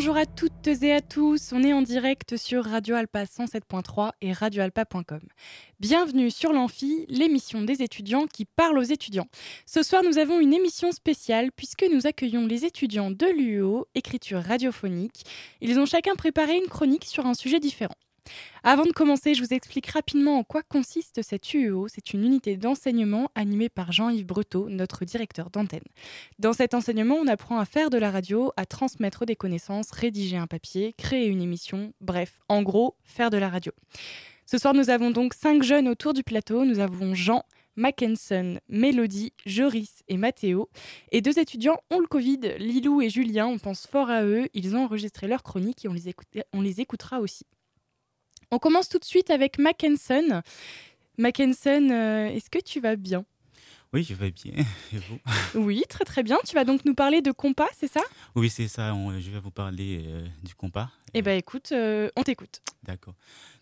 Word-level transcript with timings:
Bonjour 0.00 0.16
à 0.16 0.24
toutes 0.24 0.66
et 0.66 0.94
à 0.94 1.02
tous, 1.02 1.52
on 1.52 1.62
est 1.62 1.74
en 1.74 1.82
direct 1.82 2.38
sur 2.38 2.64
Radio 2.64 2.94
Alpa 2.94 3.24
107.3 3.24 4.12
et 4.22 4.32
radioalpa.com. 4.32 5.20
Bienvenue 5.78 6.30
sur 6.30 6.54
l'Amphi, 6.54 7.04
l'émission 7.10 7.60
des 7.60 7.82
étudiants 7.82 8.24
qui 8.26 8.46
parlent 8.46 8.78
aux 8.78 8.82
étudiants. 8.82 9.26
Ce 9.66 9.82
soir, 9.82 10.02
nous 10.02 10.16
avons 10.16 10.40
une 10.40 10.54
émission 10.54 10.90
spéciale 10.90 11.52
puisque 11.54 11.84
nous 11.92 12.06
accueillons 12.06 12.46
les 12.46 12.64
étudiants 12.64 13.10
de 13.10 13.26
l'UEO, 13.26 13.88
écriture 13.94 14.40
radiophonique. 14.40 15.26
Ils 15.60 15.78
ont 15.78 15.84
chacun 15.84 16.14
préparé 16.14 16.56
une 16.56 16.68
chronique 16.68 17.04
sur 17.04 17.26
un 17.26 17.34
sujet 17.34 17.60
différent. 17.60 17.96
Avant 18.62 18.84
de 18.84 18.92
commencer, 18.92 19.34
je 19.34 19.42
vous 19.42 19.54
explique 19.54 19.86
rapidement 19.86 20.38
en 20.38 20.44
quoi 20.44 20.62
consiste 20.62 21.22
cette 21.22 21.52
UEO. 21.54 21.88
C'est 21.88 22.12
une 22.12 22.24
unité 22.24 22.56
d'enseignement 22.56 23.30
animée 23.34 23.68
par 23.68 23.92
Jean-Yves 23.92 24.26
Breteau, 24.26 24.68
notre 24.68 25.04
directeur 25.04 25.50
d'antenne. 25.50 25.84
Dans 26.38 26.52
cet 26.52 26.74
enseignement, 26.74 27.16
on 27.16 27.26
apprend 27.26 27.58
à 27.58 27.64
faire 27.64 27.90
de 27.90 27.98
la 27.98 28.10
radio, 28.10 28.52
à 28.56 28.66
transmettre 28.66 29.26
des 29.26 29.36
connaissances, 29.36 29.90
rédiger 29.90 30.36
un 30.36 30.46
papier, 30.46 30.94
créer 30.96 31.26
une 31.26 31.42
émission, 31.42 31.92
bref, 32.00 32.40
en 32.48 32.62
gros, 32.62 32.96
faire 33.04 33.30
de 33.30 33.38
la 33.38 33.48
radio. 33.48 33.72
Ce 34.46 34.58
soir, 34.58 34.74
nous 34.74 34.90
avons 34.90 35.10
donc 35.10 35.34
cinq 35.34 35.62
jeunes 35.62 35.88
autour 35.88 36.12
du 36.12 36.24
plateau. 36.24 36.64
Nous 36.64 36.80
avons 36.80 37.14
Jean, 37.14 37.44
Mackenson, 37.76 38.58
Mélodie, 38.68 39.32
Joris 39.46 40.02
et 40.08 40.16
Mathéo. 40.16 40.68
Et 41.12 41.20
deux 41.20 41.38
étudiants 41.38 41.78
ont 41.90 42.00
le 42.00 42.06
Covid, 42.06 42.40
Lilou 42.58 43.00
et 43.00 43.10
Julien. 43.10 43.46
On 43.46 43.58
pense 43.58 43.86
fort 43.86 44.10
à 44.10 44.24
eux. 44.24 44.48
Ils 44.52 44.74
ont 44.74 44.84
enregistré 44.84 45.28
leur 45.28 45.42
chronique 45.42 45.84
et 45.84 45.88
on 45.88 45.92
les, 45.92 46.14
on 46.52 46.60
les 46.60 46.80
écoutera 46.80 47.20
aussi. 47.20 47.46
On 48.52 48.58
commence 48.58 48.88
tout 48.88 48.98
de 48.98 49.04
suite 49.04 49.30
avec 49.30 49.58
Mackenson. 49.58 50.42
Mackenson, 51.16 51.88
euh, 51.90 52.26
est-ce 52.26 52.50
que 52.50 52.58
tu 52.58 52.80
vas 52.80 52.96
bien? 52.96 53.24
Oui, 53.92 54.02
je 54.02 54.12
vais 54.12 54.32
bien. 54.32 54.54
Et 54.92 54.96
vous? 54.96 55.20
Oui, 55.54 55.84
très 55.88 56.04
très 56.04 56.24
bien. 56.24 56.36
Tu 56.44 56.56
vas 56.56 56.64
donc 56.64 56.84
nous 56.84 56.94
parler 56.94 57.22
de 57.22 57.30
compas, 57.30 57.68
c'est 57.76 57.90
ça? 57.90 58.02
Oui, 58.34 58.50
c'est 58.50 58.66
ça. 58.66 58.92
je 59.20 59.30
vais 59.30 59.38
vous 59.38 59.52
parler 59.52 60.02
euh, 60.04 60.26
du 60.42 60.56
compas. 60.56 60.90
Eh 61.14 61.22
bien, 61.22 61.36
écoute, 61.36 61.70
euh, 61.70 62.10
on 62.16 62.24
t'écoute. 62.24 62.60
D'accord. 62.82 63.14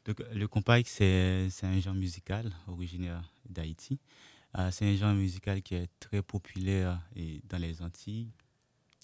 Donc, 0.06 0.22
le 0.32 0.48
compas, 0.48 0.80
c'est 0.84 1.50
un 1.62 1.80
genre 1.80 1.94
musical 1.94 2.50
originaire 2.66 3.30
d'Haïti. 3.46 3.98
c'est 4.70 4.86
un 4.86 4.96
genre 4.96 5.12
musical 5.12 5.60
qui 5.60 5.74
est 5.74 5.90
très 6.00 6.22
populaire 6.22 6.98
dans 7.44 7.58
les 7.58 7.82
Antilles 7.82 8.30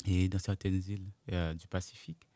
et 0.06 0.28
dans 0.28 0.38
certaines 0.38 0.80
îles 0.88 1.10
du 1.58 1.66
Pacifique. 1.68 2.26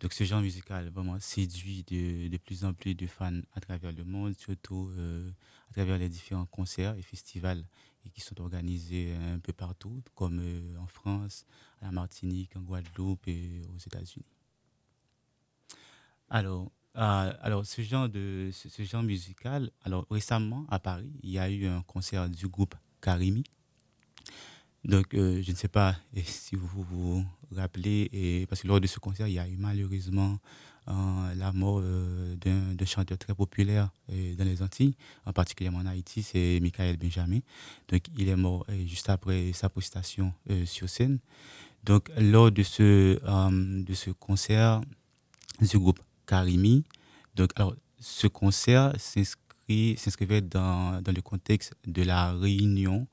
Donc 0.00 0.12
ce 0.12 0.24
genre 0.24 0.40
musical 0.40 0.88
vraiment 0.90 1.18
séduit 1.20 1.84
de, 1.84 2.28
de, 2.28 2.36
plus 2.36 2.64
en 2.64 2.74
plus 2.74 2.94
de 2.94 3.06
fans 3.06 3.40
à 3.54 3.60
travers 3.60 3.92
le 3.92 4.04
monde, 4.04 4.34
surtout 4.36 4.90
euh, 4.98 5.30
à 5.70 5.72
travers 5.72 5.98
les 5.98 6.08
différents 6.08 6.46
concerts 6.46 6.96
et 6.96 7.02
festivals 7.02 7.64
qui 8.12 8.20
sont 8.20 8.40
organisés 8.40 9.14
un 9.14 9.38
peu 9.38 9.52
partout, 9.52 10.02
comme 10.14 10.40
euh, 10.40 10.76
en 10.78 10.86
France, 10.86 11.46
à 11.80 11.86
la 11.86 11.92
Martinique, 11.92 12.54
en 12.56 12.60
Guadeloupe 12.60 13.26
et 13.28 13.62
aux 13.74 13.78
États-Unis. 13.78 14.26
Alors, 16.28 16.70
euh, 16.96 17.32
alors 17.40 17.66
ce 17.66 17.82
genre 17.82 18.08
de 18.08 18.50
ce, 18.52 18.82
genre 18.82 19.02
musical, 19.02 19.70
alors 19.84 20.06
récemment 20.10 20.66
à 20.68 20.78
Paris, 20.78 21.10
il 21.22 21.30
y 21.30 21.38
a 21.38 21.50
eu 21.50 21.66
un 21.66 21.82
concert 21.82 22.28
du 22.28 22.48
groupe 22.48 22.74
Karimi 23.00 23.44
donc, 24.84 25.14
euh, 25.14 25.40
je 25.42 25.50
ne 25.50 25.56
sais 25.56 25.68
pas 25.68 25.96
si 26.24 26.56
vous 26.56 26.82
vous, 26.82 27.24
rappelez, 27.56 28.10
et, 28.12 28.46
parce 28.46 28.62
que 28.62 28.68
lors 28.68 28.80
de 28.80 28.86
ce 28.86 28.98
concert, 28.98 29.26
il 29.28 29.34
y 29.34 29.38
a 29.38 29.48
eu 29.48 29.56
malheureusement 29.56 30.38
euh, 30.88 31.34
la 31.36 31.52
mort 31.52 31.80
euh, 31.82 32.36
d'un 32.36 32.84
chanteur 32.84 33.16
très 33.16 33.34
populaire 33.34 33.90
dans 34.08 34.44
les 34.44 34.60
Antilles, 34.60 34.94
en 35.24 35.32
particulier 35.32 35.70
en 35.70 35.86
Haïti, 35.86 36.22
c'est 36.22 36.58
Michael 36.60 36.98
Benjamin. 36.98 37.40
Donc, 37.88 38.02
il 38.18 38.28
est 38.28 38.36
mort 38.36 38.66
juste 38.84 39.08
après 39.08 39.52
sa 39.54 39.70
prestation 39.70 40.34
sur 40.66 40.88
scène. 40.88 41.18
Donc, 41.84 42.10
lors 42.18 42.50
de 42.50 42.62
ce, 42.62 43.18
de 43.82 43.94
ce 43.94 44.10
concert 44.10 44.82
groupe 45.62 46.00
Karimi, 46.26 46.84
donc, 47.34 47.50
alors, 47.56 47.74
ce 47.98 48.26
concert 48.26 48.92
s'inscrivait 48.98 50.42
dans, 50.42 51.00
dans 51.00 51.12
le 51.12 51.22
contexte 51.22 51.72
de 51.86 52.02
la 52.02 52.32
réunion 52.32 53.08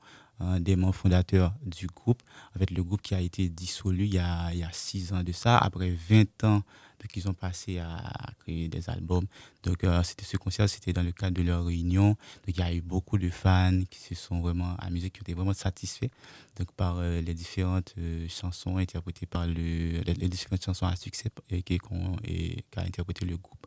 des 0.60 0.76
membres 0.76 0.94
fondateurs 0.94 1.54
du 1.64 1.86
groupe, 1.86 2.22
avec 2.54 2.70
le 2.70 2.82
groupe 2.82 3.02
qui 3.02 3.14
a 3.14 3.20
été 3.20 3.48
dissolu 3.48 4.04
il 4.04 4.14
y 4.14 4.18
a, 4.18 4.52
il 4.52 4.58
y 4.58 4.64
a 4.64 4.72
six 4.72 5.12
ans 5.12 5.22
de 5.22 5.32
ça, 5.32 5.58
après 5.58 5.90
20 5.90 6.44
ans 6.44 6.62
qu'ils 7.08 7.28
ont 7.28 7.34
passé 7.34 7.78
à, 7.78 8.02
créer 8.40 8.68
des 8.68 8.88
albums. 8.90 9.26
Donc, 9.62 9.84
euh, 9.84 10.02
c'était 10.02 10.24
ce 10.24 10.36
concert, 10.36 10.68
c'était 10.68 10.92
dans 10.92 11.02
le 11.02 11.12
cadre 11.12 11.36
de 11.36 11.42
leur 11.42 11.64
réunion. 11.64 12.08
Donc, 12.08 12.48
il 12.48 12.58
y 12.58 12.62
a 12.62 12.74
eu 12.74 12.80
beaucoup 12.80 13.18
de 13.18 13.30
fans 13.30 13.80
qui 13.90 14.00
se 14.00 14.14
sont 14.14 14.40
vraiment 14.40 14.74
amusés, 14.76 15.10
qui 15.10 15.20
étaient 15.20 15.34
vraiment 15.34 15.54
satisfaits 15.54 16.10
donc, 16.56 16.70
par 16.72 16.98
euh, 16.98 17.20
les 17.20 17.34
différentes 17.34 17.94
euh, 17.98 18.26
chansons 18.28 18.76
interprétées 18.76 19.26
par 19.26 19.46
le, 19.46 20.00
les, 20.00 20.28
différentes 20.28 20.64
chansons 20.64 20.86
à 20.86 20.96
succès 20.96 21.30
qu'a 21.48 22.82
interprété 22.82 23.24
le 23.24 23.36
groupe. 23.36 23.66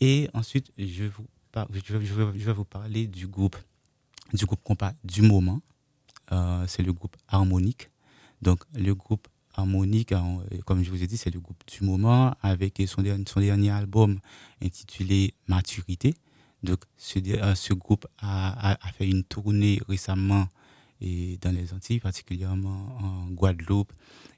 Et 0.00 0.28
ensuite, 0.34 0.70
je, 0.78 1.04
vous, 1.04 1.26
je, 1.54 1.96
vais, 1.96 2.06
je 2.06 2.44
vais 2.44 2.52
vous 2.52 2.64
parler 2.64 3.06
du 3.06 3.26
groupe 3.26 3.56
du 4.34 4.44
groupe 4.44 4.62
compas 4.62 4.92
du 5.04 5.22
moment. 5.22 5.62
Euh, 6.32 6.64
c'est 6.66 6.82
le 6.82 6.92
groupe 6.92 7.16
harmonique. 7.28 7.90
Donc 8.42 8.62
le 8.74 8.94
groupe 8.94 9.28
harmonique, 9.54 10.14
comme 10.64 10.84
je 10.84 10.90
vous 10.90 11.02
ai 11.02 11.06
dit, 11.06 11.16
c'est 11.16 11.32
le 11.34 11.40
groupe 11.40 11.62
du 11.66 11.84
moment 11.84 12.34
avec 12.42 12.80
son, 12.86 13.02
son 13.26 13.40
dernier 13.40 13.70
album 13.70 14.20
intitulé 14.62 15.34
Maturité. 15.48 16.14
Donc 16.62 16.84
ce, 16.96 17.18
euh, 17.18 17.54
ce 17.54 17.72
groupe 17.74 18.06
a, 18.18 18.74
a, 18.74 18.92
fait 18.92 19.08
une 19.08 19.24
tournée 19.24 19.80
récemment 19.88 20.48
et 21.00 21.38
dans 21.40 21.54
les 21.54 21.72
Antilles, 21.72 22.00
particulièrement 22.00 22.96
en 23.00 23.26
Guadeloupe 23.30 23.92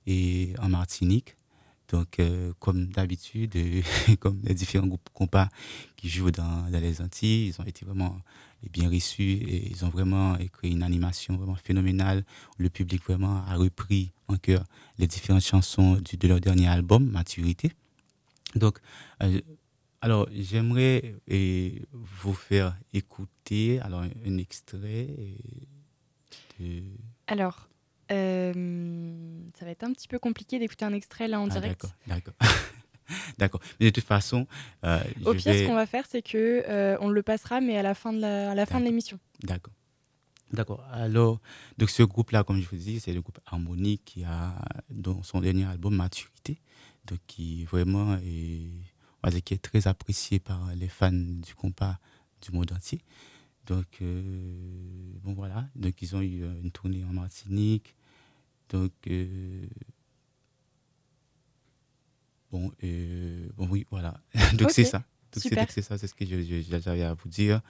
et 0.06 0.52
en 0.60 0.68
Martinique. 0.68 1.36
Donc, 1.90 2.20
euh, 2.20 2.52
comme 2.60 2.86
d'habitude, 2.86 3.54
comme 4.20 4.40
les 4.44 4.54
différents 4.54 4.86
groupes 4.86 5.08
compas 5.12 5.48
qui 5.96 6.08
jouent 6.08 6.30
dans, 6.30 6.70
dans, 6.70 6.80
les 6.80 7.00
Antilles, 7.00 7.48
ils 7.48 7.60
ont 7.60 7.64
été 7.64 7.84
vraiment 7.84 8.16
bien 8.68 8.90
reçus 8.90 9.22
et 9.22 9.70
ils 9.70 9.84
ont 9.84 9.88
vraiment 9.88 10.36
créé 10.52 10.70
une 10.70 10.82
animation 10.82 11.36
vraiment 11.36 11.56
phénoménale. 11.56 12.24
Le 12.58 12.68
public 12.68 13.02
vraiment 13.04 13.44
a 13.46 13.56
repris 13.56 14.12
en 14.28 14.36
cœur 14.36 14.64
les 14.98 15.06
différentes 15.06 15.42
chansons 15.42 15.94
de 16.00 16.28
leur 16.28 16.40
dernier 16.40 16.68
album, 16.68 17.08
Maturité. 17.10 17.72
Donc, 18.54 18.78
euh, 19.22 19.40
alors 20.00 20.28
j'aimerais 20.32 21.14
vous 21.92 22.34
faire 22.34 22.76
écouter 22.92 23.80
alors 23.80 24.02
un, 24.02 24.38
extrait. 24.38 25.08
De... 26.58 26.82
Alors, 27.26 27.68
euh, 28.10 29.42
ça 29.58 29.64
va 29.64 29.70
être 29.70 29.84
un 29.84 29.92
petit 29.92 30.08
peu 30.08 30.18
compliqué 30.18 30.58
d'écouter 30.58 30.84
un 30.84 30.92
extrait 30.92 31.28
là 31.28 31.40
en 31.40 31.46
ah, 31.46 31.60
direct. 31.60 31.82
D'accord, 32.06 32.34
d'accord. 32.34 32.34
D'accord. 33.38 33.60
Mais 33.78 33.86
de 33.86 33.90
toute 33.90 34.04
façon, 34.04 34.46
euh, 34.84 35.02
au 35.24 35.34
pire, 35.34 35.54
ce 35.54 35.66
qu'on 35.66 35.74
va 35.74 35.86
faire, 35.86 36.04
c'est 36.08 36.22
que 36.22 36.64
euh, 36.68 36.96
on 37.00 37.08
le 37.08 37.22
passera, 37.22 37.60
mais 37.60 37.76
à 37.76 37.82
la 37.82 37.94
fin 37.94 38.12
de 38.12 38.20
la, 38.20 38.50
à 38.50 38.54
la 38.54 38.66
fin 38.66 38.80
de 38.80 38.84
l'émission. 38.84 39.18
D'accord. 39.42 39.74
D'accord. 40.52 40.84
Alors, 40.92 41.40
donc 41.78 41.90
ce 41.90 42.02
groupe-là, 42.02 42.42
comme 42.42 42.60
je 42.60 42.68
vous 42.68 42.76
dis, 42.76 42.98
c'est 42.98 43.12
le 43.12 43.20
groupe 43.20 43.38
Harmonique 43.46 44.02
qui 44.04 44.24
a 44.24 44.54
dans 44.90 45.22
son 45.22 45.40
dernier 45.40 45.64
album 45.64 45.94
Maturité, 45.94 46.60
donc 47.06 47.20
qui 47.28 47.64
vraiment 47.66 48.16
est, 48.16 49.40
qui 49.42 49.54
est 49.54 49.62
très 49.62 49.86
apprécié 49.86 50.40
par 50.40 50.74
les 50.74 50.88
fans 50.88 51.12
du 51.12 51.54
compas 51.54 51.98
du 52.42 52.50
monde 52.52 52.72
entier. 52.72 53.00
Donc, 53.66 53.86
euh, 54.02 54.22
bon 55.22 55.34
voilà. 55.34 55.68
Donc, 55.76 56.02
ils 56.02 56.16
ont 56.16 56.20
eu 56.20 56.42
une 56.62 56.72
tournée 56.72 57.04
en 57.04 57.12
Martinique. 57.12 57.94
Donc, 58.70 58.92
Bon, 62.50 62.72
euh, 62.82 63.48
bon 63.56 63.68
oui, 63.70 63.86
voilà. 63.90 64.14
Donc 64.54 64.70
c'est 64.70 64.84
ça. 64.84 65.04
c'est 65.32 65.82
ça, 65.82 65.98
c'est 65.98 66.06
ce 66.06 66.14
que 66.14 66.24
j'avais 66.24 67.02
à 67.02 67.14
vous 67.14 67.28
dire. 67.28 67.60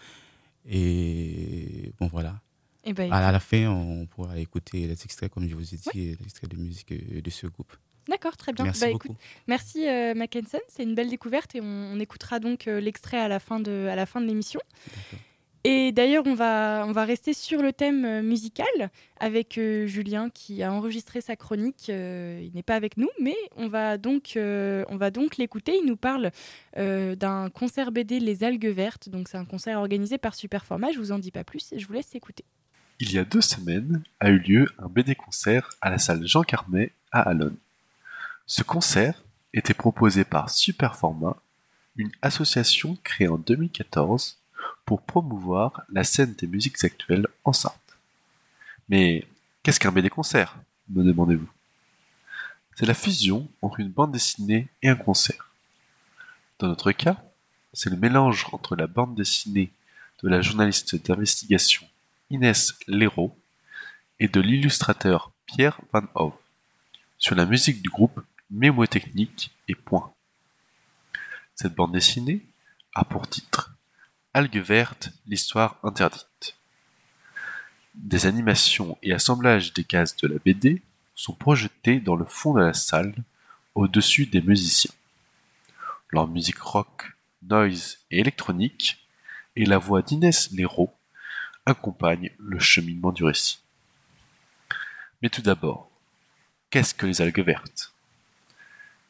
Et 0.69 1.93
bon, 1.99 2.07
voilà. 2.09 2.41
Et 2.83 2.91
eh 2.91 2.93
ben, 2.95 3.13
à 3.13 3.31
la 3.31 3.41
fin, 3.41 3.69
on 3.69 4.07
pourra 4.07 4.39
écouter 4.39 4.87
les 4.87 4.93
extraits, 5.05 5.31
comme 5.31 5.47
je 5.47 5.55
vous 5.55 5.75
ai 5.75 5.77
dit, 5.77 5.91
les 5.95 6.13
extraits 6.13 6.51
de 6.51 6.57
musique 6.57 6.93
euh, 6.93 7.21
de 7.21 7.31
ce 7.31 7.47
groupe. 7.47 7.75
D'accord, 8.09 8.39
très 8.39 8.55
bien. 8.55 8.65
Merci 8.65 8.81
bah, 8.81 8.93
beaucoup. 8.93 9.17
merci 9.47 9.87
euh, 9.87 10.15
Mackenson, 10.15 10.59
c'est 10.69 10.83
une 10.83 10.95
belle 10.95 11.11
découverte 11.11 11.55
et 11.55 11.61
on, 11.61 11.65
on 11.65 12.01
écoutera 12.01 12.41
donc 12.41 12.67
euh, 12.67 12.81
l'extrait 12.81 13.19
à 13.19 13.29
la 13.29 13.39
fin 13.39 13.61
de, 13.61 13.87
à 13.91 13.97
la 13.97 14.07
fin 14.07 14.23
de 14.23 14.27
l'émission. 14.27 14.61
Et 15.63 15.93
d'ailleurs, 15.93 16.23
on 16.27 16.35
va, 16.35 16.85
on 16.87 16.93
va 16.93 17.05
rester 17.05 17.35
sur 17.35 17.61
le 17.61 17.75
thème 17.75 18.07
euh, 18.07 18.23
musical 18.23 18.91
avec 19.19 19.59
euh, 19.59 19.87
Julien 19.87 20.31
qui 20.31 20.63
a 20.63 20.73
enregistré 20.73 21.21
sa 21.21 21.37
chronique. 21.37 21.91
Euh, 21.91 22.41
il 22.43 22.53
n'est 22.55 22.63
pas 22.63 22.77
avec 22.77 22.97
nous, 22.97 23.11
mais 23.21 23.37
on 23.57 23.69
va 23.69 23.99
donc, 23.99 24.39
donc 24.39 25.37
l'écouter. 25.37 25.77
Il 25.77 25.87
nous 25.87 25.97
parle 25.97 26.31
d'un 26.77 27.51
concert 27.51 27.93
BD 27.93 28.21
Les 28.21 28.43
Algues 28.43 28.67
Vertes. 28.67 29.11
Donc, 29.11 29.29
c'est 29.29 29.37
un 29.37 29.45
concert 29.45 29.79
organisé 29.79 30.17
par 30.17 30.35
Superformat. 30.35 30.93
Je 30.93 30.99
vous 30.99 31.13
en 31.13 31.19
dis 31.19 31.31
pas 31.31 31.45
plus 31.45 31.75
je 31.77 31.87
vous 31.87 31.93
laisse 31.93 32.15
écouter. 32.15 32.45
Il 32.99 33.13
y 33.13 33.19
a 33.19 33.25
deux 33.25 33.41
semaines 33.41 34.03
a 34.19 34.31
eu 34.31 34.39
lieu 34.39 34.67
un 34.79 34.89
BD 34.89 35.15
concert 35.15 35.71
à 35.81 35.91
la 35.91 35.99
salle 35.99 36.27
Jean 36.27 36.43
Carmet 36.43 36.93
à 37.13 37.23
Alonne. 37.23 37.57
Ce 38.47 38.63
concert 38.63 39.23
était 39.53 39.75
proposé 39.75 40.25
par 40.25 40.51
Superformat, 40.51 41.37
une 41.97 42.11
association 42.23 42.97
créée 43.03 43.29
en 43.29 43.39
2014 43.39 44.40
pour 44.91 45.03
promouvoir 45.03 45.85
la 45.93 46.03
scène 46.03 46.35
des 46.35 46.49
musiques 46.49 46.83
actuelles 46.83 47.29
en 47.45 47.53
Sarthe. 47.53 47.97
Mais 48.89 49.25
qu'est-ce 49.63 49.79
qu'un 49.79 49.93
BD-concert 49.93 50.57
me 50.89 51.05
demandez-vous 51.05 51.49
C'est 52.75 52.87
la 52.87 52.95
fusion 52.95 53.49
entre 53.63 53.79
une 53.79 53.93
bande 53.93 54.11
dessinée 54.11 54.67
et 54.83 54.89
un 54.89 54.97
concert. 54.97 55.55
Dans 56.59 56.67
notre 56.67 56.91
cas, 56.91 57.23
c'est 57.73 57.89
le 57.89 57.97
mélange 57.97 58.47
entre 58.51 58.75
la 58.75 58.89
bande 58.89 59.15
dessinée 59.15 59.71
de 60.25 60.29
la 60.29 60.41
journaliste 60.43 60.97
d'investigation 61.07 61.87
Inès 62.31 62.75
Leroux 62.89 63.33
et 64.19 64.27
de 64.27 64.41
l'illustrateur 64.41 65.31
Pierre 65.47 65.81
Van 65.93 66.09
Hove 66.17 66.35
sur 67.17 67.37
la 67.37 67.47
musique 67.47 67.81
du 67.81 67.91
groupe 67.91 68.21
Mémotechnique 68.51 69.53
et 69.69 69.77
Point. 69.77 70.13
Cette 71.55 71.77
bande 71.77 71.93
dessinée 71.93 72.45
a 72.93 73.05
pour 73.05 73.29
titre 73.29 73.77
Algues 74.33 74.63
vertes, 74.63 75.11
l'histoire 75.27 75.81
interdite. 75.83 76.57
Des 77.97 78.27
animations 78.27 78.97
et 79.03 79.13
assemblages 79.13 79.73
des 79.73 79.83
cases 79.83 80.17
de 80.19 80.29
la 80.29 80.39
BD 80.39 80.83
sont 81.17 81.33
projetés 81.33 81.99
dans 81.99 82.15
le 82.15 82.25
fond 82.25 82.55
de 82.55 82.61
la 82.61 82.73
salle, 82.73 83.13
au-dessus 83.75 84.27
des 84.27 84.41
musiciens. 84.41 84.95
Leur 86.11 86.29
musique 86.29 86.61
rock, 86.61 87.17
noise 87.43 87.99
et 88.13 88.21
électronique, 88.21 89.05
et 89.57 89.67
la 89.67 89.79
voix 89.79 90.01
d'Inès 90.01 90.53
Leroux 90.53 90.93
accompagnent 91.67 92.31
le 92.39 92.61
cheminement 92.61 93.11
du 93.11 93.25
récit. 93.25 93.59
Mais 95.23 95.29
tout 95.29 95.43
d'abord, 95.43 95.91
qu'est-ce 96.71 96.95
que 96.95 97.07
les 97.07 97.21
algues 97.21 97.45
vertes? 97.45 97.93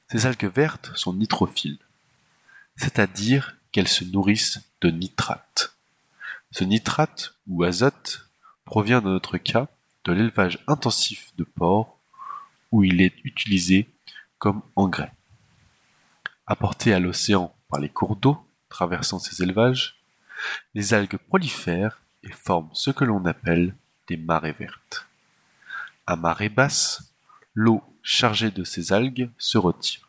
Ces 0.08 0.24
algues 0.24 0.50
vertes 0.50 0.92
sont 0.96 1.12
nitrophiles, 1.12 1.78
c'est-à-dire 2.76 3.54
qu'elles 3.70 3.86
se 3.86 4.04
nourrissent 4.04 4.60
de 4.80 4.90
nitrate. 4.90 5.76
Ce 6.52 6.64
nitrate, 6.64 7.34
ou 7.46 7.64
azote, 7.64 8.26
provient 8.64 9.00
dans 9.00 9.10
notre 9.10 9.38
cas 9.38 9.68
de 10.04 10.12
l'élevage 10.12 10.58
intensif 10.66 11.32
de 11.36 11.44
porcs, 11.44 11.96
où 12.72 12.84
il 12.84 13.00
est 13.00 13.14
utilisé 13.24 13.88
comme 14.38 14.62
engrais. 14.76 15.12
Apporté 16.46 16.94
à 16.94 16.98
l'océan 16.98 17.54
par 17.68 17.80
les 17.80 17.88
cours 17.88 18.16
d'eau 18.16 18.44
traversant 18.68 19.18
ces 19.18 19.42
élevages, 19.42 20.00
les 20.74 20.94
algues 20.94 21.18
prolifèrent 21.28 22.00
et 22.22 22.32
forment 22.32 22.70
ce 22.72 22.90
que 22.90 23.04
l'on 23.04 23.24
appelle 23.26 23.74
des 24.08 24.16
marées 24.16 24.52
vertes. 24.52 25.06
À 26.06 26.16
marée 26.16 26.48
basse, 26.48 27.12
l'eau 27.54 27.82
chargée 28.02 28.50
de 28.50 28.64
ces 28.64 28.92
algues 28.92 29.30
se 29.38 29.58
retire. 29.58 30.08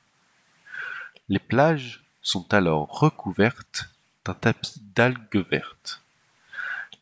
Les 1.30 1.40
plages 1.40 2.04
sont 2.22 2.54
alors 2.54 2.88
recouvertes 2.88 3.90
d'un 4.26 4.34
tapis 4.34 4.82
d'algues 4.96 5.46
vertes. 5.50 6.02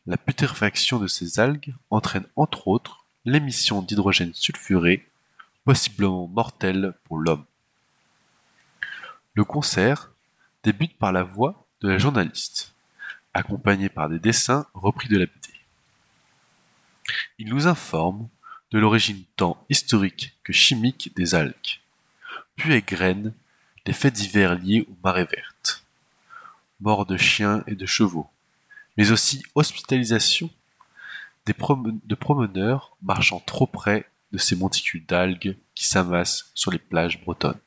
La 0.06 0.16
putréfaction 0.16 0.98
de 0.98 1.06
ces 1.06 1.38
algues 1.40 1.74
entraîne 1.90 2.26
entre 2.36 2.68
autres 2.68 3.04
l'émission 3.24 3.82
d'hydrogène 3.82 4.34
sulfuré, 4.34 5.06
possiblement 5.64 6.26
mortel 6.26 6.94
pour 7.04 7.18
l'homme. 7.18 7.44
Le 9.34 9.44
concert 9.44 10.10
débute 10.62 10.96
par 10.98 11.12
la 11.12 11.22
voix 11.22 11.66
de 11.80 11.88
la 11.88 11.98
journaliste, 11.98 12.74
accompagnée 13.34 13.88
par 13.88 14.08
des 14.08 14.18
dessins 14.18 14.66
repris 14.74 15.08
de 15.08 15.18
la 15.18 15.26
BD. 15.26 15.36
Il 17.38 17.48
nous 17.48 17.66
informe 17.66 18.28
de 18.70 18.78
l'origine 18.78 19.24
tant 19.36 19.64
historique 19.68 20.36
que 20.42 20.52
chimique 20.52 21.12
des 21.14 21.34
algues, 21.34 21.80
puis 22.56 22.72
égrène 22.72 23.32
les 23.86 23.92
faits 23.92 24.14
divers 24.14 24.54
liés 24.54 24.86
aux 24.88 24.96
marées 25.02 25.24
vertes, 25.24 25.84
morts 26.80 27.06
de 27.06 27.16
chiens 27.16 27.62
et 27.66 27.74
de 27.74 27.86
chevaux, 27.86 28.28
mais 28.96 29.10
aussi 29.10 29.42
hospitalisation 29.54 30.50
de 31.46 32.14
promeneurs 32.14 32.96
marchant 33.02 33.40
trop 33.40 33.66
près 33.66 34.08
de 34.32 34.38
ces 34.38 34.56
monticules 34.56 35.04
d'algues 35.06 35.56
qui 35.74 35.86
s'amassent 35.86 36.50
sur 36.54 36.70
les 36.70 36.78
plages 36.78 37.20
bretonnes. 37.22 37.58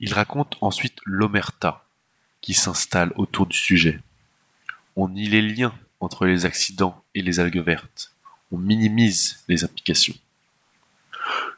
Il 0.00 0.12
raconte 0.12 0.56
ensuite 0.60 0.98
l'omerta 1.04 1.84
qui 2.40 2.54
s'installe 2.54 3.12
autour 3.16 3.46
du 3.46 3.56
sujet. 3.56 4.00
On 4.96 5.08
nie 5.08 5.28
les 5.28 5.42
liens 5.42 5.74
entre 6.00 6.26
les 6.26 6.44
accidents 6.44 7.02
et 7.14 7.22
les 7.22 7.40
algues 7.40 7.62
vertes. 7.62 8.12
On 8.52 8.58
minimise 8.58 9.42
les 9.48 9.64
implications. 9.64 10.14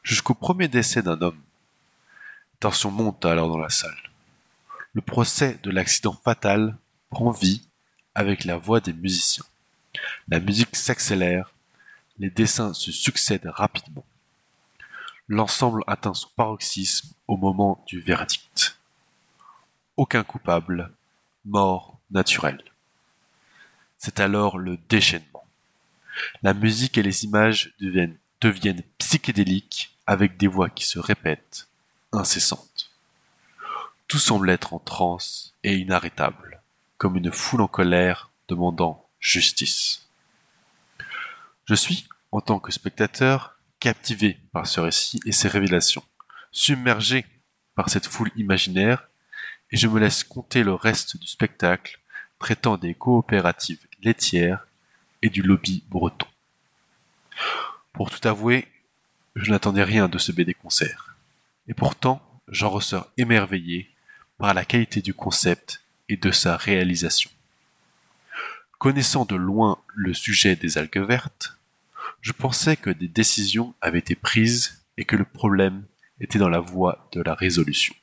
Jusqu'au 0.02 0.34
premier 0.34 0.68
décès 0.68 1.02
d'un 1.02 1.20
homme, 1.20 1.40
Tension 2.60 2.90
monte 2.90 3.24
alors 3.24 3.48
dans 3.48 3.58
la 3.58 3.68
salle. 3.68 4.07
Le 4.94 5.00
procès 5.02 5.58
de 5.62 5.70
l'accident 5.70 6.18
fatal 6.24 6.76
prend 7.10 7.30
vie 7.30 7.62
avec 8.14 8.44
la 8.44 8.56
voix 8.56 8.80
des 8.80 8.92
musiciens. 8.92 9.44
La 10.28 10.40
musique 10.40 10.76
s'accélère, 10.76 11.52
les 12.18 12.30
dessins 12.30 12.74
se 12.74 12.90
succèdent 12.92 13.50
rapidement. 13.52 14.04
L'ensemble 15.28 15.84
atteint 15.86 16.14
son 16.14 16.28
paroxysme 16.36 17.10
au 17.26 17.36
moment 17.36 17.84
du 17.86 18.00
verdict. 18.00 18.78
Aucun 19.96 20.24
coupable, 20.24 20.90
mort 21.44 21.98
naturelle. 22.10 22.62
C'est 23.98 24.20
alors 24.20 24.58
le 24.58 24.78
déchaînement. 24.88 25.44
La 26.42 26.54
musique 26.54 26.98
et 26.98 27.02
les 27.02 27.24
images 27.24 27.74
deviennent, 27.80 28.16
deviennent 28.40 28.82
psychédéliques 28.98 29.96
avec 30.06 30.36
des 30.36 30.46
voix 30.46 30.70
qui 30.70 30.86
se 30.86 30.98
répètent, 30.98 31.68
incessante. 32.12 32.77
Tout 34.08 34.18
semble 34.18 34.48
être 34.48 34.72
en 34.72 34.78
transe 34.78 35.54
et 35.64 35.76
inarrêtable, 35.76 36.62
comme 36.96 37.16
une 37.16 37.30
foule 37.30 37.60
en 37.60 37.68
colère 37.68 38.30
demandant 38.48 39.06
justice. 39.20 40.08
Je 41.66 41.74
suis, 41.74 42.08
en 42.32 42.40
tant 42.40 42.58
que 42.58 42.72
spectateur, 42.72 43.58
captivé 43.80 44.38
par 44.52 44.66
ce 44.66 44.80
récit 44.80 45.20
et 45.26 45.32
ses 45.32 45.48
révélations, 45.48 46.02
submergé 46.52 47.26
par 47.74 47.90
cette 47.90 48.06
foule 48.06 48.30
imaginaire, 48.36 49.08
et 49.70 49.76
je 49.76 49.86
me 49.86 50.00
laisse 50.00 50.24
compter 50.24 50.62
le 50.62 50.72
reste 50.72 51.18
du 51.18 51.26
spectacle 51.26 52.00
traitant 52.38 52.78
des 52.78 52.94
coopératives 52.94 53.86
laitières 54.02 54.66
et 55.20 55.28
du 55.28 55.42
lobby 55.42 55.84
breton. 55.90 56.26
Pour 57.92 58.10
tout 58.10 58.26
avouer, 58.26 58.68
je 59.36 59.50
n'attendais 59.50 59.84
rien 59.84 60.08
de 60.08 60.16
ce 60.16 60.32
BD 60.32 60.54
concert. 60.54 61.14
Et 61.66 61.74
pourtant, 61.74 62.22
j'en 62.48 62.70
ressors 62.70 63.10
émerveillé 63.18 63.90
par 64.38 64.54
la 64.54 64.64
qualité 64.64 65.02
du 65.02 65.14
concept 65.14 65.82
et 66.08 66.16
de 66.16 66.30
sa 66.30 66.56
réalisation. 66.56 67.30
Connaissant 68.78 69.24
de 69.24 69.34
loin 69.34 69.78
le 69.94 70.14
sujet 70.14 70.54
des 70.54 70.78
algues 70.78 70.98
vertes, 70.98 71.58
je 72.20 72.32
pensais 72.32 72.76
que 72.76 72.90
des 72.90 73.08
décisions 73.08 73.74
avaient 73.80 73.98
été 73.98 74.14
prises 74.14 74.82
et 74.96 75.04
que 75.04 75.16
le 75.16 75.24
problème 75.24 75.84
était 76.20 76.38
dans 76.38 76.48
la 76.48 76.60
voie 76.60 77.08
de 77.12 77.20
la 77.20 77.34
résolution. 77.34 77.94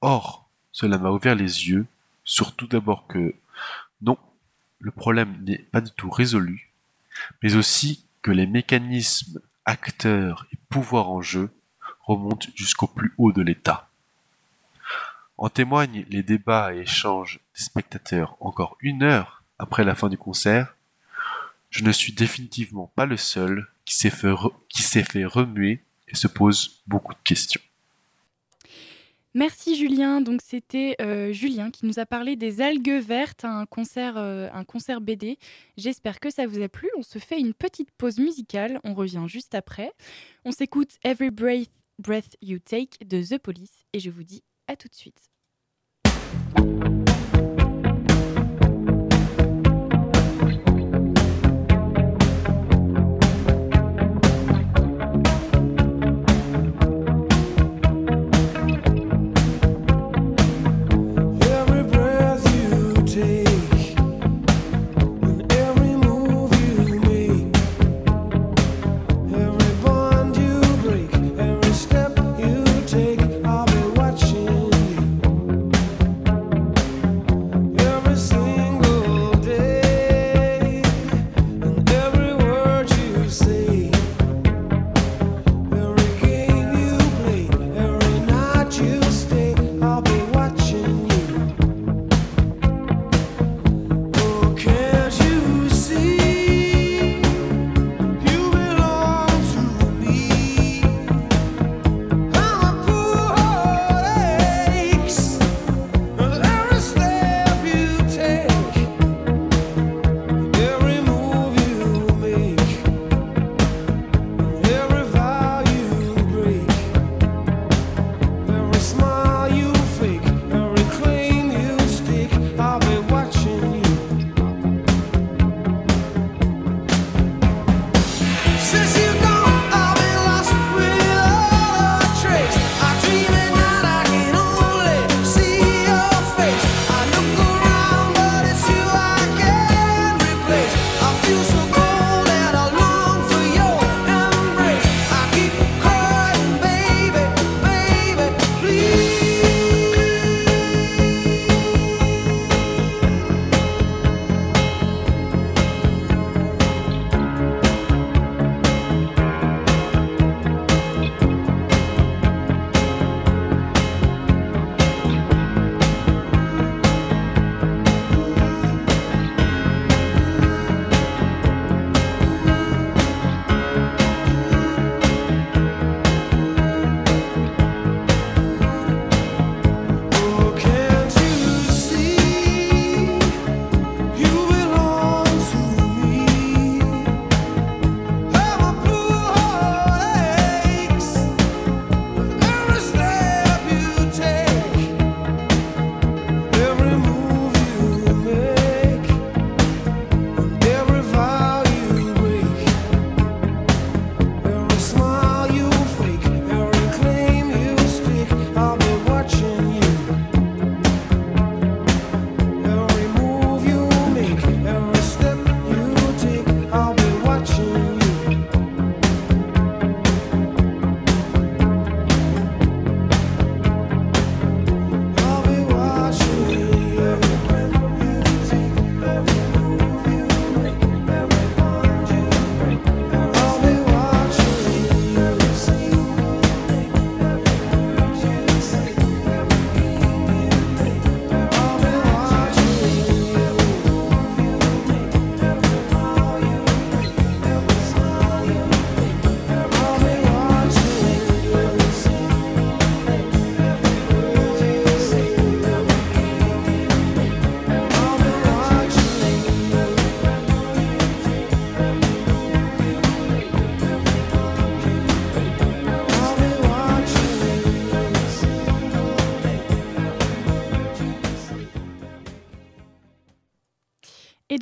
Or, 0.00 0.48
cela 0.70 0.98
m'a 0.98 1.10
ouvert 1.10 1.34
les 1.34 1.68
yeux, 1.68 1.86
surtout 2.24 2.66
d'abord 2.66 3.06
que 3.06 3.34
non, 4.00 4.18
le 4.78 4.90
problème 4.90 5.36
n'est 5.44 5.58
pas 5.58 5.80
du 5.80 5.90
tout 5.92 6.10
résolu, 6.10 6.70
mais 7.42 7.56
aussi 7.56 8.04
que 8.22 8.30
les 8.30 8.46
mécanismes, 8.46 9.40
acteurs 9.64 10.46
et 10.52 10.56
pouvoirs 10.68 11.10
en 11.10 11.22
jeu 11.22 11.50
remonte 12.00 12.48
jusqu'au 12.56 12.88
plus 12.88 13.14
haut 13.18 13.32
de 13.32 13.42
l'État. 13.42 13.91
En 15.42 15.48
témoignent 15.48 16.06
les 16.08 16.22
débats 16.22 16.72
et 16.72 16.82
échanges 16.82 17.40
des 17.56 17.64
spectateurs 17.64 18.36
encore 18.38 18.76
une 18.80 19.02
heure 19.02 19.42
après 19.58 19.82
la 19.82 19.96
fin 19.96 20.08
du 20.08 20.16
concert. 20.16 20.76
Je 21.68 21.82
ne 21.82 21.90
suis 21.90 22.12
définitivement 22.12 22.92
pas 22.94 23.06
le 23.06 23.16
seul 23.16 23.66
qui 23.84 23.96
s'est 23.96 24.10
fait, 24.10 25.24
remuer 25.24 25.82
et 26.06 26.14
se 26.14 26.28
pose 26.28 26.84
beaucoup 26.86 27.12
de 27.12 27.18
questions. 27.24 27.60
Merci 29.34 29.74
Julien. 29.74 30.20
Donc 30.20 30.42
c'était 30.44 30.94
euh, 31.00 31.32
Julien 31.32 31.72
qui 31.72 31.86
nous 31.86 31.98
a 31.98 32.06
parlé 32.06 32.36
des 32.36 32.60
algues 32.60 33.02
vertes, 33.02 33.44
un 33.44 33.66
concert, 33.66 34.18
euh, 34.18 34.48
un 34.52 34.62
concert 34.62 35.00
BD. 35.00 35.40
J'espère 35.76 36.20
que 36.20 36.30
ça 36.30 36.46
vous 36.46 36.62
a 36.62 36.68
plu. 36.68 36.88
On 36.96 37.02
se 37.02 37.18
fait 37.18 37.40
une 37.40 37.52
petite 37.52 37.90
pause 37.98 38.20
musicale. 38.20 38.78
On 38.84 38.94
revient 38.94 39.24
juste 39.26 39.56
après. 39.56 39.90
On 40.44 40.52
s'écoute 40.52 41.00
Every 41.02 41.32
Breath 41.32 41.72
Breath 41.98 42.36
You 42.42 42.60
Take 42.60 43.04
de 43.04 43.24
The 43.24 43.38
Police 43.38 43.86
et 43.92 43.98
je 43.98 44.10
vous 44.10 44.22
dis 44.22 44.44
à 44.68 44.76
tout 44.76 44.86
de 44.86 44.94
suite. 44.94 45.31
you 46.58 46.91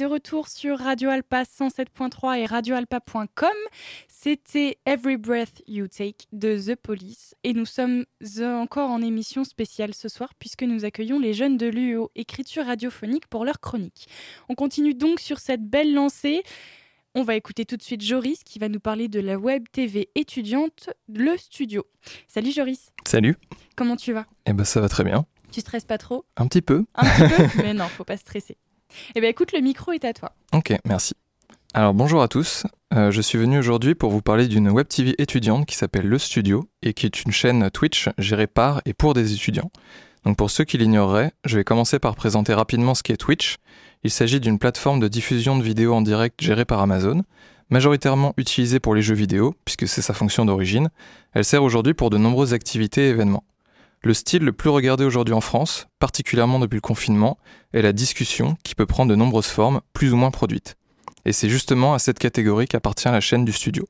de 0.01 0.07
retour 0.07 0.49
sur 0.49 0.79
Radio 0.79 1.11
Alpa 1.11 1.43
107.3 1.43 2.39
et 2.39 2.47
radioalpa.com. 2.47 3.51
C'était 4.09 4.79
Every 4.87 5.19
Breath 5.19 5.63
You 5.69 5.89
Take 5.89 6.25
de 6.33 6.57
The 6.57 6.75
Police 6.75 7.35
et 7.45 7.53
nous 7.53 7.67
sommes 7.67 8.07
encore 8.39 8.89
en 8.89 9.03
émission 9.03 9.45
spéciale 9.45 9.93
ce 9.93 10.09
soir 10.09 10.31
puisque 10.39 10.63
nous 10.63 10.87
accueillons 10.87 11.19
les 11.19 11.35
jeunes 11.35 11.59
de 11.59 11.67
l'UO 11.67 12.11
Écriture 12.15 12.65
radiophonique 12.65 13.27
pour 13.27 13.45
leur 13.45 13.61
chronique. 13.61 14.09
On 14.49 14.55
continue 14.55 14.95
donc 14.95 15.21
sur 15.21 15.39
cette 15.39 15.69
belle 15.69 15.93
lancée. 15.93 16.45
On 17.15 17.23
va 17.23 17.35
écouter 17.35 17.67
tout 17.67 17.77
de 17.77 17.83
suite 17.83 18.01
Joris 18.01 18.43
qui 18.43 18.59
va 18.59 18.71
nous 18.71 18.81
parler 18.81 19.09
de 19.09 19.21
la 19.21 19.37
web 19.37 19.65
TV 19.71 20.09
étudiante 20.15 20.89
Le 21.09 21.37
Studio. 21.37 21.85
Salut 22.27 22.53
Joris. 22.53 22.91
Salut. 23.07 23.37
Comment 23.77 23.97
tu 23.97 24.15
vas? 24.15 24.25
Eh 24.47 24.55
ben 24.55 24.65
ça 24.65 24.81
va 24.81 24.89
très 24.89 25.05
bien. 25.05 25.27
Tu 25.53 25.61
stresses 25.61 25.85
pas 25.85 25.99
trop? 25.99 26.25
Un 26.39 26.47
petit 26.47 26.63
peu. 26.63 26.87
Un 26.95 27.05
petit 27.05 27.35
peu? 27.37 27.63
Mais 27.63 27.75
non, 27.75 27.89
faut 27.89 28.05
pas 28.05 28.17
stresser. 28.17 28.57
Eh 29.15 29.21
bien 29.21 29.31
écoute, 29.31 29.53
le 29.53 29.61
micro 29.61 29.93
est 29.93 30.05
à 30.05 30.13
toi. 30.13 30.33
Ok, 30.53 30.73
merci. 30.85 31.15
Alors 31.73 31.95
bonjour 31.95 32.21
à 32.21 32.29
tous. 32.29 32.65
Euh, 32.93 33.13
je 33.13 33.21
suis 33.21 33.39
venu 33.39 33.59
aujourd'hui 33.59 33.95
pour 33.95 34.11
vous 34.11 34.23
parler 34.23 34.49
d'une 34.49 34.69
web 34.71 34.89
TV 34.89 35.15
étudiante 35.19 35.67
qui 35.67 35.77
s'appelle 35.77 36.07
Le 36.09 36.19
Studio 36.19 36.69
et 36.83 36.95
qui 36.95 37.07
est 37.07 37.23
une 37.23 37.31
chaîne 37.31 37.71
Twitch 37.71 38.09
gérée 38.19 38.49
par 38.49 38.83
et 38.87 38.93
pour 38.93 39.15
des 39.15 39.33
étudiants. 39.33 39.71
Donc 40.25 40.37
pour 40.37 40.51
ceux 40.51 40.65
qui 40.65 40.79
l'ignoreraient, 40.79 41.33
je 41.45 41.57
vais 41.57 41.65
commencer 41.65 42.01
par 42.01 42.17
présenter 42.17 42.55
rapidement 42.55 42.95
ce 42.95 43.05
qu'est 43.05 43.17
Twitch. 43.17 43.57
Il 44.03 44.11
s'agit 44.11 44.41
d'une 44.41 44.59
plateforme 44.59 44.99
de 44.99 45.09
diffusion 45.09 45.57
de 45.57 45.63
vidéos 45.63 45.95
en 45.95 46.03
direct 46.03 46.43
gérée 46.43 46.65
par 46.65 46.81
Amazon, 46.81 47.23
majoritairement 47.71 48.35
utilisée 48.37 48.81
pour 48.81 48.95
les 48.95 49.03
jeux 49.03 49.15
vidéo, 49.15 49.55
puisque 49.65 49.87
c'est 49.87 50.03
sa 50.03 50.13
fonction 50.13 50.45
d'origine. 50.45 50.91
Elle 51.33 51.45
sert 51.45 51.63
aujourd'hui 51.63 51.95
pour 51.95 52.11
de 52.11 52.19
nombreuses 52.19 52.53
activités 52.53 53.07
et 53.07 53.11
événements. 53.11 53.45
Le 54.03 54.15
style 54.15 54.45
le 54.45 54.53
plus 54.53 54.71
regardé 54.71 55.05
aujourd'hui 55.05 55.35
en 55.35 55.43
France, 55.43 55.87
particulièrement 55.99 56.59
depuis 56.59 56.77
le 56.77 56.81
confinement, 56.81 57.37
est 57.75 57.83
la 57.83 57.93
discussion 57.93 58.57
qui 58.65 58.75
peut 58.75 58.87
prendre 58.87 59.11
de 59.11 59.15
nombreuses 59.15 59.49
formes, 59.49 59.83
plus 59.93 60.15
ou 60.15 60.17
moins 60.17 60.31
produites. 60.31 60.77
Et 61.27 61.33
c'est 61.33 61.51
justement 61.51 61.93
à 61.93 61.99
cette 61.99 62.19
catégorie 62.19 62.67
qu'appartient 62.67 63.09
la 63.09 63.21
chaîne 63.21 63.45
du 63.45 63.53
studio. 63.53 63.87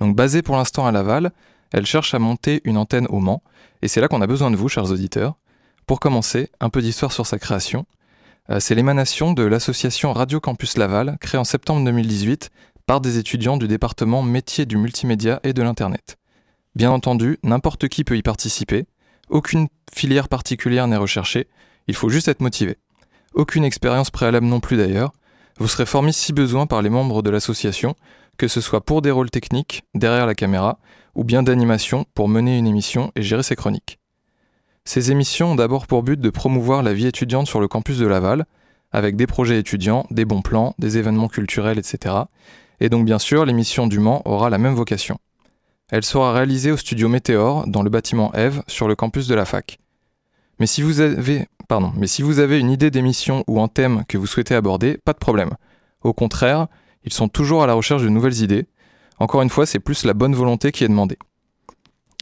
Donc 0.00 0.16
basée 0.16 0.42
pour 0.42 0.56
l'instant 0.56 0.84
à 0.84 0.90
Laval, 0.90 1.30
elle 1.72 1.86
cherche 1.86 2.12
à 2.12 2.18
monter 2.18 2.60
une 2.64 2.76
antenne 2.76 3.06
au 3.06 3.20
Mans, 3.20 3.44
et 3.82 3.88
c'est 3.88 4.00
là 4.00 4.08
qu'on 4.08 4.20
a 4.20 4.26
besoin 4.26 4.50
de 4.50 4.56
vous, 4.56 4.68
chers 4.68 4.90
auditeurs. 4.90 5.36
Pour 5.86 6.00
commencer, 6.00 6.50
un 6.58 6.68
peu 6.68 6.82
d'histoire 6.82 7.12
sur 7.12 7.26
sa 7.26 7.38
création. 7.38 7.86
Euh, 8.50 8.58
c'est 8.58 8.74
l'émanation 8.74 9.32
de 9.32 9.44
l'association 9.44 10.12
Radio 10.12 10.40
Campus 10.40 10.76
Laval, 10.76 11.16
créée 11.20 11.38
en 11.38 11.44
septembre 11.44 11.84
2018 11.84 12.50
par 12.84 13.00
des 13.00 13.18
étudiants 13.18 13.58
du 13.58 13.68
département 13.68 14.24
métier 14.24 14.66
du 14.66 14.76
multimédia 14.76 15.38
et 15.44 15.52
de 15.52 15.62
l'Internet. 15.62 16.16
Bien 16.74 16.90
entendu, 16.90 17.38
n'importe 17.44 17.86
qui 17.88 18.02
peut 18.02 18.16
y 18.16 18.22
participer, 18.22 18.86
aucune 19.30 19.68
filière 19.92 20.28
particulière 20.28 20.86
n'est 20.86 20.96
recherchée, 20.96 21.48
il 21.88 21.94
faut 21.94 22.10
juste 22.10 22.28
être 22.28 22.40
motivé. 22.40 22.76
Aucune 23.34 23.64
expérience 23.64 24.10
préalable 24.10 24.46
non 24.46 24.60
plus 24.60 24.76
d'ailleurs. 24.76 25.12
Vous 25.58 25.68
serez 25.68 25.86
formé 25.86 26.12
si 26.12 26.32
besoin 26.32 26.66
par 26.66 26.82
les 26.82 26.90
membres 26.90 27.22
de 27.22 27.30
l'association, 27.30 27.94
que 28.36 28.48
ce 28.48 28.60
soit 28.60 28.84
pour 28.84 29.02
des 29.02 29.10
rôles 29.10 29.30
techniques, 29.30 29.84
derrière 29.94 30.26
la 30.26 30.34
caméra, 30.34 30.78
ou 31.14 31.24
bien 31.24 31.42
d'animation 31.42 32.06
pour 32.14 32.28
mener 32.28 32.58
une 32.58 32.66
émission 32.66 33.12
et 33.14 33.22
gérer 33.22 33.42
ses 33.42 33.56
chroniques. 33.56 33.98
Ces 34.84 35.12
émissions 35.12 35.52
ont 35.52 35.54
d'abord 35.54 35.86
pour 35.86 36.02
but 36.02 36.18
de 36.18 36.30
promouvoir 36.30 36.82
la 36.82 36.94
vie 36.94 37.06
étudiante 37.06 37.46
sur 37.46 37.60
le 37.60 37.68
campus 37.68 37.98
de 37.98 38.06
Laval, 38.06 38.46
avec 38.92 39.16
des 39.16 39.26
projets 39.26 39.58
étudiants, 39.58 40.06
des 40.10 40.24
bons 40.24 40.42
plans, 40.42 40.74
des 40.78 40.98
événements 40.98 41.28
culturels, 41.28 41.78
etc. 41.78 42.14
Et 42.80 42.88
donc 42.88 43.04
bien 43.04 43.18
sûr, 43.18 43.44
l'émission 43.44 43.86
du 43.86 44.00
Mans 44.00 44.22
aura 44.24 44.50
la 44.50 44.58
même 44.58 44.74
vocation. 44.74 45.18
Elle 45.90 46.04
sera 46.04 46.32
réalisée 46.32 46.70
au 46.70 46.76
studio 46.76 47.08
Météor, 47.08 47.66
dans 47.66 47.82
le 47.82 47.90
bâtiment 47.90 48.32
Eve, 48.34 48.62
sur 48.68 48.86
le 48.86 48.94
campus 48.94 49.26
de 49.26 49.34
la 49.34 49.44
fac. 49.44 49.78
Mais 50.60 50.66
si 50.66 50.82
vous 50.82 51.00
avez, 51.00 51.48
pardon, 51.68 51.92
mais 51.96 52.06
si 52.06 52.22
vous 52.22 52.38
avez 52.38 52.60
une 52.60 52.70
idée 52.70 52.90
d'émission 52.90 53.42
ou 53.48 53.60
un 53.60 53.68
thème 53.68 54.04
que 54.08 54.16
vous 54.16 54.26
souhaitez 54.26 54.54
aborder, 54.54 54.98
pas 55.04 55.12
de 55.12 55.18
problème. 55.18 55.50
Au 56.02 56.12
contraire, 56.12 56.68
ils 57.04 57.12
sont 57.12 57.28
toujours 57.28 57.62
à 57.62 57.66
la 57.66 57.74
recherche 57.74 58.02
de 58.02 58.08
nouvelles 58.08 58.42
idées. 58.42 58.66
Encore 59.18 59.42
une 59.42 59.50
fois, 59.50 59.66
c'est 59.66 59.80
plus 59.80 60.04
la 60.04 60.14
bonne 60.14 60.34
volonté 60.34 60.70
qui 60.70 60.84
est 60.84 60.88
demandée. 60.88 61.18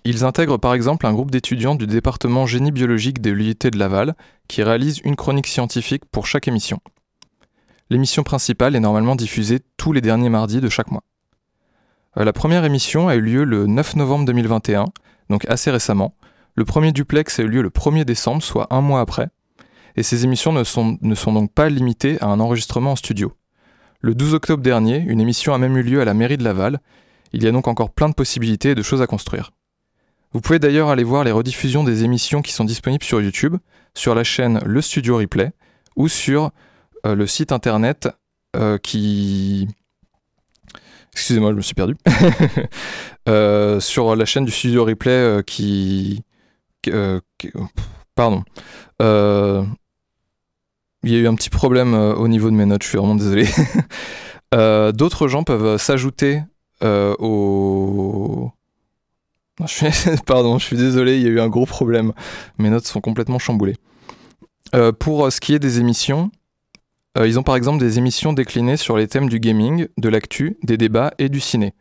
Ils 0.05 0.25
intègrent 0.25 0.59
par 0.59 0.73
exemple 0.73 1.07
un 1.07 1.13
groupe 1.13 1.31
d'étudiants 1.31 1.75
du 1.75 1.87
département 1.87 2.47
génie 2.47 2.73
biologique 2.73 3.21
de 3.21 3.31
l'UIT 3.31 3.71
de 3.71 3.79
Laval 3.79 4.15
qui 4.47 4.63
réalise 4.63 5.01
une 5.05 5.17
chronique 5.17 5.47
scientifique 5.47 6.05
pour 6.07 6.27
chaque 6.27 6.49
émission. 6.49 6.81
L'émission 7.91 8.23
principale 8.23 8.77
est 8.77 8.81
normalement 8.81 9.17
diffusée 9.17 9.61
tous 9.77 9.93
les 9.93 10.01
derniers 10.01 10.31
mardis 10.31 10.61
de 10.61 10.69
chaque 10.69 10.91
mois. 10.91 11.03
Euh, 12.17 12.25
la 12.25 12.33
première 12.33 12.65
émission 12.65 13.09
a 13.09 13.17
eu 13.17 13.21
lieu 13.21 13.45
le 13.45 13.67
9 13.67 13.97
novembre 13.97 14.25
2021, 14.25 14.87
donc 15.31 15.45
assez 15.49 15.71
récemment. 15.71 16.15
Le 16.55 16.65
premier 16.65 16.93
duplex 16.93 17.39
a 17.39 17.43
eu 17.43 17.49
lieu 17.49 17.63
le 17.63 17.71
1er 17.71 18.05
décembre, 18.05 18.43
soit 18.43 18.67
un 18.71 18.81
mois 18.81 19.01
après. 19.01 19.29
Et 19.97 20.03
ces 20.03 20.25
émissions 20.25 20.53
ne 20.53 20.65
sont, 20.65 20.99
donc 21.01 21.53
pas 21.53 21.69
limitées 21.69 22.19
à 22.21 22.27
un 22.27 22.41
enregistrement 22.41 22.93
en 22.93 22.97
studio. 22.97 23.33
Le 24.01 24.15
12 24.15 24.35
octobre 24.35 24.63
dernier, 24.63 24.99
une 24.99 25.21
émission 25.21 25.55
a 25.55 25.59
même 25.59 25.77
eu 25.77 25.83
lieu 25.83 26.01
à 26.01 26.05
la 26.05 26.15
mairie 26.15 26.37
de 26.37 26.45
Laval. 26.45 26.79
Il 27.33 27.43
y 27.43 27.49
a 27.49 27.53
donc 27.53 27.69
encore 27.69 27.91
plein 27.91 28.09
de 28.09 28.15
possibilités 28.15 28.71
et 28.71 28.75
de 28.75 28.83
choses 28.83 29.03
à 29.03 29.07
construire. 29.07 29.51
Vous 30.33 30.41
pouvez 30.41 30.59
d'ailleurs 30.59 30.89
aller 30.89 31.05
voir 31.05 31.25
les 31.25 31.33
rediffusions 31.33 31.85
des 31.85 32.05
émissions 32.05 32.43
qui 32.43 32.53
sont 32.53 32.65
disponibles 32.65 33.05
sur 33.05 33.21
YouTube, 33.21 33.57
sur 33.95 34.15
la 34.15 34.25
chaîne 34.25 34.61
Le 34.65 34.81
Studio 34.81 35.17
Replay 35.17 35.53
ou 35.97 36.07
sur 36.09 36.51
euh, 37.07 37.15
le 37.15 37.27
site 37.27 37.51
internet 37.51 38.09
euh, 38.57 38.79
qui 38.79 39.69
Excusez-moi, 41.19 41.51
je 41.51 41.57
me 41.57 41.63
suis 41.63 41.75
perdu. 41.75 41.97
Euh, 43.29 43.79
sur 43.79 44.17
la 44.17 44.25
chaîne 44.25 44.47
du 44.47 44.51
studio 44.51 44.87
replay 44.87 45.11
euh, 45.11 45.43
qui, 45.43 46.25
euh, 46.87 47.21
Pardon. 48.15 48.43
Il 51.03 51.11
y 51.13 51.15
a 51.15 51.19
eu 51.19 51.27
un 51.27 51.35
petit 51.35 51.51
problème 51.51 51.93
au 51.93 52.27
niveau 52.27 52.49
de 52.49 52.55
mes 52.55 52.65
notes, 52.65 52.83
je 52.85 52.89
suis 52.89 52.97
vraiment 52.97 53.17
désolé. 53.17 53.47
D'autres 54.95 55.29
gens 55.29 55.43
peuvent 55.43 55.77
s'ajouter 55.77 56.41
au. 56.83 58.51
Pardon, 60.27 60.59
je 60.59 60.65
suis 60.65 60.79
désolé, 60.79 61.19
il 61.19 61.23
y 61.23 61.27
a 61.27 61.31
eu 61.31 61.41
un 61.41 61.49
gros 61.49 61.67
problème. 61.67 62.15
Mes 62.57 62.71
notes 62.71 62.87
sont 62.87 63.03
complètement 63.03 63.39
chamboulées. 63.39 63.77
pour 64.99 65.31
ce 65.31 65.39
qui 65.39 65.53
est 65.53 65.59
des 65.59 65.81
émissions, 65.81 66.31
ils 67.27 67.39
ont 67.39 67.43
par 67.43 67.57
exemple 67.57 67.79
des 67.79 67.99
émissions 67.99 68.33
déclinées 68.33 68.77
sur 68.77 68.97
les 68.97 69.09
thèmes 69.09 69.29
du 69.29 69.41
gaming, 69.41 69.89
de 69.97 70.09
l'actu, 70.09 70.57
des 70.63 70.77
débats 70.77 71.13
et 71.19 71.29
du 71.29 71.41
ciné. 71.41 71.75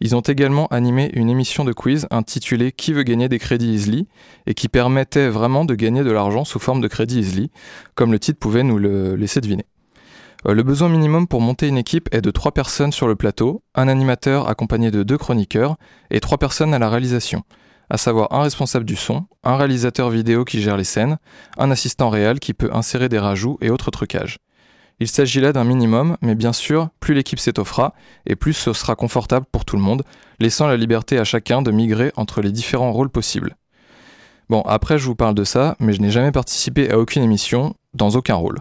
Ils 0.00 0.16
ont 0.16 0.20
également 0.20 0.66
animé 0.66 1.10
une 1.14 1.30
émission 1.30 1.64
de 1.64 1.72
quiz 1.72 2.08
intitulée 2.10 2.72
Qui 2.72 2.92
veut 2.92 3.04
gagner 3.04 3.28
des 3.28 3.38
crédits 3.38 3.72
Easily? 3.72 4.08
et 4.46 4.54
qui 4.54 4.68
permettait 4.68 5.28
vraiment 5.28 5.64
de 5.64 5.76
gagner 5.76 6.02
de 6.02 6.10
l'argent 6.10 6.44
sous 6.44 6.58
forme 6.58 6.80
de 6.80 6.88
crédits 6.88 7.20
Easily, 7.20 7.50
comme 7.94 8.10
le 8.10 8.18
titre 8.18 8.40
pouvait 8.40 8.64
nous 8.64 8.78
le 8.78 9.14
laisser 9.14 9.40
deviner. 9.40 9.64
Euh, 10.48 10.54
le 10.54 10.64
besoin 10.64 10.88
minimum 10.88 11.28
pour 11.28 11.40
monter 11.40 11.68
une 11.68 11.78
équipe 11.78 12.08
est 12.12 12.20
de 12.20 12.32
3 12.32 12.50
personnes 12.52 12.90
sur 12.90 13.06
le 13.06 13.14
plateau, 13.14 13.62
un 13.76 13.86
animateur 13.86 14.48
accompagné 14.48 14.90
de 14.90 15.04
deux 15.04 15.18
chroniqueurs 15.18 15.76
et 16.10 16.18
3 16.18 16.38
personnes 16.38 16.74
à 16.74 16.80
la 16.80 16.90
réalisation, 16.90 17.44
à 17.88 17.96
savoir 17.96 18.32
un 18.32 18.42
responsable 18.42 18.84
du 18.84 18.96
son, 18.96 19.26
un 19.44 19.56
réalisateur 19.56 20.10
vidéo 20.10 20.44
qui 20.44 20.60
gère 20.60 20.76
les 20.76 20.84
scènes, 20.84 21.18
un 21.58 21.70
assistant 21.70 22.10
réel 22.10 22.40
qui 22.40 22.54
peut 22.54 22.70
insérer 22.72 23.08
des 23.08 23.20
rajouts 23.20 23.56
et 23.60 23.70
autres 23.70 23.92
trucages. 23.92 24.38
Il 25.02 25.08
s'agit 25.08 25.40
là 25.40 25.52
d'un 25.52 25.64
minimum, 25.64 26.16
mais 26.22 26.36
bien 26.36 26.52
sûr, 26.52 26.90
plus 27.00 27.12
l'équipe 27.12 27.40
s'étoffera, 27.40 27.92
et 28.24 28.36
plus 28.36 28.52
ce 28.52 28.72
sera 28.72 28.94
confortable 28.94 29.46
pour 29.50 29.64
tout 29.64 29.74
le 29.74 29.82
monde, 29.82 30.04
laissant 30.38 30.68
la 30.68 30.76
liberté 30.76 31.18
à 31.18 31.24
chacun 31.24 31.60
de 31.60 31.72
migrer 31.72 32.12
entre 32.14 32.40
les 32.40 32.52
différents 32.52 32.92
rôles 32.92 33.10
possibles. 33.10 33.56
Bon, 34.48 34.60
après 34.60 34.98
je 34.98 35.06
vous 35.06 35.16
parle 35.16 35.34
de 35.34 35.42
ça, 35.42 35.74
mais 35.80 35.92
je 35.92 36.00
n'ai 36.00 36.12
jamais 36.12 36.30
participé 36.30 36.88
à 36.88 37.00
aucune 37.00 37.24
émission, 37.24 37.74
dans 37.94 38.10
aucun 38.10 38.36
rôle. 38.36 38.60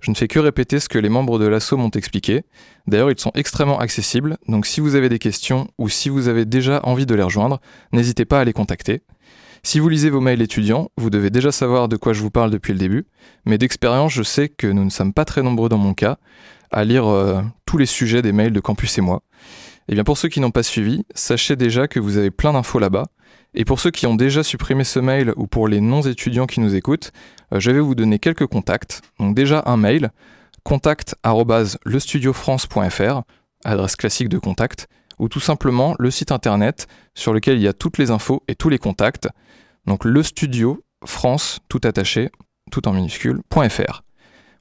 Je 0.00 0.10
ne 0.10 0.14
fais 0.14 0.28
que 0.28 0.38
répéter 0.38 0.78
ce 0.78 0.90
que 0.90 0.98
les 0.98 1.08
membres 1.08 1.38
de 1.38 1.46
l'assaut 1.46 1.78
m'ont 1.78 1.88
expliqué. 1.88 2.42
D'ailleurs, 2.86 3.10
ils 3.10 3.18
sont 3.18 3.32
extrêmement 3.34 3.78
accessibles, 3.78 4.36
donc 4.46 4.66
si 4.66 4.82
vous 4.82 4.94
avez 4.94 5.08
des 5.08 5.18
questions 5.18 5.68
ou 5.78 5.88
si 5.88 6.10
vous 6.10 6.28
avez 6.28 6.44
déjà 6.44 6.80
envie 6.82 7.06
de 7.06 7.14
les 7.14 7.22
rejoindre, 7.22 7.62
n'hésitez 7.92 8.26
pas 8.26 8.40
à 8.40 8.44
les 8.44 8.52
contacter. 8.52 9.00
Si 9.62 9.80
vous 9.80 9.88
lisez 9.88 10.10
vos 10.10 10.20
mails 10.20 10.42
étudiants, 10.42 10.90
vous 10.96 11.10
devez 11.10 11.30
déjà 11.30 11.52
savoir 11.52 11.88
de 11.88 11.96
quoi 11.96 12.12
je 12.12 12.22
vous 12.22 12.30
parle 12.30 12.50
depuis 12.50 12.72
le 12.72 12.78
début, 12.78 13.06
mais 13.44 13.58
d'expérience, 13.58 14.12
je 14.12 14.22
sais 14.22 14.48
que 14.48 14.66
nous 14.66 14.84
ne 14.84 14.90
sommes 14.90 15.12
pas 15.12 15.24
très 15.24 15.42
nombreux 15.42 15.68
dans 15.68 15.78
mon 15.78 15.94
cas 15.94 16.18
à 16.70 16.84
lire 16.84 17.06
euh, 17.06 17.40
tous 17.66 17.78
les 17.78 17.86
sujets 17.86 18.22
des 18.22 18.32
mails 18.32 18.52
de 18.52 18.60
Campus 18.60 18.98
et 18.98 19.00
moi. 19.00 19.22
Et 19.88 19.92
eh 19.92 19.94
bien 19.94 20.04
pour 20.04 20.18
ceux 20.18 20.28
qui 20.28 20.40
n'ont 20.40 20.50
pas 20.50 20.62
suivi, 20.62 21.06
sachez 21.14 21.56
déjà 21.56 21.88
que 21.88 21.98
vous 21.98 22.18
avez 22.18 22.30
plein 22.30 22.52
d'infos 22.52 22.78
là-bas. 22.78 23.04
Et 23.54 23.64
pour 23.64 23.80
ceux 23.80 23.90
qui 23.90 24.06
ont 24.06 24.14
déjà 24.14 24.42
supprimé 24.42 24.84
ce 24.84 24.98
mail 24.98 25.32
ou 25.36 25.46
pour 25.46 25.66
les 25.66 25.80
non-étudiants 25.80 26.46
qui 26.46 26.60
nous 26.60 26.74
écoutent, 26.74 27.10
euh, 27.54 27.60
je 27.60 27.70
vais 27.70 27.80
vous 27.80 27.94
donner 27.94 28.18
quelques 28.18 28.46
contacts. 28.46 29.00
Donc 29.18 29.34
déjà 29.34 29.62
un 29.64 29.78
mail, 29.78 30.10
contact@lestudiofrance.fr, 30.62 33.22
adresse 33.64 33.96
classique 33.96 34.28
de 34.28 34.38
contact, 34.38 34.88
ou 35.18 35.30
tout 35.30 35.40
simplement 35.40 35.96
le 35.98 36.10
site 36.10 36.32
internet 36.32 36.86
sur 37.14 37.32
lequel 37.32 37.56
il 37.56 37.62
y 37.62 37.68
a 37.68 37.72
toutes 37.72 37.96
les 37.96 38.10
infos 38.10 38.42
et 38.46 38.54
tous 38.54 38.68
les 38.68 38.78
contacts. 38.78 39.26
Donc 39.88 40.04
le 40.04 40.22
studio 40.22 40.82
France, 41.06 41.60
tout 41.68 41.80
attaché, 41.82 42.30
tout 42.70 42.86
en 42.88 42.92
minuscule, 42.92 43.40
.fr. 43.50 44.02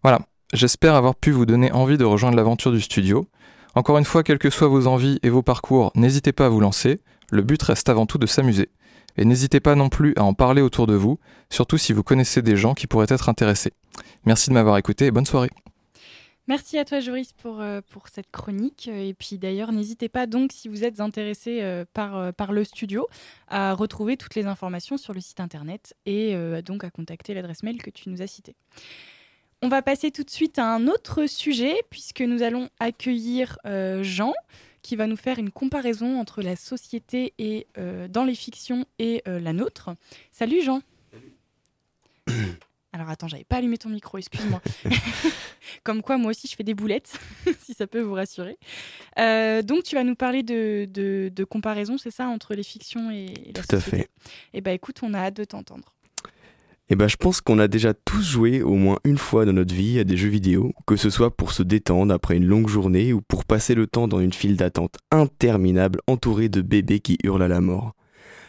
Voilà, 0.01 0.21
j'espère 0.53 0.95
avoir 0.95 1.15
pu 1.15 1.31
vous 1.31 1.45
donner 1.45 1.69
envie 1.73 1.97
de 1.97 2.05
rejoindre 2.05 2.37
l'aventure 2.37 2.71
du 2.71 2.79
studio. 2.79 3.27
Encore 3.75 3.97
une 3.97 4.05
fois, 4.05 4.23
quelles 4.23 4.39
que 4.39 4.49
soient 4.49 4.69
vos 4.69 4.87
envies 4.87 5.19
et 5.23 5.29
vos 5.29 5.41
parcours, 5.41 5.91
n'hésitez 5.95 6.31
pas 6.31 6.45
à 6.45 6.49
vous 6.49 6.61
lancer. 6.61 7.01
Le 7.29 7.41
but 7.41 7.61
reste 7.61 7.89
avant 7.89 8.05
tout 8.05 8.17
de 8.17 8.25
s'amuser. 8.25 8.69
Et 9.17 9.25
n'hésitez 9.25 9.59
pas 9.59 9.75
non 9.75 9.89
plus 9.89 10.13
à 10.15 10.23
en 10.23 10.33
parler 10.33 10.61
autour 10.61 10.87
de 10.87 10.95
vous, 10.95 11.19
surtout 11.49 11.77
si 11.77 11.91
vous 11.91 12.03
connaissez 12.03 12.41
des 12.41 12.55
gens 12.55 12.73
qui 12.73 12.87
pourraient 12.87 13.07
être 13.09 13.27
intéressés. 13.27 13.73
Merci 14.25 14.49
de 14.49 14.53
m'avoir 14.53 14.77
écouté 14.77 15.07
et 15.07 15.11
bonne 15.11 15.25
soirée. 15.25 15.49
Merci 16.47 16.77
à 16.77 16.85
toi 16.85 17.01
Joris 17.01 17.33
pour, 17.33 17.59
euh, 17.59 17.81
pour 17.89 18.07
cette 18.07 18.31
chronique. 18.31 18.87
Et 18.87 19.13
puis 19.13 19.37
d'ailleurs, 19.37 19.73
n'hésitez 19.73 20.07
pas 20.07 20.27
donc, 20.27 20.53
si 20.53 20.69
vous 20.69 20.85
êtes 20.85 21.01
intéressé 21.01 21.61
euh, 21.61 21.83
par, 21.93 22.15
euh, 22.15 22.31
par 22.31 22.53
le 22.53 22.63
studio, 22.63 23.07
à 23.49 23.73
retrouver 23.73 24.15
toutes 24.15 24.35
les 24.35 24.45
informations 24.45 24.95
sur 24.95 25.13
le 25.13 25.19
site 25.19 25.41
internet 25.41 25.93
et 26.05 26.35
donc 26.61 26.83
à 26.83 26.89
contacter 26.89 27.33
l'adresse 27.33 27.63
mail 27.63 27.81
que 27.81 27.89
tu 27.89 28.09
nous 28.09 28.21
as 28.21 28.27
citée. 28.27 28.55
On 29.61 29.67
va 29.67 29.81
passer 29.81 30.11
tout 30.11 30.23
de 30.23 30.29
suite 30.29 30.59
à 30.59 30.73
un 30.73 30.87
autre 30.87 31.25
sujet 31.25 31.75
puisque 31.89 32.21
nous 32.21 32.43
allons 32.43 32.69
accueillir 32.79 33.57
Jean 34.01 34.33
qui 34.81 34.95
va 34.95 35.07
nous 35.07 35.17
faire 35.17 35.39
une 35.39 35.51
comparaison 35.51 36.19
entre 36.19 36.41
la 36.41 36.55
société 36.55 37.33
et 37.37 37.67
dans 38.09 38.25
les 38.25 38.35
fictions 38.35 38.85
et 38.99 39.21
la 39.25 39.53
nôtre. 39.53 39.91
Salut 40.31 40.61
Jean. 40.61 40.81
Alors 42.97 43.11
attends, 43.11 43.27
j'avais 43.27 43.43
pas 43.43 43.57
allumé 43.57 43.77
ton 43.77 43.89
micro, 43.89 44.17
excuse-moi. 44.17 44.59
Comme 45.83 46.01
quoi, 46.01 46.17
moi 46.17 46.31
aussi, 46.31 46.47
je 46.47 46.55
fais 46.55 46.63
des 46.63 46.73
boulettes, 46.73 47.13
si 47.63 47.75
ça 47.75 47.85
peut 47.85 48.01
vous 48.01 48.15
rassurer. 48.15 48.57
Euh, 49.19 49.61
donc, 49.61 49.83
tu 49.83 49.93
vas 49.93 50.03
nous 50.03 50.15
parler 50.15 50.41
de, 50.41 50.89
de, 50.91 51.43
comparaison, 51.43 51.99
c'est 51.99 52.09
ça, 52.09 52.27
entre 52.27 52.55
les 52.55 52.63
fictions 52.63 53.11
et, 53.11 53.35
la 53.55 53.61
Tout 53.61 53.75
à 53.75 53.79
fait. 53.79 54.09
Eh 54.55 54.61
bien, 54.61 54.73
écoute, 54.73 54.97
on 55.03 55.13
a 55.13 55.19
hâte 55.19 55.35
de 55.35 55.43
t'entendre. 55.43 55.93
Eh 56.89 56.95
ben, 56.95 57.07
je 57.07 57.17
pense 57.17 57.39
qu'on 57.39 57.59
a 57.59 57.67
déjà 57.67 57.93
tous 57.93 58.23
joué 58.23 58.63
au 58.63 58.73
moins 58.73 58.97
une 59.03 59.19
fois 59.19 59.45
dans 59.45 59.53
notre 59.53 59.75
vie 59.75 59.99
à 59.99 60.03
des 60.03 60.17
jeux 60.17 60.29
vidéo, 60.29 60.73
que 60.87 60.95
ce 60.95 61.11
soit 61.11 61.37
pour 61.37 61.51
se 61.51 61.61
détendre 61.61 62.11
après 62.11 62.35
une 62.35 62.45
longue 62.45 62.67
journée 62.67 63.13
ou 63.13 63.21
pour 63.21 63.45
passer 63.45 63.75
le 63.75 63.85
temps 63.85 64.07
dans 64.07 64.21
une 64.21 64.33
file 64.33 64.57
d'attente 64.57 64.95
interminable 65.11 65.99
entourée 66.07 66.49
de 66.49 66.61
bébés 66.61 66.99
qui 66.99 67.19
hurlent 67.23 67.43
à 67.43 67.47
la 67.47 67.61
mort. 67.61 67.93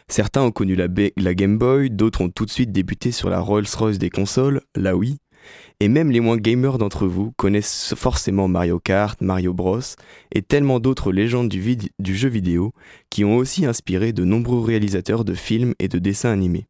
Certains 0.08 0.42
ont 0.42 0.50
connu 0.50 0.74
la, 0.74 0.88
Game 0.88 1.58
Boy, 1.58 1.90
d'autres 1.90 2.22
ont 2.22 2.30
tout 2.30 2.46
de 2.46 2.50
suite 2.50 2.72
débuté 2.72 3.12
sur 3.12 3.28
la 3.28 3.40
Rolls-Royce 3.40 3.98
des 3.98 4.08
consoles, 4.08 4.62
la 4.74 4.96
Wii, 4.96 5.18
et 5.80 5.88
même 5.88 6.10
les 6.10 6.20
moins 6.20 6.38
gamers 6.38 6.78
d'entre 6.78 7.06
vous 7.06 7.32
connaissent 7.32 7.94
forcément 7.94 8.48
Mario 8.48 8.80
Kart, 8.80 9.20
Mario 9.20 9.52
Bros, 9.52 9.80
et 10.34 10.42
tellement 10.42 10.80
d'autres 10.80 11.12
légendes 11.12 11.48
du, 11.48 12.16
jeu 12.16 12.28
vidéo 12.28 12.72
qui 13.10 13.24
ont 13.24 13.36
aussi 13.36 13.66
inspiré 13.66 14.12
de 14.12 14.24
nombreux 14.24 14.64
réalisateurs 14.64 15.24
de 15.24 15.34
films 15.34 15.74
et 15.78 15.88
de 15.88 15.98
dessins 15.98 16.32
animés. 16.32 16.66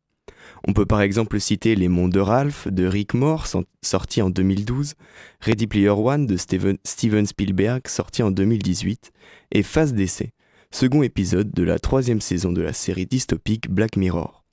On 0.67 0.73
peut 0.73 0.87
par 0.87 1.01
exemple 1.01 1.39
citer 1.39 1.77
Les 1.77 1.89
Mondes 1.89 2.13
de 2.13 2.21
Ralph 2.21 2.67
de 2.69 2.87
Rick 2.87 3.15
Moore, 3.15 3.47
sorti 3.83 4.21
en 4.21 4.31
2012, 4.31 4.95
Ready 5.41 5.69
Player 5.69 5.91
One 5.91 6.27
de 6.27 6.37
Steven, 6.37 6.77
Steven 6.85 7.25
Spielberg, 7.25 7.87
sorti 7.87 8.25
en 8.25 8.33
2018, 8.33 9.13
et 9.53 9.63
Phase 9.63 9.95
d'essai, 9.95 10.33
second 10.71 11.03
épisode 11.03 11.51
de 11.53 11.63
la 11.63 11.79
troisième 11.79 12.21
saison 12.21 12.53
de 12.53 12.61
la 12.61 12.73
série 12.73 13.07
dystopique 13.07 13.71
Black 13.71 13.97
Mirror. 13.97 14.45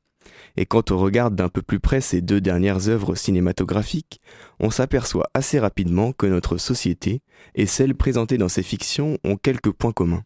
Et 0.57 0.65
quand 0.65 0.91
on 0.91 0.97
regarde 0.97 1.35
d'un 1.35 1.49
peu 1.49 1.61
plus 1.61 1.79
près 1.79 2.01
ces 2.01 2.21
deux 2.21 2.39
dernières 2.39 2.87
œuvres 2.87 3.15
cinématographiques, 3.15 4.21
on 4.59 4.69
s'aperçoit 4.69 5.29
assez 5.33 5.59
rapidement 5.59 6.13
que 6.13 6.27
notre 6.27 6.57
société 6.57 7.21
et 7.55 7.65
celles 7.65 7.95
présentées 7.95 8.37
dans 8.37 8.49
ces 8.49 8.63
fictions 8.63 9.17
ont 9.23 9.35
quelques 9.35 9.71
points 9.71 9.91
communs. 9.91 10.23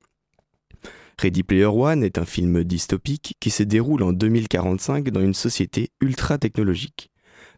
Ready 1.17 1.43
Player 1.43 1.65
One 1.65 2.03
est 2.03 2.17
un 2.17 2.25
film 2.25 2.63
dystopique 2.63 3.35
qui 3.39 3.49
se 3.49 3.63
déroule 3.63 4.03
en 4.03 4.13
2045 4.13 5.09
dans 5.09 5.21
une 5.21 5.33
société 5.33 5.89
ultra 5.99 6.37
technologique. 6.37 7.11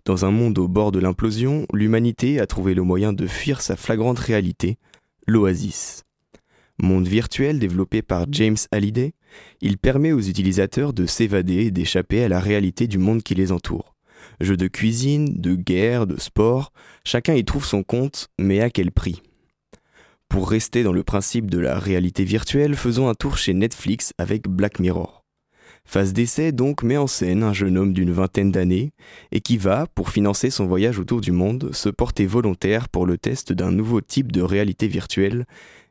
Dans 0.05 0.25
un 0.25 0.31
monde 0.31 0.57
au 0.57 0.67
bord 0.67 0.91
de 0.91 0.99
l'implosion, 0.99 1.67
l'humanité 1.71 2.39
a 2.39 2.47
trouvé 2.47 2.73
le 2.73 2.81
moyen 2.81 3.13
de 3.13 3.27
fuir 3.27 3.61
sa 3.61 3.75
flagrante 3.75 4.17
réalité, 4.17 4.79
l'oasis. 5.27 6.05
Monde 6.81 7.07
virtuel 7.07 7.59
développé 7.59 8.01
par 8.01 8.25
James 8.31 8.57
Halliday, 8.71 9.13
il 9.61 9.77
permet 9.77 10.13
aux 10.13 10.19
utilisateurs 10.19 10.93
de 10.93 11.05
s'évader 11.05 11.65
et 11.65 11.71
d'échapper 11.71 12.23
à 12.23 12.27
la 12.27 12.39
réalité 12.39 12.87
du 12.87 12.97
monde 12.97 13.21
qui 13.21 13.35
les 13.35 13.51
entoure. 13.51 13.95
Jeux 14.39 14.57
de 14.57 14.67
cuisine, 14.67 15.39
de 15.39 15.53
guerre, 15.53 16.07
de 16.07 16.19
sport, 16.19 16.73
chacun 17.05 17.35
y 17.35 17.45
trouve 17.45 17.65
son 17.65 17.83
compte, 17.83 18.29
mais 18.39 18.61
à 18.61 18.71
quel 18.71 18.91
prix? 18.91 19.21
Pour 20.27 20.49
rester 20.49 20.81
dans 20.81 20.91
le 20.91 21.03
principe 21.03 21.51
de 21.51 21.59
la 21.59 21.77
réalité 21.77 22.23
virtuelle, 22.23 22.75
faisons 22.75 23.09
un 23.09 23.13
tour 23.13 23.37
chez 23.37 23.53
Netflix 23.53 24.13
avec 24.17 24.47
Black 24.47 24.79
Mirror. 24.79 25.21
Phase 25.83 26.13
d'essai 26.13 26.51
donc 26.51 26.83
met 26.83 26.97
en 26.97 27.07
scène 27.07 27.43
un 27.43 27.53
jeune 27.53 27.77
homme 27.77 27.93
d'une 27.93 28.11
vingtaine 28.11 28.51
d'années 28.51 28.91
et 29.31 29.41
qui 29.41 29.57
va, 29.57 29.87
pour 29.93 30.09
financer 30.09 30.49
son 30.49 30.65
voyage 30.65 30.99
autour 30.99 31.21
du 31.21 31.31
monde, 31.31 31.69
se 31.73 31.89
porter 31.89 32.25
volontaire 32.25 32.87
pour 32.87 33.05
le 33.05 33.17
test 33.17 33.51
d'un 33.51 33.71
nouveau 33.71 33.99
type 33.99 34.31
de 34.31 34.41
réalité 34.41 34.87
virtuelle 34.87 35.45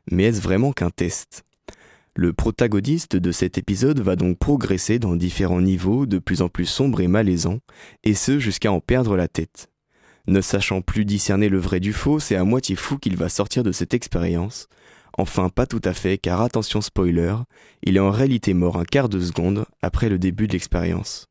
mais 0.09 0.23
est-ce 0.23 0.41
vraiment 0.41 0.71
qu'un 0.71 0.89
test? 0.89 1.43
Le 2.15 2.33
protagoniste 2.33 3.15
de 3.15 3.31
cet 3.31 3.57
épisode 3.57 4.01
va 4.01 4.15
donc 4.15 4.37
progresser 4.37 4.99
dans 4.99 5.15
différents 5.15 5.61
niveaux 5.61 6.05
de 6.05 6.19
plus 6.19 6.41
en 6.41 6.49
plus 6.49 6.65
sombres 6.65 7.01
et 7.01 7.07
malaisants, 7.07 7.59
et 8.03 8.15
ce 8.15 8.37
jusqu'à 8.39 8.71
en 8.71 8.81
perdre 8.81 9.15
la 9.15 9.27
tête. 9.27 9.69
Ne 10.27 10.41
sachant 10.41 10.81
plus 10.81 11.05
discerner 11.05 11.49
le 11.49 11.57
vrai 11.57 11.79
du 11.79 11.93
faux, 11.93 12.19
c'est 12.19 12.35
à 12.35 12.43
moitié 12.43 12.75
fou 12.75 12.97
qu'il 12.97 13.15
va 13.15 13.29
sortir 13.29 13.63
de 13.63 13.71
cette 13.71 13.93
expérience. 13.93 14.67
Enfin, 15.17 15.49
pas 15.49 15.65
tout 15.65 15.81
à 15.83 15.93
fait, 15.93 16.17
car 16.17 16.41
attention 16.41 16.81
spoiler, 16.81 17.35
il 17.83 17.97
est 17.97 18.01
en 18.01 18.11
réalité 18.11 18.53
mort 18.53 18.77
un 18.77 18.85
quart 18.85 19.09
de 19.09 19.19
seconde 19.19 19.65
après 19.81 20.09
le 20.09 20.19
début 20.19 20.47
de 20.47 20.53
l'expérience. 20.53 21.27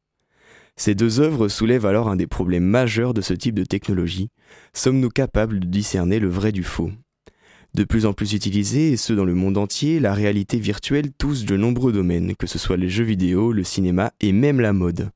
Ces 0.77 0.95
deux 0.95 1.21
œuvres 1.21 1.49
soulèvent 1.49 1.87
alors 1.87 2.09
un 2.09 2.17
des 2.17 2.27
problèmes 2.27 2.65
majeurs 2.65 3.13
de 3.13 3.21
ce 3.21 3.35
type 3.35 3.55
de 3.55 3.65
technologie. 3.65 4.31
Sommes-nous 4.73 5.11
capables 5.11 5.61
de 5.61 5.67
discerner 5.67 6.19
le 6.19 6.29
vrai 6.29 6.53
du 6.53 6.65
faux? 6.65 6.91
De 7.75 7.85
plus 7.85 8.07
en 8.07 8.13
plus 8.13 8.33
utilisée, 8.33 8.93
et 8.93 8.97
ce 8.97 9.13
dans 9.13 9.25
le 9.25 9.35
monde 9.35 9.59
entier, 9.59 10.01
la 10.01 10.13
réalité 10.13 10.59
virtuelle 10.59 11.13
touche 11.13 11.45
de 11.45 11.57
nombreux 11.57 11.93
domaines, 11.93 12.35
que 12.37 12.47
ce 12.47 12.59
soit 12.59 12.77
les 12.77 12.89
jeux 12.89 13.05
vidéo, 13.05 13.53
le 13.53 13.65
cinéma 13.65 14.13
et 14.21 14.33
même 14.33 14.61
la 14.61 14.73
mode. 14.73 15.11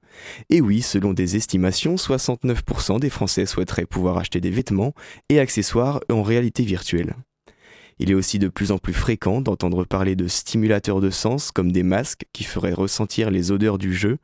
Et 0.50 0.60
oui, 0.60 0.82
selon 0.82 1.12
des 1.12 1.36
estimations, 1.36 1.96
69% 1.96 3.00
des 3.00 3.10
Français 3.10 3.46
souhaiteraient 3.46 3.86
pouvoir 3.86 4.18
acheter 4.18 4.40
des 4.40 4.50
vêtements 4.50 4.94
et 5.28 5.40
accessoires 5.40 6.00
en 6.10 6.22
réalité 6.22 6.62
virtuelle. 6.62 7.14
Il 7.98 8.10
est 8.10 8.14
aussi 8.14 8.38
de 8.38 8.48
plus 8.48 8.72
en 8.72 8.78
plus 8.78 8.92
fréquent 8.92 9.40
d'entendre 9.40 9.84
parler 9.84 10.16
de 10.16 10.26
stimulateurs 10.26 11.00
de 11.00 11.10
sens 11.10 11.50
comme 11.52 11.70
des 11.70 11.84
masques 11.84 12.24
qui 12.32 12.44
feraient 12.44 12.72
ressentir 12.72 13.30
les 13.30 13.52
odeurs 13.52 13.78
du 13.78 13.94
jeu 13.94 14.18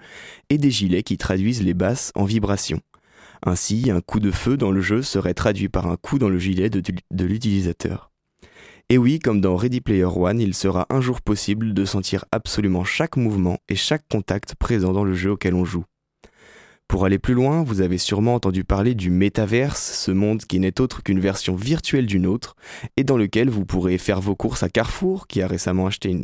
et 0.49 0.59
des 0.59 0.71
gilets 0.71 1.05
qui 1.05 1.19
traduisent 1.19 1.63
les 1.63 1.75
basses 1.75 2.11
en 2.15 2.25
vibrations. 2.25 2.81
Ainsi, 3.45 3.91
un 3.91 4.01
coup 4.01 4.21
de 4.21 4.31
feu 4.31 4.57
dans 4.57 4.71
le 4.71 4.81
jeu 4.81 5.03
serait 5.03 5.35
traduit 5.35 5.69
par 5.69 5.87
un 5.87 5.97
coup 5.97 6.19
dans 6.19 6.29
le 6.29 6.39
gilet 6.39 6.69
de 6.69 7.25
l'utilisateur. 7.25 8.10
Et 8.93 8.99
oui, 8.99 9.21
comme 9.21 9.41
dans 9.41 9.55
Ready 9.55 9.81
Player 9.81 10.03
One, 10.03 10.41
il 10.41 10.53
sera 10.53 10.87
un 10.91 11.01
jour 11.01 11.23
possible 11.23 11.75
de 11.75 11.85
sentir 11.85 12.25
absolument 12.33 12.83
chaque 12.83 13.17
mouvement 13.17 13.59
et 13.69 13.77
chaque 13.77 14.03
contact 14.11 14.57
présent 14.57 14.93
dans 14.93 15.05
le 15.05 15.15
jeu 15.15 15.31
auquel 15.31 15.55
on 15.55 15.65
joue. 15.65 15.85
Pour 16.89 17.05
aller 17.05 17.21
plus 17.21 17.35
loin, 17.35 17.63
vous 17.63 17.83
avez 17.83 17.99
sûrement 17.99 18.35
entendu 18.35 18.65
parler 18.65 18.97
du 18.97 19.11
métaverse, 19.11 19.81
ce 19.81 20.11
monde 20.11 20.43
qui 20.43 20.59
n'est 20.59 20.81
autre 20.81 21.05
qu'une 21.05 21.21
version 21.21 21.55
virtuelle 21.55 22.07
d'une 22.07 22.27
autre, 22.27 22.57
et 22.97 23.05
dans 23.05 23.17
lequel 23.17 23.49
vous 23.49 23.65
pourrez 23.65 23.97
faire 23.97 24.21
vos 24.21 24.35
courses 24.35 24.65
à 24.65 24.69
Carrefour, 24.69 25.29
qui 25.29 25.41
a 25.41 25.47
récemment 25.47 25.87
acheté 25.87 26.21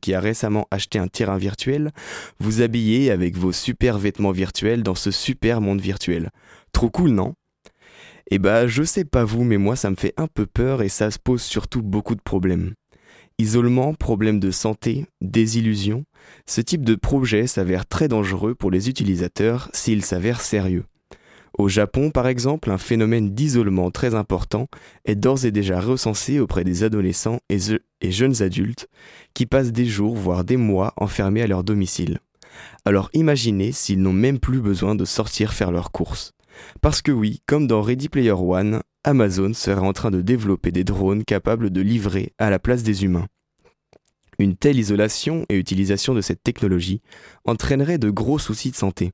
qui 0.00 0.14
a 0.14 0.20
récemment 0.20 0.68
acheté 0.70 1.00
un 1.00 1.08
terrain 1.08 1.38
virtuel, 1.38 1.90
vous 2.38 2.62
habiller 2.62 3.10
avec 3.10 3.36
vos 3.36 3.50
super 3.50 3.98
vêtements 3.98 4.30
virtuels 4.30 4.84
dans 4.84 4.94
ce 4.94 5.10
super 5.10 5.60
monde 5.60 5.80
virtuel. 5.80 6.30
Trop 6.70 6.88
cool, 6.88 7.10
non? 7.10 7.34
Eh 8.34 8.38
bah, 8.38 8.66
je 8.66 8.82
sais 8.82 9.04
pas 9.04 9.24
vous, 9.24 9.44
mais 9.44 9.58
moi 9.58 9.76
ça 9.76 9.90
me 9.90 9.94
fait 9.94 10.14
un 10.16 10.26
peu 10.26 10.46
peur 10.46 10.80
et 10.80 10.88
ça 10.88 11.10
se 11.10 11.18
pose 11.18 11.42
surtout 11.42 11.82
beaucoup 11.82 12.14
de 12.14 12.22
problèmes. 12.22 12.72
Isolement, 13.36 13.92
problèmes 13.92 14.40
de 14.40 14.50
santé, 14.50 15.04
désillusion, 15.20 16.04
ce 16.46 16.62
type 16.62 16.82
de 16.82 16.94
projet 16.94 17.46
s'avère 17.46 17.84
très 17.84 18.08
dangereux 18.08 18.54
pour 18.54 18.70
les 18.70 18.88
utilisateurs 18.88 19.68
s'il 19.74 20.02
s'avère 20.02 20.40
sérieux. 20.40 20.84
Au 21.58 21.68
Japon, 21.68 22.10
par 22.10 22.26
exemple, 22.26 22.70
un 22.70 22.78
phénomène 22.78 23.34
d'isolement 23.34 23.90
très 23.90 24.14
important 24.14 24.66
est 25.04 25.14
d'ores 25.14 25.44
et 25.44 25.50
déjà 25.50 25.78
recensé 25.78 26.40
auprès 26.40 26.64
des 26.64 26.84
adolescents 26.84 27.40
et, 27.50 27.58
et, 28.00 28.10
jeunes 28.10 28.42
adultes 28.42 28.88
qui 29.34 29.44
passent 29.44 29.72
des 29.72 29.84
jours, 29.84 30.16
voire 30.16 30.42
des 30.42 30.56
mois 30.56 30.94
enfermés 30.96 31.42
à 31.42 31.46
leur 31.46 31.64
domicile. 31.64 32.20
Alors 32.86 33.10
imaginez 33.12 33.72
s'ils 33.72 34.00
n'ont 34.00 34.14
même 34.14 34.38
plus 34.38 34.60
besoin 34.60 34.94
de 34.94 35.04
sortir 35.04 35.52
faire 35.52 35.70
leurs 35.70 35.92
courses. 35.92 36.32
Parce 36.80 37.02
que 37.02 37.12
oui, 37.12 37.42
comme 37.46 37.66
dans 37.66 37.82
Ready 37.82 38.08
Player 38.08 38.32
One, 38.32 38.82
Amazon 39.04 39.52
serait 39.52 39.80
en 39.80 39.92
train 39.92 40.10
de 40.10 40.20
développer 40.20 40.70
des 40.70 40.84
drones 40.84 41.24
capables 41.24 41.70
de 41.70 41.80
livrer 41.80 42.32
à 42.38 42.50
la 42.50 42.58
place 42.58 42.82
des 42.82 43.04
humains. 43.04 43.26
Une 44.38 44.56
telle 44.56 44.78
isolation 44.78 45.44
et 45.48 45.56
utilisation 45.56 46.14
de 46.14 46.20
cette 46.20 46.42
technologie 46.42 47.00
entraînerait 47.44 47.98
de 47.98 48.10
gros 48.10 48.38
soucis 48.38 48.70
de 48.70 48.76
santé. 48.76 49.12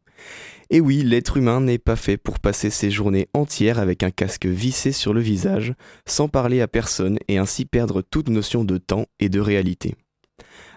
Et 0.71 0.81
oui, 0.81 1.03
l'être 1.03 1.37
humain 1.37 1.61
n'est 1.61 1.79
pas 1.79 1.97
fait 1.97 2.17
pour 2.17 2.39
passer 2.39 2.71
ses 2.71 2.91
journées 2.91 3.29
entières 3.35 3.79
avec 3.79 4.03
un 4.03 4.11
casque 4.11 4.47
vissé 4.47 4.93
sur 4.93 5.13
le 5.13 5.21
visage, 5.21 5.75
sans 6.07 6.29
parler 6.29 6.61
à 6.61 6.69
personne 6.69 7.19
et 7.29 7.39
ainsi 7.39 7.65
perdre 7.65 8.03
toute 8.03 8.29
notion 8.29 8.65
de 8.65 8.79
temps 8.79 9.07
et 9.19 9.29
de 9.29 9.41
réalité. 9.41 9.97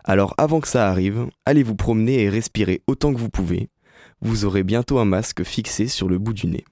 Alors 0.03 0.33
avant 0.37 0.59
que 0.59 0.67
ça 0.67 0.89
arrive, 0.89 1.27
allez 1.45 1.63
vous 1.63 1.75
promener 1.75 2.23
et 2.23 2.29
respirer 2.29 2.81
autant 2.87 3.13
que 3.13 3.19
vous 3.19 3.29
pouvez, 3.29 3.69
vous 4.21 4.45
aurez 4.45 4.63
bientôt 4.63 4.99
un 4.99 5.05
masque 5.05 5.43
fixé 5.43 5.87
sur 5.87 6.07
le 6.07 6.19
bout 6.19 6.33
du 6.33 6.47
nez. 6.47 6.63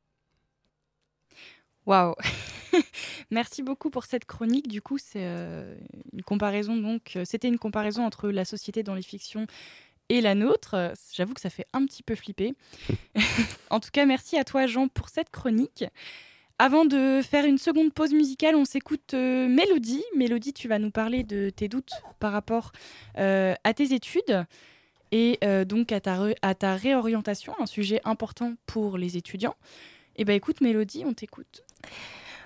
Waouh 1.86 2.14
Merci 3.32 3.64
beaucoup 3.64 3.90
pour 3.90 4.06
cette 4.06 4.26
chronique. 4.26 4.68
Du 4.68 4.82
coup, 4.82 4.98
c'est 4.98 5.24
euh, 5.24 5.76
une 6.14 6.22
comparaison. 6.22 6.78
Donc, 6.78 7.16
euh, 7.16 7.24
c'était 7.26 7.48
une 7.48 7.58
comparaison 7.58 8.06
entre 8.06 8.30
la 8.30 8.46
société 8.46 8.84
dans 8.84 8.94
les 8.94 9.02
fictions 9.02 9.48
et 10.10 10.22
la 10.22 10.36
nôtre. 10.36 10.94
J'avoue 11.14 11.34
que 11.34 11.42
ça 11.42 11.50
fait 11.50 11.66
un 11.74 11.86
petit 11.86 12.04
peu 12.04 12.16
flipper. 12.16 12.54
en 13.72 13.80
tout 13.80 13.90
cas, 13.92 14.06
merci 14.06 14.38
à 14.38 14.44
toi, 14.44 14.68
Jean, 14.68 14.88
pour 14.88 15.10
cette 15.10 15.32
chronique. 15.32 15.84
avant 16.60 16.86
de 16.86 17.22
faire 17.24 17.46
une 17.46 17.58
seconde 17.58 17.94
pause 17.94 18.14
musicale, 18.14 18.56
on 18.56 18.66
s'écoute 18.66 19.14
Mélodie. 19.14 20.04
Mélodie, 20.16 20.54
tu 20.54 20.68
vas 20.68 20.78
nous 20.78 20.92
parler 20.92 21.24
de 21.24 21.50
tes 21.50 21.68
doutes 21.68 21.94
par 22.20 22.32
rapport 22.32 22.72
à 23.16 23.74
tes 23.74 23.94
études 23.94 24.46
et 25.12 25.40
donc 25.66 25.92
à 25.92 26.00
ta, 26.00 26.20
à 26.42 26.56
ta 26.56 26.76
réorientation, 26.76 27.54
un 27.60 27.66
sujet 27.66 28.02
important 28.04 28.54
pour 28.66 28.98
les 28.98 29.18
étudiants. 29.18 29.56
Eh 30.16 30.26
bien 30.26 30.36
écoute 30.36 30.62
Mélodie, 30.62 31.04
on 31.06 31.14
t'écoute. 31.14 31.64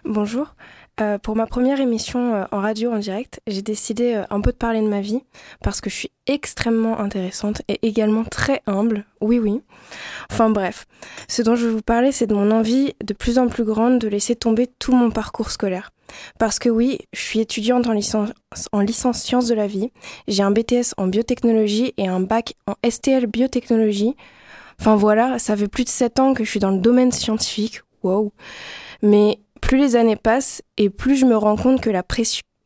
Bonjour. 0.06 0.56
Euh, 1.02 1.18
pour 1.18 1.36
ma 1.36 1.48
première 1.48 1.82
émission 1.82 2.36
euh, 2.36 2.46
en 2.52 2.62
radio 2.62 2.92
en 2.92 3.00
direct, 3.00 3.42
j'ai 3.48 3.64
décidé 3.64 4.14
euh, 4.14 4.26
un 4.30 4.42
peu 4.42 4.52
de 4.52 4.58
parler 4.58 4.80
de 4.80 4.88
ma 4.88 5.02
vie 5.02 5.22
parce 5.64 5.82
que 5.82 5.90
je 5.90 5.96
suis 5.96 6.12
extrêmement 6.28 7.00
intéressante 7.00 7.64
et 7.68 7.80
également 7.82 8.24
très 8.24 8.62
humble. 8.68 9.04
Oui, 9.20 9.40
oui. 9.40 9.62
Enfin 10.32 10.52
bref, 10.52 10.86
ce 11.28 11.42
dont 11.42 11.56
je 11.56 11.66
vais 11.66 11.74
vous 11.74 11.82
parler, 11.82 12.12
c'est 12.12 12.28
de 12.28 12.36
mon 12.36 12.52
envie 12.52 12.94
de 13.04 13.14
plus 13.16 13.40
en 13.40 13.48
plus 13.48 13.64
grande 13.64 13.98
de 13.98 14.08
laisser 14.08 14.36
tomber 14.36 14.68
tout 14.68 14.94
mon 14.94 15.10
parcours 15.10 15.50
scolaire. 15.50 15.90
Parce 16.38 16.60
que 16.60 16.70
oui, 16.70 17.00
je 17.12 17.22
suis 17.22 17.40
étudiante 17.40 17.88
en 17.88 17.94
licence, 17.94 18.30
en 18.72 18.82
licence 18.82 19.20
sciences 19.20 19.48
de 19.48 19.56
la 19.56 19.66
vie, 19.66 19.92
j'ai 20.28 20.44
un 20.44 20.52
BTS 20.52 20.94
en 20.98 21.08
biotechnologie 21.08 21.96
et 21.98 22.08
un 22.08 22.20
bac 22.20 22.54
en 22.68 22.76
STL 22.88 23.26
biotechnologie. 23.26 24.16
Enfin 24.80 24.96
voilà, 24.96 25.40
ça 25.40 25.58
fait 25.58 25.68
plus 25.68 25.86
de 25.86 25.90
7 25.90 26.20
ans 26.20 26.34
que 26.36 26.44
je 26.44 26.50
suis 26.52 26.60
dans 26.60 26.72
le 26.72 26.80
domaine 26.80 27.12
scientifique. 27.12 27.82
Wow. 28.04 28.32
Mais 29.02 29.40
plus 29.64 29.78
les 29.78 29.96
années 29.96 30.18
passent 30.18 30.62
et 30.78 30.90
plus 30.90 31.16
je 31.16 31.26
me 31.26 31.38
rends 31.38 31.56
compte 31.56 31.80
que 31.80 31.90
la 31.90 32.04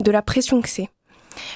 de 0.04 0.12
la 0.12 0.22
pression 0.24 0.62
que 0.62 0.68
c'est. 0.68 0.90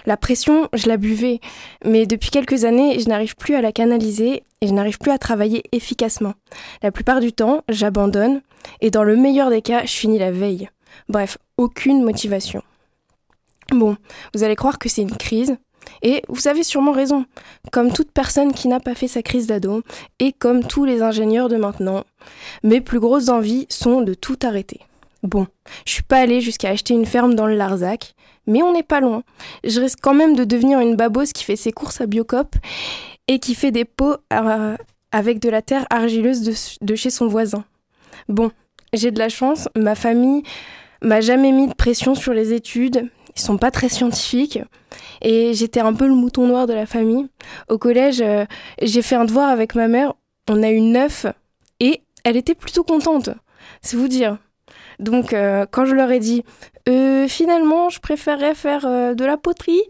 La 0.06 0.16
pression, 0.16 0.70
je 0.72 0.88
la 0.88 0.98
buvais, 0.98 1.40
mais 1.84 2.06
depuis 2.06 2.30
quelques 2.30 2.64
années, 2.64 3.00
je 3.00 3.10
n'arrive 3.10 3.36
plus 3.36 3.56
à 3.56 3.62
la 3.62 3.72
canaliser 3.72 4.44
et 4.62 4.68
je 4.68 4.72
n'arrive 4.72 5.00
plus 5.00 5.12
à 5.12 5.18
travailler 5.18 5.64
efficacement. 5.72 6.36
La 6.84 6.92
plupart 6.92 7.20
du 7.22 7.34
temps, 7.34 7.64
j'abandonne 7.70 8.42
et 8.82 8.92
dans 8.92 9.04
le 9.04 9.16
meilleur 9.16 9.50
des 9.50 9.64
cas, 9.64 9.82
je 9.82 9.92
finis 9.92 10.20
la 10.20 10.32
veille. 10.32 10.70
Bref, 11.10 11.40
aucune 11.58 12.04
motivation. 12.04 12.62
Bon, 13.72 13.98
vous 14.36 14.44
allez 14.44 14.56
croire 14.56 14.78
que 14.78 14.90
c'est 14.90 15.02
une 15.02 15.18
crise, 15.18 15.58
et 16.04 16.22
vous 16.30 16.48
avez 16.50 16.64
sûrement 16.64 16.92
raison. 16.92 17.26
Comme 17.72 17.92
toute 17.92 18.12
personne 18.12 18.54
qui 18.54 18.68
n'a 18.68 18.80
pas 18.80 18.94
fait 18.94 19.08
sa 19.08 19.24
crise 19.24 19.48
d'ado, 19.48 19.82
et 20.20 20.34
comme 20.34 20.64
tous 20.64 20.86
les 20.86 21.02
ingénieurs 21.02 21.50
de 21.50 21.58
maintenant, 21.58 22.04
mes 22.62 22.80
plus 22.80 23.00
grosses 23.00 23.30
envies 23.30 23.66
sont 23.70 24.02
de 24.02 24.14
tout 24.14 24.38
arrêter. 24.44 24.82
Bon, 25.24 25.48
je 25.86 25.94
suis 25.94 26.04
pas 26.04 26.18
allée 26.18 26.42
jusqu'à 26.42 26.70
acheter 26.70 26.94
une 26.94 27.06
ferme 27.06 27.36
dans 27.36 27.46
le 27.46 27.56
Larzac, 27.56 28.16
mais 28.48 28.64
on 28.64 28.74
n'est 28.74 28.84
pas 28.84 29.02
loin. 29.02 29.24
Je 29.64 29.80
risque 29.80 30.00
quand 30.02 30.16
même 30.16 30.36
de 30.36 30.44
devenir 30.44 30.80
une 30.80 30.96
babose 30.96 31.32
qui 31.32 31.44
fait 31.44 31.56
ses 31.56 31.72
courses 31.72 32.02
à 32.02 32.08
Biocop 32.08 32.56
et 33.28 33.40
qui 33.40 33.54
fait 33.54 33.72
des 33.72 33.86
pots 33.86 34.16
euh, 34.34 34.76
avec 35.12 35.40
de 35.40 35.50
la 35.50 35.62
terre 35.62 35.86
argileuse 35.90 36.78
de, 36.82 36.96
chez 36.96 37.10
son 37.12 37.28
voisin. 37.28 37.66
Bon, 38.30 38.52
j'ai 38.94 39.12
de 39.12 39.20
la 39.20 39.30
chance, 39.30 39.70
ma 39.76 39.96
famille 39.96 40.42
m'a 41.04 41.22
jamais 41.22 41.52
mis 41.52 41.68
de 41.68 41.74
pression 41.74 42.16
sur 42.16 42.34
les 42.34 42.54
études, 42.54 43.10
ils 43.36 43.42
sont 43.42 43.58
pas 43.58 43.72
très 43.72 43.90
scientifiques 43.90 44.60
et 45.22 45.54
j'étais 45.54 45.80
un 45.80 45.94
peu 45.94 46.08
le 46.08 46.14
mouton 46.14 46.48
noir 46.48 46.68
de 46.68 46.74
la 46.74 46.86
famille. 46.86 47.28
Au 47.70 47.78
collège, 47.78 48.22
euh, 48.22 48.46
j'ai 48.82 49.02
fait 49.02 49.16
un 49.16 49.26
devoir 49.26 49.50
avec 49.50 49.76
ma 49.76 49.88
mère, 49.88 50.14
on 50.50 50.64
a 50.64 50.72
eu 50.72 50.82
neuf 50.82 51.26
et 51.80 52.02
elle 52.24 52.38
était 52.38 52.56
plutôt 52.56 52.84
contente. 52.84 53.30
C'est 53.82 53.98
vous 53.98 54.08
dire. 54.08 54.38
Donc, 55.02 55.34
euh, 55.34 55.66
quand 55.70 55.86
je 55.86 55.96
leur 55.96 56.12
ai 56.12 56.20
dit, 56.20 56.44
euh, 56.88 57.28
finalement, 57.28 57.90
je 57.90 58.00
préférerais 58.00 58.54
faire 58.54 58.86
euh, 58.86 59.16
de 59.16 59.26
la 59.26 59.36
poterie, 59.36 59.82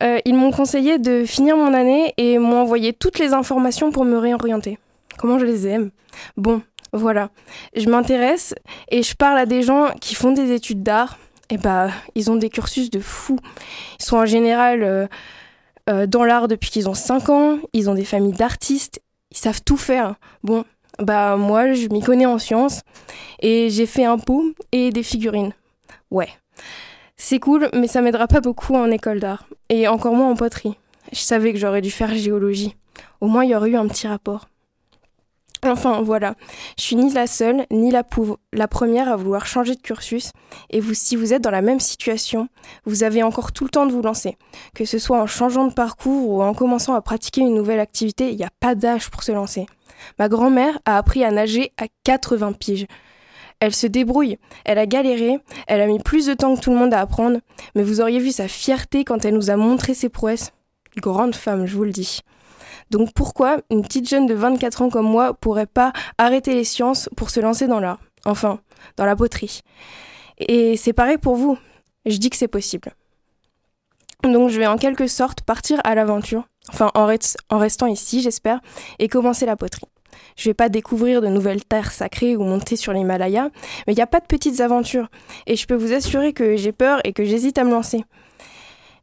ils 0.00 0.34
m'ont 0.34 0.50
conseillé 0.50 0.98
de 0.98 1.24
finir 1.24 1.56
mon 1.56 1.72
année 1.72 2.12
et 2.18 2.38
m'ont 2.38 2.60
envoyé 2.60 2.92
toutes 2.92 3.18
les 3.18 3.32
informations 3.32 3.90
pour 3.92 4.04
me 4.04 4.18
réorienter. 4.18 4.78
Comment 5.18 5.38
je 5.38 5.46
les 5.46 5.66
aime. 5.66 5.90
Bon, 6.36 6.62
voilà. 6.92 7.30
Je 7.74 7.88
m'intéresse 7.88 8.54
et 8.90 9.02
je 9.02 9.14
parle 9.14 9.38
à 9.38 9.46
des 9.46 9.62
gens 9.62 9.88
qui 10.00 10.14
font 10.14 10.32
des 10.32 10.52
études 10.52 10.82
d'art. 10.82 11.18
Et 11.48 11.58
bah, 11.58 11.90
ils 12.16 12.30
ont 12.30 12.36
des 12.36 12.50
cursus 12.50 12.90
de 12.90 12.98
fous. 12.98 13.38
Ils 14.00 14.04
sont 14.04 14.16
en 14.16 14.26
général 14.26 15.08
dans 15.86 16.24
l'art 16.24 16.48
depuis 16.48 16.70
qu'ils 16.70 16.88
ont 16.88 16.94
5 16.94 17.28
ans. 17.30 17.58
Ils 17.72 17.88
ont 17.88 17.94
des 17.94 18.04
familles 18.04 18.32
d'artistes. 18.32 19.00
Ils 19.30 19.38
savent 19.38 19.62
tout 19.62 19.76
faire. 19.76 20.16
Bon, 20.42 20.64
bah 20.98 21.36
moi, 21.36 21.72
je 21.72 21.88
m'y 21.88 22.00
connais 22.00 22.26
en 22.26 22.38
sciences 22.38 22.82
et 23.40 23.70
j'ai 23.70 23.86
fait 23.86 24.04
un 24.04 24.18
pot 24.18 24.54
et 24.72 24.90
des 24.90 25.02
figurines. 25.02 25.52
Ouais. 26.10 26.28
C'est 27.16 27.38
cool, 27.38 27.70
mais 27.74 27.88
ça 27.88 28.02
m'aidera 28.02 28.26
pas 28.26 28.40
beaucoup 28.40 28.74
en 28.74 28.90
école 28.90 29.20
d'art 29.20 29.46
et 29.68 29.88
encore 29.88 30.14
moins 30.14 30.30
en 30.30 30.36
poterie. 30.36 30.76
Je 31.12 31.20
savais 31.20 31.52
que 31.52 31.58
j'aurais 31.58 31.80
dû 31.80 31.90
faire 31.90 32.14
géologie. 32.14 32.76
Au 33.20 33.26
moins, 33.26 33.44
il 33.44 33.50
y 33.50 33.54
aurait 33.54 33.70
eu 33.70 33.76
un 33.76 33.86
petit 33.86 34.06
rapport. 34.06 34.48
Enfin, 35.64 36.02
voilà. 36.02 36.34
Je 36.78 36.84
suis 36.84 36.96
ni 36.96 37.12
la 37.12 37.26
seule, 37.26 37.66
ni 37.70 37.90
la, 37.90 38.04
la 38.52 38.68
première 38.68 39.08
à 39.08 39.16
vouloir 39.16 39.46
changer 39.46 39.74
de 39.74 39.80
cursus. 39.80 40.32
Et 40.70 40.80
vous, 40.80 40.94
si 40.94 41.16
vous 41.16 41.32
êtes 41.32 41.42
dans 41.42 41.50
la 41.50 41.62
même 41.62 41.80
situation, 41.80 42.48
vous 42.84 43.02
avez 43.02 43.22
encore 43.22 43.52
tout 43.52 43.64
le 43.64 43.70
temps 43.70 43.86
de 43.86 43.92
vous 43.92 44.02
lancer. 44.02 44.36
Que 44.74 44.84
ce 44.84 44.98
soit 44.98 45.20
en 45.20 45.26
changeant 45.26 45.66
de 45.66 45.72
parcours 45.72 46.28
ou 46.28 46.42
en 46.42 46.54
commençant 46.54 46.94
à 46.94 47.00
pratiquer 47.00 47.40
une 47.40 47.54
nouvelle 47.54 47.80
activité, 47.80 48.30
il 48.30 48.36
n'y 48.36 48.44
a 48.44 48.50
pas 48.60 48.74
d'âge 48.74 49.10
pour 49.10 49.22
se 49.22 49.32
lancer. 49.32 49.66
Ma 50.18 50.28
grand-mère 50.28 50.78
a 50.84 50.98
appris 50.98 51.24
à 51.24 51.30
nager 51.30 51.72
à 51.76 51.86
80 52.04 52.52
piges. 52.52 52.86
Elle 53.60 53.74
se 53.74 53.86
débrouille, 53.86 54.38
elle 54.64 54.78
a 54.78 54.86
galéré, 54.86 55.38
elle 55.66 55.80
a 55.80 55.86
mis 55.86 55.98
plus 55.98 56.26
de 56.26 56.34
temps 56.34 56.54
que 56.54 56.60
tout 56.60 56.70
le 56.70 56.76
monde 56.76 56.92
à 56.92 57.00
apprendre, 57.00 57.38
mais 57.74 57.82
vous 57.82 58.00
auriez 58.00 58.18
vu 58.18 58.30
sa 58.30 58.48
fierté 58.48 59.04
quand 59.04 59.24
elle 59.24 59.34
nous 59.34 59.50
a 59.50 59.56
montré 59.56 59.94
ses 59.94 60.10
prouesses. 60.10 60.52
Grande 60.96 61.34
femme, 61.34 61.66
je 61.66 61.74
vous 61.74 61.84
le 61.84 61.90
dis. 61.90 62.20
Donc 62.90 63.12
pourquoi 63.14 63.58
une 63.70 63.82
petite 63.82 64.08
jeune 64.08 64.26
de 64.26 64.34
24 64.34 64.82
ans 64.82 64.90
comme 64.90 65.06
moi 65.06 65.34
pourrait 65.34 65.66
pas 65.66 65.92
arrêter 66.18 66.54
les 66.54 66.64
sciences 66.64 67.08
pour 67.16 67.30
se 67.30 67.40
lancer 67.40 67.66
dans 67.66 67.80
l'art? 67.80 67.98
Enfin, 68.24 68.60
dans 68.96 69.06
la 69.06 69.16
poterie. 69.16 69.60
Et 70.38 70.76
c'est 70.76 70.92
pareil 70.92 71.18
pour 71.18 71.36
vous. 71.36 71.58
Je 72.04 72.16
dis 72.18 72.30
que 72.30 72.36
c'est 72.36 72.48
possible. 72.48 72.92
Donc 74.22 74.50
je 74.50 74.58
vais 74.58 74.66
en 74.66 74.76
quelque 74.76 75.06
sorte 75.06 75.42
partir 75.42 75.80
à 75.84 75.94
l'aventure, 75.94 76.44
enfin 76.72 76.90
en, 76.94 77.06
restant 77.58 77.86
ici 77.86 78.22
j'espère, 78.22 78.60
et 78.98 79.08
commencer 79.08 79.46
la 79.46 79.56
poterie. 79.56 79.86
Je 80.36 80.48
vais 80.48 80.54
pas 80.54 80.68
découvrir 80.68 81.22
de 81.22 81.28
nouvelles 81.28 81.64
terres 81.64 81.92
sacrées 81.92 82.36
ou 82.36 82.42
monter 82.42 82.76
sur 82.76 82.92
l'Himalaya, 82.92 83.50
mais 83.86 83.92
il 83.92 83.96
n'y 83.96 84.02
a 84.02 84.06
pas 84.06 84.20
de 84.20 84.26
petites 84.26 84.60
aventures. 84.60 85.08
Et 85.46 85.56
je 85.56 85.66
peux 85.66 85.74
vous 85.74 85.92
assurer 85.92 86.32
que 86.32 86.56
j'ai 86.56 86.72
peur 86.72 87.00
et 87.04 87.12
que 87.12 87.24
j'hésite 87.24 87.58
à 87.58 87.64
me 87.64 87.70
lancer. 87.70 88.04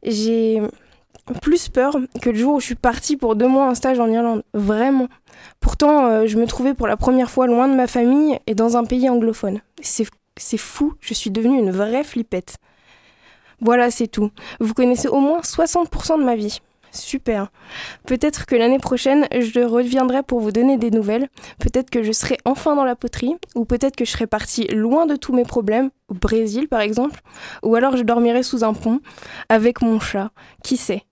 J'ai 0.02 0.60
plus 1.40 1.68
peur 1.68 1.96
que 2.20 2.30
le 2.30 2.36
jour 2.36 2.54
où 2.54 2.60
je 2.60 2.66
suis 2.66 2.74
partie 2.74 3.16
pour 3.16 3.36
deux 3.36 3.48
mois 3.48 3.66
en 3.66 3.74
stage 3.74 3.98
en 3.98 4.08
Irlande. 4.08 4.42
Vraiment. 4.52 5.08
Pourtant, 5.60 6.06
euh, 6.06 6.26
je 6.26 6.36
me 6.36 6.46
trouvais 6.46 6.74
pour 6.74 6.86
la 6.86 6.96
première 6.96 7.30
fois 7.30 7.46
loin 7.46 7.68
de 7.68 7.74
ma 7.74 7.86
famille 7.86 8.38
et 8.46 8.54
dans 8.54 8.76
un 8.76 8.84
pays 8.84 9.08
anglophone. 9.08 9.60
C'est 9.80 10.56
fou, 10.56 10.94
je 11.00 11.14
suis 11.14 11.30
devenue 11.30 11.58
une 11.58 11.70
vraie 11.70 12.04
flippette. 12.04 12.56
Voilà, 13.60 13.90
c'est 13.90 14.08
tout. 14.08 14.30
Vous 14.60 14.74
connaissez 14.74 15.08
au 15.08 15.20
moins 15.20 15.40
60% 15.40 16.18
de 16.18 16.24
ma 16.24 16.36
vie. 16.36 16.60
Super. 16.94 17.50
Peut-être 18.06 18.46
que 18.46 18.54
l'année 18.54 18.78
prochaine, 18.78 19.26
je 19.32 19.60
reviendrai 19.60 20.22
pour 20.22 20.38
vous 20.38 20.52
donner 20.52 20.78
des 20.78 20.92
nouvelles. 20.92 21.28
Peut-être 21.58 21.90
que 21.90 22.04
je 22.04 22.12
serai 22.12 22.38
enfin 22.44 22.76
dans 22.76 22.84
la 22.84 22.94
poterie, 22.94 23.34
ou 23.56 23.64
peut-être 23.64 23.96
que 23.96 24.04
je 24.04 24.12
serai 24.12 24.28
partie 24.28 24.68
loin 24.68 25.04
de 25.04 25.16
tous 25.16 25.32
mes 25.32 25.42
problèmes, 25.42 25.90
au 26.08 26.14
Brésil 26.14 26.68
par 26.68 26.80
exemple, 26.80 27.20
ou 27.64 27.74
alors 27.74 27.96
je 27.96 28.02
dormirai 28.02 28.44
sous 28.44 28.62
un 28.62 28.74
pont 28.74 29.00
avec 29.48 29.82
mon 29.82 29.98
chat. 29.98 30.30
Qui 30.62 30.76
sait? 30.76 31.02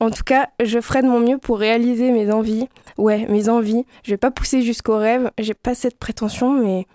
En 0.00 0.10
tout 0.10 0.22
cas, 0.22 0.50
je 0.62 0.82
ferai 0.82 1.00
de 1.00 1.08
mon 1.08 1.20
mieux 1.20 1.38
pour 1.38 1.58
réaliser 1.58 2.10
mes 2.10 2.30
envies. 2.30 2.68
Ouais, 2.98 3.26
mes 3.30 3.48
envies. 3.48 3.86
Je 4.04 4.10
vais 4.10 4.18
pas 4.18 4.30
pousser 4.30 4.60
jusqu'au 4.60 4.98
rêve, 4.98 5.30
j'ai 5.38 5.54
pas 5.54 5.74
cette 5.74 5.98
prétention, 5.98 6.52
mais 6.52 6.86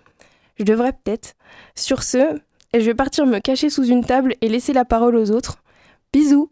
je 0.58 0.64
devrais 0.64 0.92
peut-être. 0.92 1.34
Sur 1.74 2.04
ce, 2.04 2.38
je 2.72 2.80
vais 2.80 2.94
partir 2.94 3.26
me 3.26 3.40
cacher 3.40 3.68
sous 3.68 3.84
une 3.84 4.04
table 4.04 4.34
et 4.42 4.48
laisser 4.48 4.72
la 4.72 4.84
parole 4.84 5.16
aux 5.16 5.32
autres. 5.32 5.58
Bisous 6.12 6.50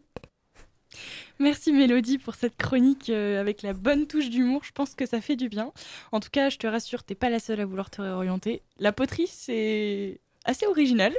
Merci 1.39 1.71
Mélodie 1.71 2.17
pour 2.17 2.33
cette 2.33 2.57
chronique 2.57 3.11
euh, 3.11 3.39
avec 3.39 3.61
la 3.61 3.73
bonne 3.73 4.07
touche 4.07 4.29
d'humour. 4.29 4.63
Je 4.63 4.71
pense 4.71 4.95
que 4.95 5.05
ça 5.05 5.21
fait 5.21 5.35
du 5.35 5.49
bien. 5.49 5.71
En 6.11 6.19
tout 6.19 6.29
cas, 6.31 6.49
je 6.49 6.57
te 6.57 6.65
rassure, 6.65 7.03
t'es 7.03 7.13
pas 7.13 7.29
la 7.29 7.39
seule 7.39 7.59
à 7.59 7.65
vouloir 7.65 7.91
te 7.91 8.01
réorienter. 8.01 8.63
La 8.79 8.91
poterie, 8.91 9.27
c'est 9.27 10.19
assez 10.45 10.65
original. 10.65 11.13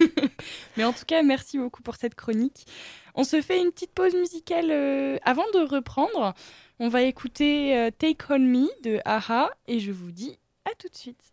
Mais 0.76 0.82
en 0.82 0.92
tout 0.92 1.04
cas, 1.06 1.22
merci 1.22 1.58
beaucoup 1.58 1.82
pour 1.82 1.94
cette 1.94 2.16
chronique. 2.16 2.66
On 3.14 3.22
se 3.22 3.40
fait 3.40 3.60
une 3.60 3.70
petite 3.70 3.92
pause 3.92 4.14
musicale 4.14 4.70
euh, 4.70 5.16
avant 5.24 5.48
de 5.54 5.60
reprendre. 5.60 6.34
On 6.80 6.88
va 6.88 7.02
écouter 7.02 7.76
euh, 7.76 7.90
Take 7.96 8.24
On 8.30 8.40
Me 8.40 8.68
de 8.82 8.98
Aha 9.04 9.50
et 9.68 9.78
je 9.78 9.92
vous 9.92 10.10
dis 10.10 10.38
à 10.64 10.74
tout 10.74 10.88
de 10.88 10.96
suite. 10.96 11.31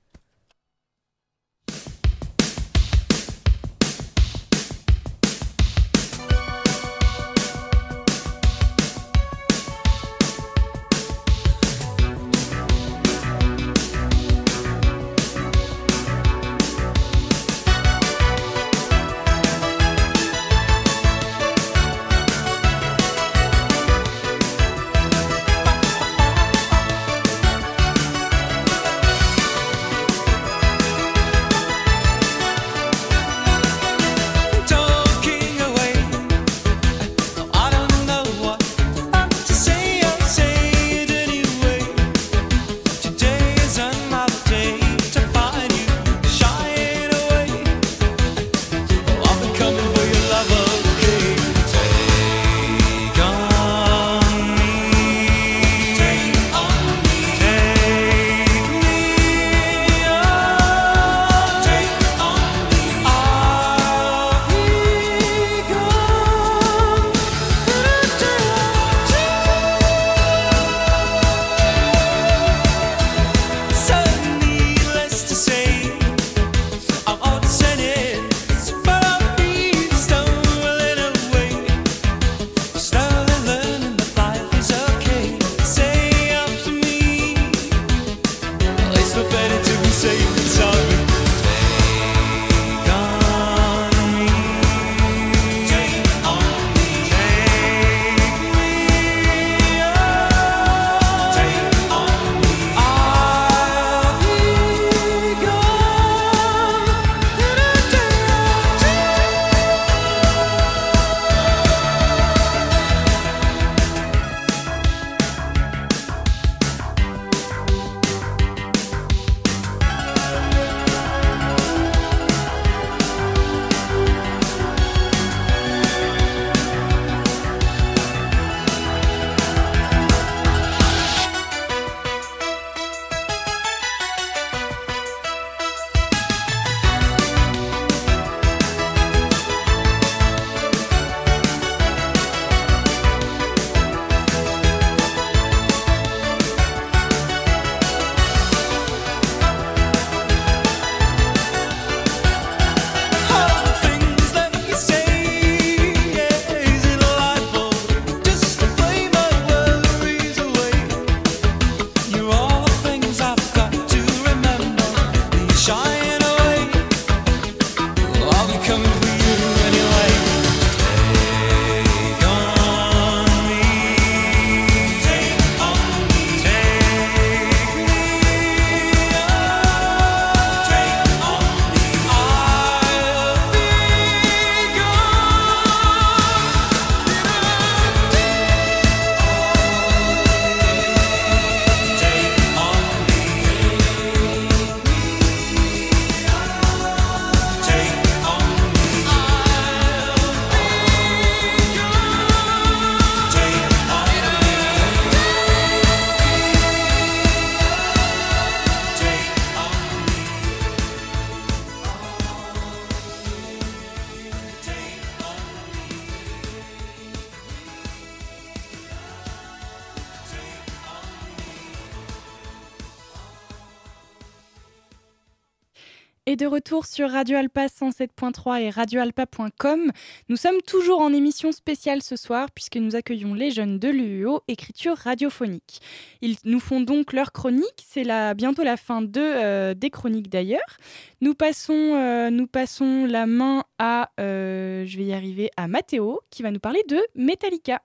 De 226.40 226.46
retour 226.46 226.86
sur 226.86 227.12
Radio 227.12 227.36
Alpa 227.36 227.66
107.3 227.66 228.62
et 228.62 228.70
radioalpa.com. 228.70 229.92
Nous 230.30 230.38
sommes 230.38 230.62
toujours 230.66 231.02
en 231.02 231.12
émission 231.12 231.52
spéciale 231.52 232.02
ce 232.02 232.16
soir 232.16 232.50
puisque 232.56 232.78
nous 232.78 232.96
accueillons 232.96 233.34
les 233.34 233.52
jeunes 233.52 233.78
de 233.78 233.90
l'UO 233.90 234.40
Écriture 234.48 234.96
radiophonique. 234.96 235.82
Ils 236.22 236.38
nous 236.46 236.62
font 236.62 236.80
donc 236.80 237.12
leur 237.12 237.34
chronique. 237.34 237.86
C'est 237.86 238.06
bientôt 238.36 238.64
la 238.64 238.78
fin 238.78 239.02
de, 239.02 239.20
euh, 239.20 239.74
des 239.74 239.90
chroniques 239.90 240.30
d'ailleurs. 240.30 240.78
Nous 241.20 241.34
passons, 241.34 241.74
euh, 241.74 242.30
nous 242.30 242.48
passons 242.48 243.06
la 243.06 243.26
main 243.26 243.66
à, 243.78 244.10
euh, 244.22 244.86
je 244.86 244.98
vais 244.98 245.06
y 245.06 245.14
arriver, 245.14 245.52
à 245.58 245.68
Mathéo 245.68 246.22
qui 246.30 246.42
va 246.42 246.52
nous 246.52 246.60
parler 246.62 246.84
de 246.88 247.02
Metallica. 247.16 247.82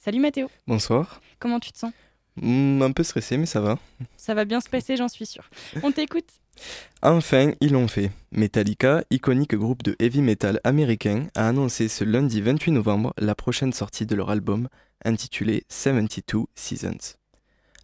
Salut 0.00 0.20
Mathéo. 0.20 0.48
Bonsoir. 0.66 1.20
Comment 1.38 1.60
tu 1.60 1.72
te 1.72 1.78
sens? 1.78 1.92
Hmm, 2.40 2.82
Un 2.82 2.92
peu 2.92 3.02
stressé, 3.02 3.36
mais 3.36 3.46
ça 3.46 3.60
va. 3.60 3.78
Ça 4.16 4.34
va 4.34 4.44
bien 4.44 4.60
se 4.60 4.68
passer, 4.68 4.96
j'en 4.96 5.08
suis 5.08 5.26
sûr. 5.26 5.48
On 5.82 5.92
t'écoute. 5.92 6.28
Enfin, 7.02 7.52
ils 7.60 7.72
l'ont 7.72 7.86
fait. 7.86 8.10
Metallica, 8.32 9.04
iconique 9.10 9.54
groupe 9.54 9.84
de 9.84 9.94
heavy 10.00 10.22
metal 10.22 10.60
américain, 10.64 11.28
a 11.36 11.48
annoncé 11.48 11.86
ce 11.86 12.02
lundi 12.02 12.40
28 12.40 12.72
novembre 12.72 13.14
la 13.16 13.36
prochaine 13.36 13.72
sortie 13.72 14.06
de 14.06 14.16
leur 14.16 14.30
album 14.30 14.68
intitulé 15.04 15.64
72 15.68 16.46
Seasons. 16.56 17.16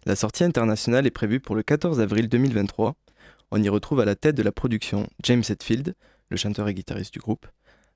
La 0.05 0.15
sortie 0.15 0.43
internationale 0.43 1.07
est 1.07 1.11
prévue 1.11 1.39
pour 1.39 1.55
le 1.55 1.63
14 1.63 1.99
avril 1.99 2.27
2023. 2.27 2.95
On 3.51 3.63
y 3.63 3.69
retrouve 3.69 4.01
à 4.01 4.05
la 4.05 4.15
tête 4.15 4.35
de 4.35 4.43
la 4.43 4.51
production 4.51 5.07
James 5.23 5.43
Hetfield, 5.47 5.95
le 6.29 6.37
chanteur 6.37 6.67
et 6.67 6.73
guitariste 6.73 7.13
du 7.13 7.19
groupe, 7.19 7.47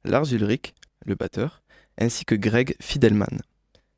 Lars 0.06 0.32
Ulrich, 0.32 0.74
le 1.06 1.16
batteur, 1.16 1.62
ainsi 1.98 2.26
que 2.26 2.36
Greg 2.36 2.76
Fidelman. 2.80 3.42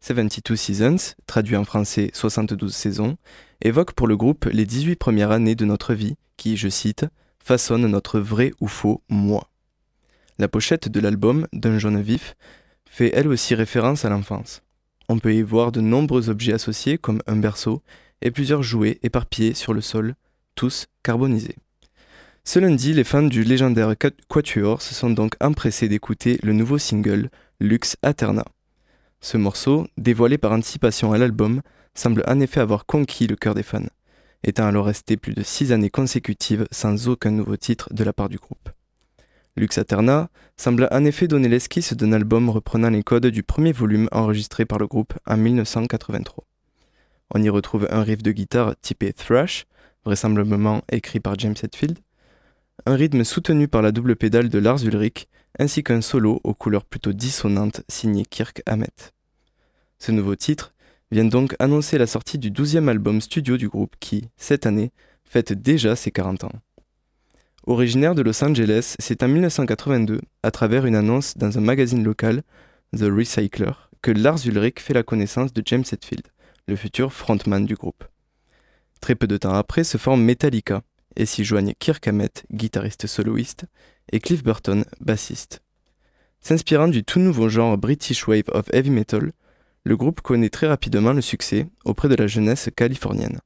72 0.02 0.60
Seasons, 0.60 1.16
traduit 1.28 1.56
en 1.56 1.64
français 1.64 2.10
72 2.14 2.74
saisons, 2.74 3.18
évoque 3.62 3.94
pour 3.94 4.08
le 4.08 4.18
groupe 4.18 4.46
les 4.46 4.66
18 4.66 4.96
premières 4.96 5.30
années 5.30 5.56
de 5.56 5.66
notre 5.66 5.94
vie 5.94 6.16
qui, 6.38 6.58
je 6.58 6.70
cite, 6.70 7.06
façonnent 7.38 7.86
notre 7.86 8.20
vrai 8.20 8.52
ou 8.60 8.68
faux 8.68 9.04
moi. 9.10 9.52
La 10.40 10.48
pochette 10.48 10.90
de 10.90 11.00
l'album, 11.00 11.48
d'un 11.54 11.78
jaune 11.78 12.02
vif, 12.02 12.36
fait 12.90 13.12
elle 13.14 13.28
aussi 13.28 13.54
référence 13.54 14.04
à 14.04 14.10
l'enfance. 14.10 14.64
On 15.08 15.20
peut 15.20 15.36
y 15.36 15.44
voir 15.44 15.72
de 15.72 15.82
nombreux 15.82 16.30
objets 16.30 16.54
associés 16.54 16.98
comme 16.98 17.22
un 17.28 17.36
berceau 17.36 17.84
et 18.24 18.32
plusieurs 18.32 18.64
jouets 18.64 19.00
éparpillés 19.04 19.54
sur 19.54 19.74
le 19.74 19.82
sol, 19.82 20.16
tous 20.56 20.88
carbonisés. 21.04 21.58
Ce 22.44 22.58
lundi, 22.58 22.94
les 22.94 23.04
fans 23.04 23.22
du 23.22 23.44
légendaire 23.44 23.94
Quatuor 24.28 24.82
se 24.82 24.96
sont 24.96 25.12
donc 25.12 25.36
empressés 25.40 25.90
d'écouter 25.90 26.40
le 26.42 26.54
nouveau 26.54 26.80
single 26.80 27.30
Lux 27.60 27.98
Aterna. 28.02 28.46
Ce 29.22 29.38
morceau, 29.38 29.88
dévoilé 29.98 30.40
par 30.40 30.52
anticipation 30.52 31.14
à 31.14 31.18
l'album, 31.20 31.62
semble 31.94 32.24
en 32.28 32.40
effet 32.40 32.60
avoir 32.60 32.88
conquis 32.88 33.28
le 33.28 33.36
cœur 33.36 33.54
des 33.54 33.64
fans, 33.64 33.86
étant 34.44 34.66
alors 34.66 34.86
resté 34.86 35.16
plus 35.16 35.36
de 35.36 35.44
six 35.44 35.72
années 35.72 35.92
consécutives 35.92 36.68
sans 36.72 37.08
aucun 37.08 37.30
nouveau 37.30 37.56
titre 37.56 37.94
de 37.94 38.04
la 38.04 38.14
part 38.14 38.30
du 38.30 38.38
groupe. 38.38 38.70
Lux 39.56 39.78
Aterna 39.78 40.30
semble 40.58 40.88
en 40.92 41.06
effet 41.06 41.28
donner 41.28 41.50
l'esquisse 41.50 41.94
d'un 41.94 42.14
album 42.14 42.50
reprenant 42.50 42.90
les 42.90 43.04
codes 43.04 43.28
du 43.28 43.44
premier 43.44 43.74
volume 43.74 44.08
enregistré 44.12 44.66
par 44.66 44.80
le 44.80 44.88
groupe 44.88 45.14
en 45.28 45.38
1983. 45.38 46.46
On 47.36 47.44
y 47.44 47.50
retrouve 47.50 47.88
un 47.92 48.02
riff 48.02 48.24
de 48.24 48.32
guitare 48.32 48.76
typé 48.82 49.14
thrash, 49.14 49.66
vraisemblablement 50.04 50.82
écrit 50.92 51.20
par 51.20 51.38
James 51.38 51.56
Hetfield, 51.62 52.00
un 52.88 52.96
rythme 52.96 53.24
soutenu 53.24 53.68
par 53.68 53.84
la 53.84 53.92
double 53.92 54.16
pédale 54.16 54.50
de 54.50 54.58
Lars 54.58 54.84
Ulrich 54.84 55.28
ainsi 55.60 55.84
qu'un 55.84 56.02
solo 56.02 56.40
aux 56.44 56.54
couleurs 56.54 56.86
plutôt 56.86 57.14
dissonantes 57.14 57.82
signé 57.90 58.26
Kirk 58.26 58.62
Hammett. 58.66 59.14
Ce 60.00 60.12
nouveau 60.12 60.36
titre 60.36 60.74
vient 61.12 61.26
donc 61.26 61.56
annoncer 61.60 61.98
la 61.98 62.08
sortie 62.08 62.38
du 62.38 62.52
douzième 62.52 62.90
album 62.90 63.22
studio 63.22 63.58
du 63.58 63.68
groupe 63.68 63.96
qui, 64.00 64.30
cette 64.38 64.66
année, 64.66 64.92
fête 65.26 65.54
déjà 65.54 65.96
ses 65.96 66.12
40 66.12 66.46
ans. 66.46 66.52
Originaire 67.68 68.16
de 68.16 68.24
Los 68.24 68.44
Angeles, 68.44 68.96
c'est 68.98 69.22
en 69.22 69.28
1982, 69.28 70.22
à 70.42 70.52
travers 70.52 70.86
une 70.86 70.96
annonce 70.96 71.38
dans 71.38 71.58
un 71.58 71.62
magazine 71.62 72.04
local, 72.04 72.42
The 72.98 73.04
Recycler, 73.04 73.74
que 74.02 74.12
Lars 74.12 74.46
Ulrich 74.46 74.80
fait 74.80 74.94
la 74.94 75.04
connaissance 75.04 75.54
de 75.54 75.62
James 75.66 75.84
Hetfield, 75.92 76.28
le 76.68 76.76
futur 76.76 77.14
frontman 77.14 77.66
du 77.66 77.76
groupe. 77.76 78.04
Très 79.00 79.16
peu 79.16 79.28
de 79.28 79.38
temps 79.38 79.54
après 79.54 79.84
se 79.84 79.98
forme 79.98 80.24
Metallica, 80.24 80.82
et 81.16 81.26
s'y 81.26 81.44
joignent 81.44 81.74
Kirk 81.78 82.08
Hammett, 82.08 82.46
guitariste 82.52 83.06
soloiste, 83.06 83.66
et 84.12 84.20
Cliff 84.20 84.44
Burton, 84.44 84.86
bassiste. 85.00 85.62
S'inspirant 86.40 86.88
du 86.88 87.04
tout 87.04 87.20
nouveau 87.20 87.50
genre 87.50 87.78
British 87.78 88.28
Wave 88.28 88.50
of 88.54 88.66
Heavy 88.74 88.90
Metal, 88.90 89.32
le 89.84 89.98
groupe 89.98 90.22
connaît 90.22 90.50
très 90.50 90.68
rapidement 90.68 91.14
le 91.14 91.22
succès 91.22 91.68
auprès 91.86 92.10
de 92.10 92.16
la 92.16 92.28
jeunesse 92.28 92.70
californienne. 92.76 93.40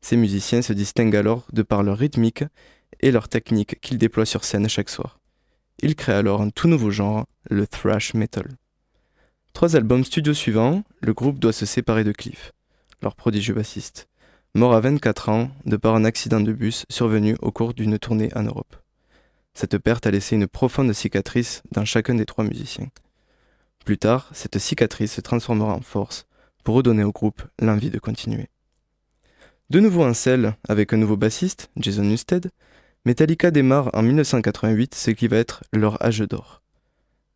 Ces 0.00 0.16
musiciens 0.16 0.62
se 0.62 0.72
distinguent 0.72 1.16
alors 1.16 1.46
de 1.52 1.62
par 1.62 1.82
leur 1.82 1.96
rythmique 1.96 2.44
et 3.00 3.10
leur 3.10 3.28
technique 3.28 3.80
qu'ils 3.80 3.98
déploient 3.98 4.26
sur 4.26 4.44
scène 4.44 4.68
chaque 4.68 4.90
soir. 4.90 5.18
Ils 5.80 5.96
créent 5.96 6.12
alors 6.12 6.42
un 6.42 6.50
tout 6.50 6.68
nouveau 6.68 6.90
genre, 6.90 7.26
le 7.50 7.66
thrash 7.66 8.14
metal. 8.14 8.48
Trois 9.52 9.76
albums 9.76 10.04
studio 10.04 10.34
suivants, 10.34 10.82
le 11.00 11.14
groupe 11.14 11.38
doit 11.38 11.52
se 11.52 11.66
séparer 11.66 12.04
de 12.04 12.12
Cliff, 12.12 12.52
leur 13.02 13.14
prodigieux 13.14 13.54
bassiste, 13.54 14.08
mort 14.54 14.74
à 14.74 14.80
24 14.80 15.28
ans 15.28 15.50
de 15.64 15.76
par 15.76 15.94
un 15.94 16.04
accident 16.04 16.40
de 16.40 16.52
bus 16.52 16.84
survenu 16.90 17.36
au 17.40 17.50
cours 17.50 17.74
d'une 17.74 17.98
tournée 17.98 18.30
en 18.34 18.42
Europe. 18.42 18.76
Cette 19.54 19.78
perte 19.78 20.06
a 20.06 20.10
laissé 20.10 20.34
une 20.34 20.48
profonde 20.48 20.92
cicatrice 20.92 21.62
dans 21.70 21.84
chacun 21.84 22.14
des 22.14 22.26
trois 22.26 22.44
musiciens. 22.44 22.88
Plus 23.84 23.98
tard, 23.98 24.30
cette 24.32 24.58
cicatrice 24.58 25.12
se 25.12 25.20
transformera 25.20 25.74
en 25.74 25.80
force 25.80 26.26
pour 26.64 26.74
redonner 26.74 27.04
au 27.04 27.12
groupe 27.12 27.42
l'envie 27.60 27.90
de 27.90 27.98
continuer. 27.98 28.48
De 29.70 29.80
nouveau 29.80 30.04
en 30.04 30.14
selle 30.14 30.56
avec 30.68 30.92
un 30.92 30.96
nouveau 30.96 31.16
bassiste, 31.16 31.70
Jason 31.76 32.02
Newsted, 32.02 32.50
Metallica 33.04 33.50
démarre 33.50 33.90
en 33.92 34.02
1988 34.02 34.94
ce 34.94 35.10
qui 35.10 35.28
va 35.28 35.36
être 35.36 35.62
leur 35.72 36.02
âge 36.04 36.20
d'or. 36.20 36.62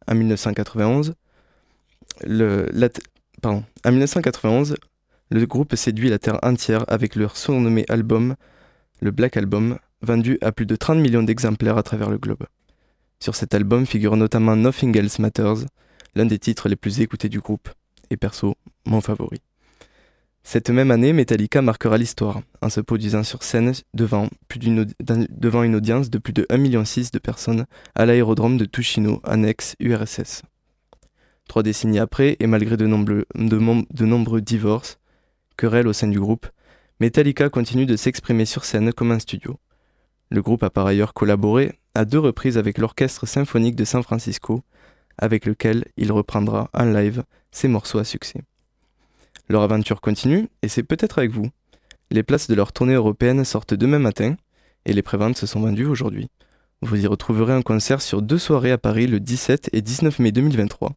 En 0.07 0.14
1991, 0.14 1.14
le, 2.25 2.66
en 3.45 3.62
1991, 3.91 4.77
le 5.31 5.47
groupe 5.47 5.77
séduit 5.77 6.09
la 6.09 6.19
terre 6.19 6.39
entière 6.43 6.85
avec 6.89 7.14
leur 7.14 7.37
surnommé 7.37 7.85
album, 7.89 8.35
le 9.01 9.11
Black 9.11 9.37
Album, 9.37 9.79
vendu 10.03 10.39
à 10.41 10.53
plus 10.53 10.67
de 10.67 10.77
30 10.77 10.99
millions 10.99 11.23
d'exemplaires 11.23 11.79
à 11.79 11.83
travers 11.83 12.11
le 12.11 12.19
globe. 12.19 12.47
Sur 13.21 13.35
cet 13.35 13.55
album 13.55 13.87
figure 13.87 14.17
notamment 14.17 14.57
Nothing 14.57 14.97
Else 14.97 15.19
Matters, 15.19 15.67
l'un 16.15 16.27
des 16.27 16.39
titres 16.39 16.69
les 16.69 16.77
plus 16.77 17.01
écoutés 17.01 17.29
du 17.29 17.41
groupe, 17.41 17.69
et 18.11 18.17
perso, 18.17 18.57
mon 18.87 19.01
favori. 19.01 19.41
Cette 20.45 20.71
même 20.71 20.91
année, 20.91 21.13
Metallica 21.13 21.61
marquera 21.61 21.99
l'histoire, 21.99 22.41
en 22.63 22.71
se 22.71 22.81
produisant 22.81 23.23
sur 23.23 23.43
scène 23.43 23.73
devant, 23.93 24.29
plus 24.47 24.61
une 24.65 25.75
audience 25.75 26.09
de 26.11 26.19
plus 26.19 26.33
de 26.33 26.45
1,6 26.45 26.59
million 26.59 26.83
de 26.83 27.19
personnes 27.19 27.67
à 27.95 28.07
l'aérodrome 28.07 28.57
de 28.57 28.65
Tushino, 28.65 29.21
annexe 29.25 29.75
URSS. 29.79 30.43
Trois 31.49 31.63
décennies 31.63 31.99
après, 31.99 32.37
et 32.41 32.47
malgré 32.47 32.77
de 32.77 32.87
nombreux 32.87 34.41
divorces, 34.41 34.99
querelles 35.57 35.89
au 35.89 35.93
sein 35.93 36.09
du 36.09 36.21
groupe, 36.21 36.47
Metallica 37.01 37.51
continue 37.51 37.87
de 37.87 37.97
s'exprimer 37.97 38.45
sur 38.45 38.65
scène 38.65 38.93
comme 38.93 39.13
un 39.13 39.19
studio. 39.19 39.59
Le 40.31 40.43
groupe 40.43 40.62
a 40.62 40.70
par 40.70 40.87
ailleurs 40.87 41.14
collaboré 41.14 41.79
à 41.95 42.05
deux 42.05 42.18
reprises 42.18 42.59
avec 42.59 42.79
l'Orchestre 42.79 43.26
symphonique 43.26 43.76
de 43.76 43.85
San 43.85 44.03
Francisco, 44.03 44.62
avec 45.16 45.47
lequel 45.47 45.85
il 45.97 46.12
reprendra 46.12 46.70
en 46.72 46.85
live 46.85 47.24
ses 47.51 47.68
morceaux 47.68 47.99
à 47.99 48.05
succès. 48.05 48.43
Leur 49.49 49.62
aventure 49.62 50.01
continue, 50.01 50.49
et 50.62 50.68
c'est 50.68 50.83
peut-être 50.83 51.18
avec 51.18 51.31
vous. 51.31 51.49
Les 52.11 52.22
places 52.22 52.49
de 52.49 52.55
leur 52.55 52.72
tournée 52.72 52.95
européenne 52.95 53.45
sortent 53.45 53.74
demain 53.74 53.99
matin, 53.99 54.37
et 54.85 54.93
les 54.93 55.03
préventes 55.03 55.37
se 55.37 55.47
sont 55.47 55.61
vendues 55.61 55.87
aujourd'hui. 55.87 56.29
Vous 56.83 57.03
y 57.03 57.07
retrouverez 57.07 57.55
un 57.55 57.62
concert 57.62 58.01
sur 58.01 58.22
deux 58.22 58.39
soirées 58.39 58.70
à 58.70 58.79
Paris 58.79 59.07
le 59.07 59.20
17 59.20 59.70
et 59.72 59.83
19 59.83 60.18
mai 60.20 60.31
2023. 60.31 60.93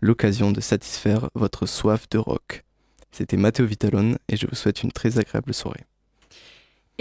L'occasion 0.00 0.50
de 0.50 0.60
satisfaire 0.60 1.28
votre 1.34 1.66
soif 1.66 2.08
de 2.08 2.18
rock. 2.18 2.64
C'était 3.12 3.36
Matteo 3.36 3.66
Vitalone 3.66 4.16
et 4.28 4.36
je 4.36 4.46
vous 4.46 4.54
souhaite 4.54 4.82
une 4.82 4.92
très 4.92 5.18
agréable 5.18 5.52
soirée. 5.52 5.84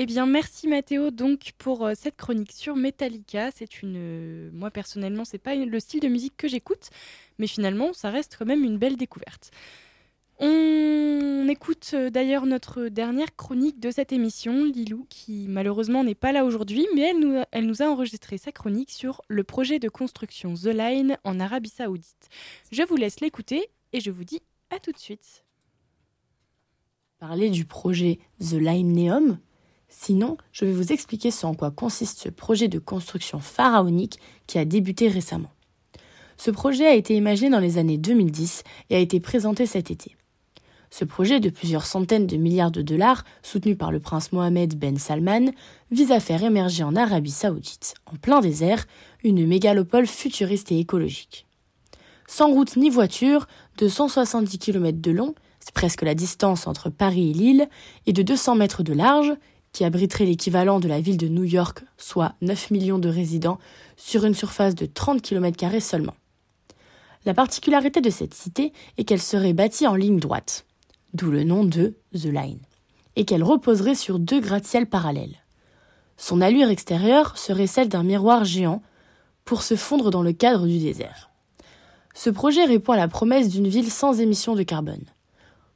Eh 0.02 0.06
bien, 0.06 0.26
merci 0.26 0.70
Mathéo 0.70 1.12
donc 1.12 1.52
pour 1.58 1.86
euh, 1.86 1.92
cette 1.94 2.16
chronique 2.16 2.54
sur 2.54 2.78
Metallica. 2.78 3.52
C'est 3.52 3.82
une, 3.82 3.98
euh, 3.98 4.50
moi 4.54 4.72
personnellement, 4.72 5.26
c'est 5.26 5.40
pas 5.40 5.56
le 5.56 5.80
style 5.82 6.00
de 6.00 6.08
musique 6.08 6.38
que 6.38 6.48
j'écoute, 6.48 6.90
mais 7.38 7.48
finalement, 7.48 7.92
ça 7.92 8.10
reste 8.10 8.38
quand 8.40 8.46
même 8.46 8.64
une 8.64 8.78
belle 8.78 8.96
découverte. 8.96 9.52
On 10.40 11.46
écoute 11.50 11.92
euh, 11.96 12.10
d'ailleurs 12.10 12.46
notre 12.46 12.88
dernière 12.88 13.36
chronique 13.36 13.82
de 13.82 13.92
cette 13.92 14.14
émission, 14.14 14.64
Lilou, 14.64 15.06
qui 15.10 15.48
malheureusement 15.50 16.06
n'est 16.06 16.16
pas 16.16 16.32
là 16.32 16.46
aujourd'hui, 16.46 16.88
mais 16.96 17.02
elle 17.02 17.20
nous, 17.20 17.44
elle 17.52 17.66
nous 17.66 17.82
a 17.82 17.88
enregistré 17.88 18.38
sa 18.38 18.54
chronique 18.54 18.92
sur 18.92 19.22
le 19.28 19.44
projet 19.44 19.80
de 19.80 19.90
construction 19.90 20.54
The 20.54 20.68
Line 20.68 21.18
en 21.26 21.42
Arabie 21.42 21.74
Saoudite. 21.76 22.30
Je 22.72 22.84
vous 22.84 22.96
laisse 22.96 23.20
l'écouter 23.20 23.68
et 23.92 24.00
je 24.00 24.12
vous 24.12 24.24
dis 24.24 24.40
à 24.70 24.80
tout 24.80 24.94
de 24.94 24.98
suite. 24.98 25.44
Parler 27.18 27.50
du 27.50 27.66
projet 27.66 28.20
The 28.40 28.54
Line 28.54 28.94
Neom 28.94 29.40
Sinon, 29.90 30.38
je 30.52 30.66
vais 30.66 30.72
vous 30.72 30.94
expliquer 30.94 31.32
ce 31.32 31.46
en 31.46 31.56
quoi 31.56 31.72
consiste 31.72 32.20
ce 32.20 32.30
projet 32.30 32.68
de 32.68 32.80
construction 32.80 33.40
pharaonique 33.40 34.20
qui 34.48 34.60
a 34.60 34.66
débuté 34.66 35.08
récemment. 35.08 35.52
Ce 36.38 36.52
projet 36.52 36.86
a 36.86 36.94
été 36.94 37.16
imaginé 37.16 37.50
dans 37.50 37.60
les 37.60 37.78
années 37.78 37.98
2010 37.98 38.64
et 38.90 38.96
a 38.96 39.00
été 39.00 39.20
présenté 39.20 39.66
cet 39.66 39.92
été. 39.92 40.16
Ce 40.92 41.06
projet 41.06 41.40
de 41.40 41.50
plusieurs 41.50 41.86
centaines 41.86 42.28
de 42.28 42.38
milliards 42.38 42.72
de 42.72 42.82
dollars, 42.82 43.24
soutenu 43.44 43.76
par 43.76 43.92
le 43.92 44.00
prince 44.00 44.32
Mohamed 44.32 44.76
Ben 44.78 44.98
Salman, 44.98 45.52
vise 45.92 46.12
à 46.12 46.20
faire 46.20 46.44
émerger 46.44 46.84
en 46.84 46.96
Arabie 46.96 47.32
saoudite, 47.32 47.94
en 48.06 48.16
plein 48.16 48.42
désert, 48.42 48.86
une 49.24 49.46
mégalopole 49.46 50.08
futuriste 50.08 50.72
et 50.72 50.80
écologique. 50.80 51.46
Sans 52.28 52.52
route 52.52 52.76
ni 52.78 52.90
voiture, 52.90 53.48
de 53.78 53.88
170 53.88 54.58
km 54.60 55.00
de 55.00 55.12
long, 55.12 55.36
c'est 55.60 55.74
presque 55.74 56.04
la 56.04 56.16
distance 56.16 56.68
entre 56.68 56.90
Paris 56.90 57.32
et 57.32 57.34
Lille, 57.34 57.70
et 58.06 58.14
de 58.14 58.22
200 58.22 58.56
mètres 58.56 58.84
de 58.84 58.94
large, 58.94 59.34
qui 59.72 59.84
abriterait 59.84 60.26
l'équivalent 60.26 60.80
de 60.80 60.88
la 60.88 61.00
ville 61.00 61.18
de 61.18 61.28
New 61.28 61.44
York, 61.44 61.84
soit 61.98 62.36
9 62.42 62.72
millions 62.72 63.00
de 63.00 63.10
résidents, 63.10 63.60
sur 63.98 64.26
une 64.26 64.34
surface 64.34 64.76
de 64.76 64.86
30 64.86 65.22
km 65.22 65.82
seulement. 65.82 66.16
La 67.26 67.34
particularité 67.34 68.02
de 68.02 68.10
cette 68.10 68.34
cité 68.34 68.74
est 68.98 69.04
qu'elle 69.04 69.22
serait 69.22 69.54
bâtie 69.54 69.88
en 69.88 69.96
ligne 69.96 70.20
droite, 70.20 70.66
d'où 71.14 71.32
le 71.32 71.44
nom 71.44 71.64
de 71.64 71.96
The 72.14 72.26
Line, 72.26 72.62
et 73.16 73.26
qu'elle 73.26 73.44
reposerait 73.44 73.96
sur 73.96 74.20
deux 74.20 74.40
gratte-ciels 74.40 74.88
parallèles. 74.88 75.44
Son 76.18 76.42
allure 76.42 76.70
extérieure 76.70 77.38
serait 77.38 77.68
celle 77.68 77.90
d'un 77.90 78.04
miroir 78.04 78.46
géant 78.46 78.82
pour 79.46 79.64
se 79.64 79.76
fondre 79.76 80.12
dans 80.12 80.24
le 80.24 80.34
cadre 80.34 80.68
du 80.68 80.80
désert. 80.80 81.30
Ce 82.14 82.30
projet 82.30 82.66
répond 82.66 82.94
à 82.94 82.98
la 82.98 83.08
promesse 83.08 83.50
d'une 83.50 83.68
ville 83.68 83.92
sans 83.92 84.20
émissions 84.20 84.56
de 84.56 84.64
carbone. 84.64 85.06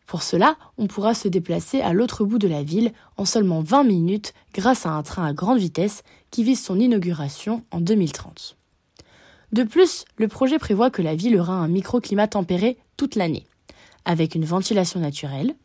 Pour 0.05 0.21
cela, 0.21 0.57
on 0.77 0.87
pourra 0.87 1.13
se 1.13 1.27
déplacer 1.27 1.81
à 1.81 1.93
l'autre 1.93 2.25
bout 2.25 2.37
de 2.37 2.47
la 2.47 2.63
ville 2.63 2.91
en 3.17 3.25
seulement 3.25 3.61
20 3.61 3.83
minutes 3.83 4.33
grâce 4.53 4.85
à 4.85 4.91
un 4.91 5.03
train 5.03 5.25
à 5.25 5.33
grande 5.33 5.59
vitesse 5.59 6.03
qui 6.29 6.43
vise 6.43 6.61
son 6.61 6.79
inauguration 6.79 7.63
en 7.71 7.79
2030. 7.79 8.57
De 9.53 9.63
plus, 9.63 10.05
le 10.17 10.27
projet 10.27 10.57
prévoit 10.57 10.89
que 10.89 11.01
la 11.01 11.15
ville 11.15 11.37
aura 11.37 11.53
un 11.53 11.67
microclimat 11.67 12.27
tempéré 12.27 12.77
toute 12.97 13.15
l'année, 13.15 13.45
avec 14.03 14.35
une 14.35 14.45
ventilation 14.45 14.99
naturelle. 14.99 15.55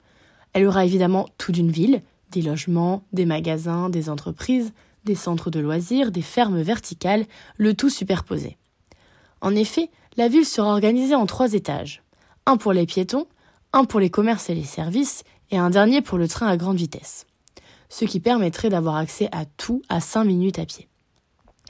Elle 0.53 0.67
aura 0.67 0.85
évidemment 0.85 1.27
tout 1.39 1.53
d'une 1.53 1.71
ville, 1.71 2.03
des 2.31 2.43
logements, 2.43 3.03
des 3.13 3.25
magasins, 3.25 3.89
des 3.89 4.11
entreprises, 4.11 4.73
des 5.05 5.15
centres 5.15 5.51
de 5.51 5.61
loisirs, 5.61 6.11
des 6.11 6.23
fermes 6.23 6.61
verticales, 6.61 7.25
le 7.57 7.75
tout 7.75 7.89
superposé. 7.89 8.59
En 9.41 9.55
effet, 9.55 9.91
la 10.17 10.29
ville 10.29 10.45
sera 10.45 10.71
organisée 10.71 11.15
en 11.15 11.27
trois 11.27 11.55
étages. 11.55 12.03
Un 12.45 12.57
pour 12.57 12.73
les 12.73 12.87
piétons, 12.87 13.27
un 13.73 13.85
pour 13.85 14.01
les 14.01 14.11
commerces 14.11 14.51
et 14.51 14.55
les 14.55 14.65
services, 14.65 15.25
et 15.51 15.59
un 15.59 15.71
dernier 15.71 16.03
pour 16.03 16.19
le 16.19 16.29
train 16.29 16.47
à 16.47 16.57
grande 16.57 16.77
vitesse. 16.77 17.27
Ce 17.89 18.05
qui 18.05 18.21
permettrait 18.21 18.69
d'avoir 18.69 18.97
accès 18.97 19.29
à 19.33 19.45
tout 19.45 19.83
à 19.89 20.01
5 20.01 20.25
minutes 20.25 20.59
à 20.59 20.67
pied. 20.67 20.89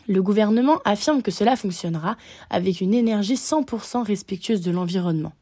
Le 0.08 0.22
gouvernement 0.22 0.80
affirme 0.84 1.22
que 1.22 1.30
cela 1.30 1.54
fonctionnera 1.54 2.16
avec 2.50 2.80
une 2.80 2.94
énergie 2.94 3.34
100% 3.34 4.02
respectueuse 4.02 4.62
de 4.62 4.70
l'environnement. 4.70 5.32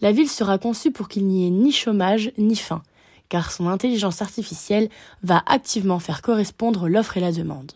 La 0.00 0.12
ville 0.12 0.28
sera 0.28 0.58
conçue 0.58 0.90
pour 0.90 1.08
qu'il 1.08 1.26
n'y 1.26 1.46
ait 1.46 1.50
ni 1.50 1.70
chômage 1.70 2.32
ni 2.36 2.56
faim, 2.56 2.82
car 3.28 3.52
son 3.52 3.68
intelligence 3.68 4.20
artificielle 4.20 4.88
va 5.22 5.42
activement 5.46 6.00
faire 6.00 6.20
correspondre 6.20 6.88
l'offre 6.88 7.16
et 7.16 7.20
la 7.20 7.32
demande. 7.32 7.72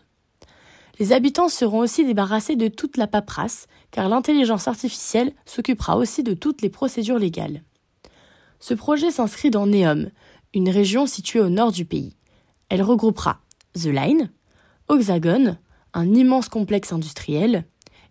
Les 0.99 1.13
habitants 1.13 1.47
seront 1.47 1.79
aussi 1.79 2.05
débarrassés 2.05 2.55
de 2.55 2.67
toute 2.67 2.97
la 2.97 3.07
paperasse, 3.07 3.67
car 3.91 4.09
l'intelligence 4.09 4.67
artificielle 4.67 5.33
s'occupera 5.45 5.95
aussi 5.95 6.23
de 6.23 6.33
toutes 6.33 6.61
les 6.61 6.69
procédures 6.69 7.19
légales. 7.19 7.61
Ce 8.59 8.73
projet 8.73 9.11
s'inscrit 9.11 9.51
dans 9.51 9.67
Neom, 9.67 10.09
une 10.53 10.69
région 10.69 11.05
située 11.05 11.39
au 11.39 11.49
nord 11.49 11.71
du 11.71 11.85
pays. 11.85 12.15
Elle 12.69 12.81
regroupera 12.81 13.39
The 13.73 13.87
Line, 13.87 14.31
Oxagon, 14.87 15.57
un 15.93 16.13
immense 16.13 16.49
complexe 16.49 16.91
industriel, 16.91 17.65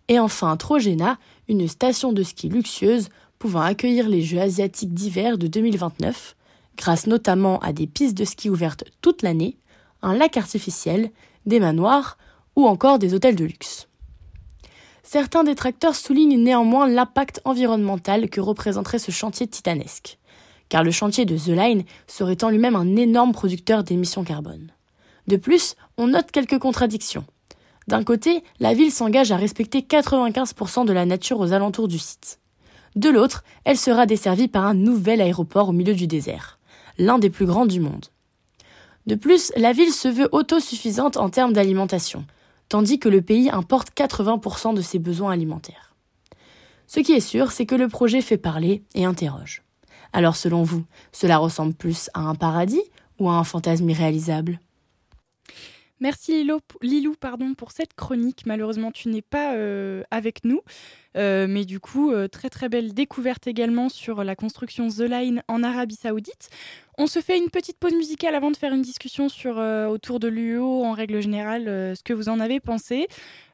et 0.07 0.19
enfin 0.19 0.55
Trojena, 0.55 1.19
une 1.47 1.67
station 1.67 2.13
de 2.13 2.23
ski 2.23 2.49
luxueuse 2.49 3.09
pouvant 3.39 3.61
accueillir 3.61 4.09
les 4.09 4.21
Jeux 4.21 4.39
asiatiques 4.39 4.93
d'hiver 4.93 5.37
de 5.37 5.47
2029, 5.47 6.35
grâce 6.77 7.07
notamment 7.07 7.59
à 7.59 7.73
des 7.73 7.87
pistes 7.87 8.17
de 8.17 8.25
ski 8.25 8.49
ouvertes 8.49 8.85
toute 9.01 9.21
l'année, 9.21 9.57
un 10.01 10.15
lac 10.15 10.37
artificiel, 10.37 11.11
des 11.45 11.59
manoirs 11.59 12.17
ou 12.55 12.67
encore 12.67 12.99
des 12.99 13.13
hôtels 13.13 13.35
de 13.35 13.45
luxe. 13.45 13.87
Certains 15.03 15.43
détracteurs 15.43 15.95
soulignent 15.95 16.41
néanmoins 16.41 16.87
l'impact 16.87 17.41
environnemental 17.45 18.29
que 18.29 18.41
représenterait 18.41 18.99
ce 18.99 19.11
chantier 19.11 19.47
titanesque 19.47 20.19
car 20.69 20.83
le 20.83 20.91
chantier 20.91 21.25
de 21.25 21.37
The 21.37 21.47
Line 21.47 21.83
serait 22.07 22.43
en 22.43 22.49
lui-même 22.49 22.75
un 22.75 22.95
énorme 22.95 23.31
producteur 23.31 23.83
d'émissions 23.83 24.23
carbone. 24.23 24.71
De 25.27 25.35
plus, 25.35 25.75
on 25.97 26.07
note 26.07 26.31
quelques 26.31 26.59
contradictions. 26.59 27.25
D'un 27.87 28.03
côté, 28.03 28.43
la 28.59 28.73
ville 28.73 28.91
s'engage 28.91 29.31
à 29.31 29.37
respecter 29.37 29.79
95% 29.81 30.85
de 30.85 30.93
la 30.93 31.05
nature 31.05 31.39
aux 31.39 31.53
alentours 31.53 31.87
du 31.87 31.99
site. 31.99 32.39
De 32.95 33.09
l'autre, 33.09 33.43
elle 33.63 33.77
sera 33.77 34.05
desservie 34.05 34.47
par 34.47 34.65
un 34.65 34.73
nouvel 34.73 35.21
aéroport 35.21 35.69
au 35.69 35.73
milieu 35.73 35.93
du 35.93 36.07
désert, 36.07 36.59
l'un 36.97 37.19
des 37.19 37.29
plus 37.29 37.45
grands 37.45 37.65
du 37.65 37.79
monde. 37.79 38.07
De 39.05 39.15
plus, 39.15 39.53
la 39.55 39.71
ville 39.71 39.93
se 39.93 40.07
veut 40.09 40.27
autosuffisante 40.33 41.15
en 41.15 41.29
termes 41.29 41.53
d'alimentation, 41.53 42.25
tandis 42.67 42.99
que 42.99 43.07
le 43.07 43.21
pays 43.21 43.49
importe 43.49 43.95
80% 43.95 44.73
de 44.73 44.81
ses 44.81 44.99
besoins 44.99 45.31
alimentaires. 45.31 45.95
Ce 46.87 46.99
qui 46.99 47.13
est 47.13 47.21
sûr, 47.21 47.51
c'est 47.51 47.65
que 47.65 47.75
le 47.75 47.87
projet 47.87 48.21
fait 48.21 48.37
parler 48.37 48.83
et 48.95 49.05
interroge. 49.05 49.63
Alors 50.13 50.35
selon 50.35 50.63
vous, 50.63 50.83
cela 51.11 51.37
ressemble 51.37 51.73
plus 51.73 52.09
à 52.13 52.21
un 52.21 52.35
paradis 52.35 52.83
ou 53.19 53.29
à 53.29 53.33
un 53.33 53.43
fantasme 53.43 53.89
irréalisable? 53.89 54.59
Merci 55.99 56.47
Lilou, 56.83 57.15
pardon, 57.19 57.55
pour 57.55 57.71
cette 57.71 57.95
chronique. 57.95 58.43
Malheureusement, 58.45 58.91
tu 58.91 59.09
n'es 59.09 59.23
pas 59.23 59.55
euh, 59.55 60.03
avec 60.11 60.43
nous. 60.43 60.61
Euh, 61.15 61.47
mais 61.49 61.65
du 61.65 61.79
coup, 61.79 62.11
euh, 62.11 62.27
très 62.27 62.51
très 62.51 62.69
belle 62.69 62.93
découverte 62.93 63.47
également 63.47 63.89
sur 63.89 64.23
la 64.23 64.35
construction 64.35 64.89
The 64.89 64.99
Line 64.99 65.43
en 65.47 65.63
Arabie 65.63 65.95
Saoudite. 65.95 66.49
On 66.99 67.07
se 67.07 67.19
fait 67.19 67.39
une 67.39 67.49
petite 67.49 67.79
pause 67.79 67.93
musicale 67.93 68.35
avant 68.35 68.51
de 68.51 68.57
faire 68.57 68.73
une 68.73 68.83
discussion 68.83 69.27
autour 69.89 70.19
de 70.19 70.27
l'UO 70.27 70.83
en 70.83 70.91
règle 70.91 71.19
générale, 71.19 71.65
ce 71.95 72.03
que 72.03 72.13
vous 72.13 72.29
en 72.29 72.39
avez 72.39 72.59
pensé. 72.59 73.07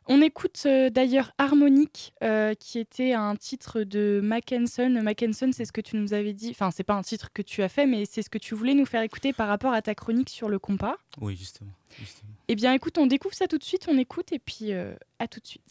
On 0.07 0.21
écoute 0.21 0.63
euh, 0.65 0.89
d'ailleurs 0.89 1.31
Harmonique, 1.37 2.13
euh, 2.23 2.53
qui 2.55 2.79
était 2.79 3.13
un 3.13 3.35
titre 3.35 3.83
de 3.83 4.19
Mackenson. 4.21 4.99
Mackenson, 5.01 5.51
c'est 5.53 5.65
ce 5.65 5.71
que 5.71 5.81
tu 5.81 5.95
nous 5.95 6.13
avais 6.13 6.33
dit. 6.33 6.49
Enfin, 6.51 6.71
c'est 6.71 6.83
pas 6.83 6.93
un 6.93 7.01
titre 7.01 7.31
que 7.33 7.41
tu 7.41 7.63
as 7.63 7.69
fait, 7.69 7.85
mais 7.85 8.05
c'est 8.05 8.21
ce 8.21 8.29
que 8.29 8.37
tu 8.37 8.53
voulais 8.53 8.73
nous 8.73 8.85
faire 8.85 9.01
écouter 9.01 9.31
par 9.31 9.47
rapport 9.47 9.73
à 9.73 9.81
ta 9.81 9.95
chronique 9.95 10.29
sur 10.29 10.49
le 10.49 10.59
compas. 10.59 10.97
Oui, 11.21 11.35
justement. 11.35 11.71
Eh 12.49 12.55
bien, 12.55 12.73
écoute, 12.73 12.97
on 12.97 13.07
découvre 13.07 13.35
ça 13.35 13.47
tout 13.47 13.57
de 13.57 13.63
suite. 13.63 13.87
On 13.87 13.97
écoute 13.97 14.33
et 14.33 14.39
puis 14.39 14.73
euh, 14.73 14.93
à 15.19 15.27
tout 15.27 15.39
de 15.39 15.47
suite. 15.47 15.63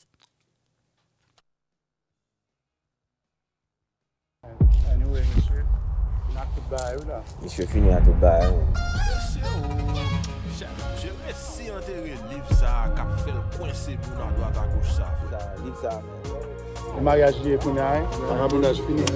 Monsieur 7.43 7.66
fini 7.66 7.91
à 7.91 8.01
tout 8.01 8.14
Je 11.01 11.13
mè 11.23 11.33
si 11.39 11.71
anterè 11.75 12.17
liv 12.31 12.53
sa 12.61 12.73
kap 12.97 13.11
fèl 13.25 13.39
kwense 13.57 13.97
pou 14.05 14.19
nan 14.21 14.35
doat 14.39 14.57
a 14.63 14.67
gouch 14.73 14.93
sa 14.97 15.07
fè. 15.21 15.31
Sa, 15.33 15.41
liv 15.63 15.77
sa 15.83 15.93
mè. 16.03 16.11
Maryaj 17.03 17.37
liye 17.47 17.57
pou 17.63 17.73
nan, 17.77 18.07
an 18.29 18.37
rabounaj 18.43 18.79
fini. 18.87 19.07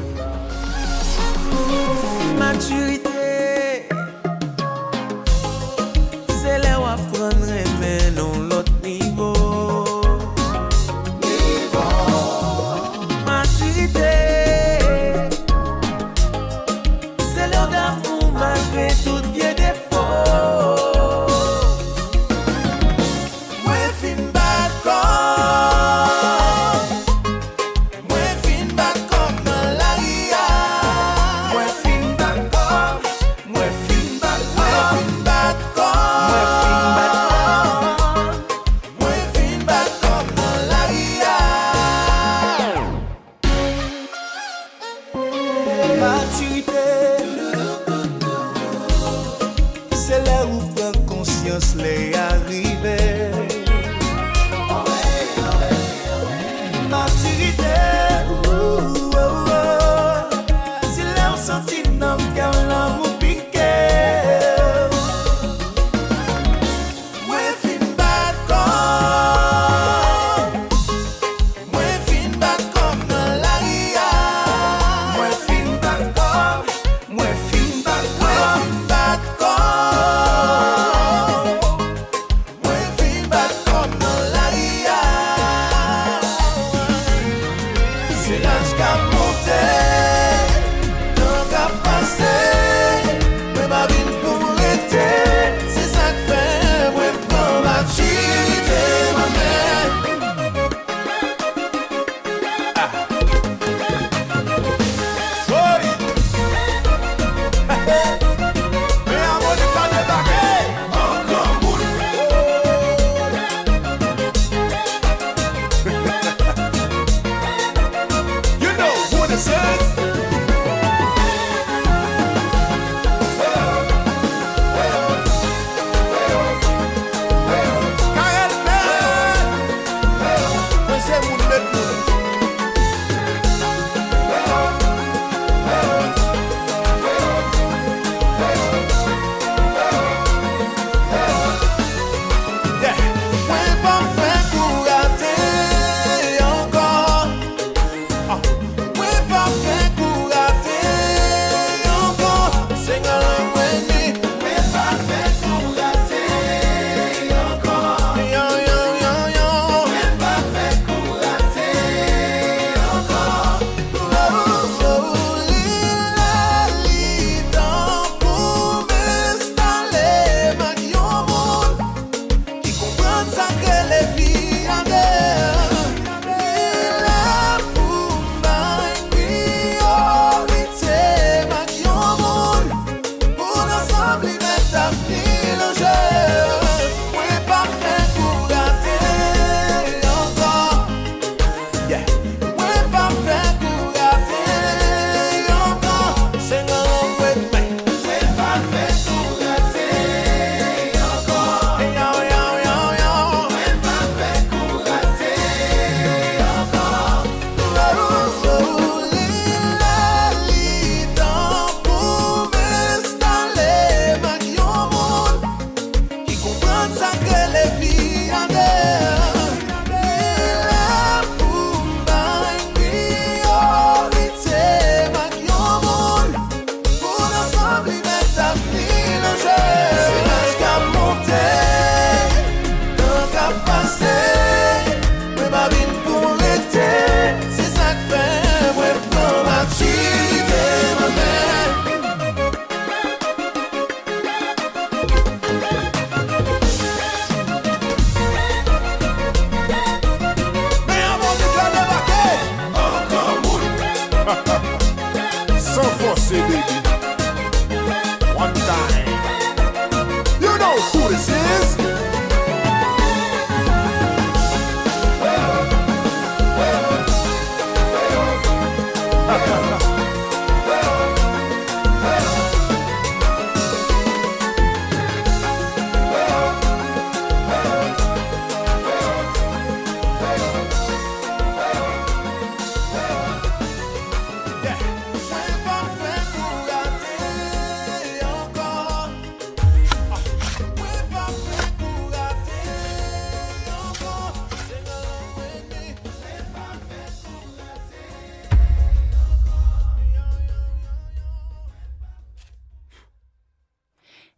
stop 88.77 89.16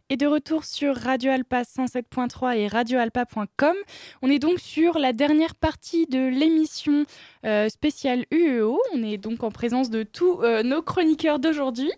est 0.09 0.17
de 0.17 0.25
retour 0.25 0.65
sur 0.65 0.95
Radio 0.95 1.31
Alpa 1.31 1.61
107.3 1.61 2.57
et 2.57 2.67
radioalpa.com. 2.67 3.75
On 4.23 4.29
est 4.29 4.39
donc 4.39 4.59
sur 4.59 4.97
la 4.97 5.13
dernière 5.13 5.53
partie 5.53 6.07
de 6.07 6.27
l'émission 6.27 7.05
euh, 7.45 7.69
spéciale 7.69 8.25
UEO. 8.31 8.79
On 8.95 9.03
est 9.03 9.17
donc 9.17 9.43
en 9.43 9.51
présence 9.51 9.91
de 9.91 10.01
tous 10.01 10.41
euh, 10.41 10.63
nos 10.63 10.81
chroniqueurs 10.81 11.37
d'aujourd'hui. 11.37 11.91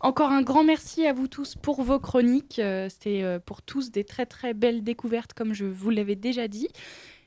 Encore 0.00 0.30
un 0.30 0.42
grand 0.42 0.62
merci 0.62 1.06
à 1.06 1.12
vous 1.12 1.26
tous 1.26 1.56
pour 1.56 1.82
vos 1.82 1.98
chroniques. 1.98 2.60
Euh, 2.60 2.88
C'était 2.88 3.24
pour 3.44 3.62
tous 3.62 3.90
des 3.90 4.04
très 4.04 4.26
très 4.26 4.54
belles 4.54 4.84
découvertes, 4.84 5.32
comme 5.34 5.52
je 5.52 5.64
vous 5.64 5.90
l'avais 5.90 6.14
déjà 6.16 6.46
dit. 6.46 6.68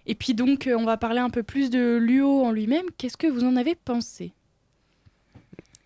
Et 0.05 0.15
puis 0.15 0.33
donc, 0.33 0.69
on 0.73 0.85
va 0.85 0.95
parler 0.95 1.19
un 1.19 1.29
peu 1.29 1.43
plus 1.43 1.69
de 1.69 1.97
l'UO 2.01 2.43
en 2.43 2.51
lui-même. 2.51 2.85
Qu'est-ce 2.97 3.17
que 3.17 3.27
vous 3.27 3.43
en 3.43 3.57
avez 3.57 3.75
pensé? 3.75 4.33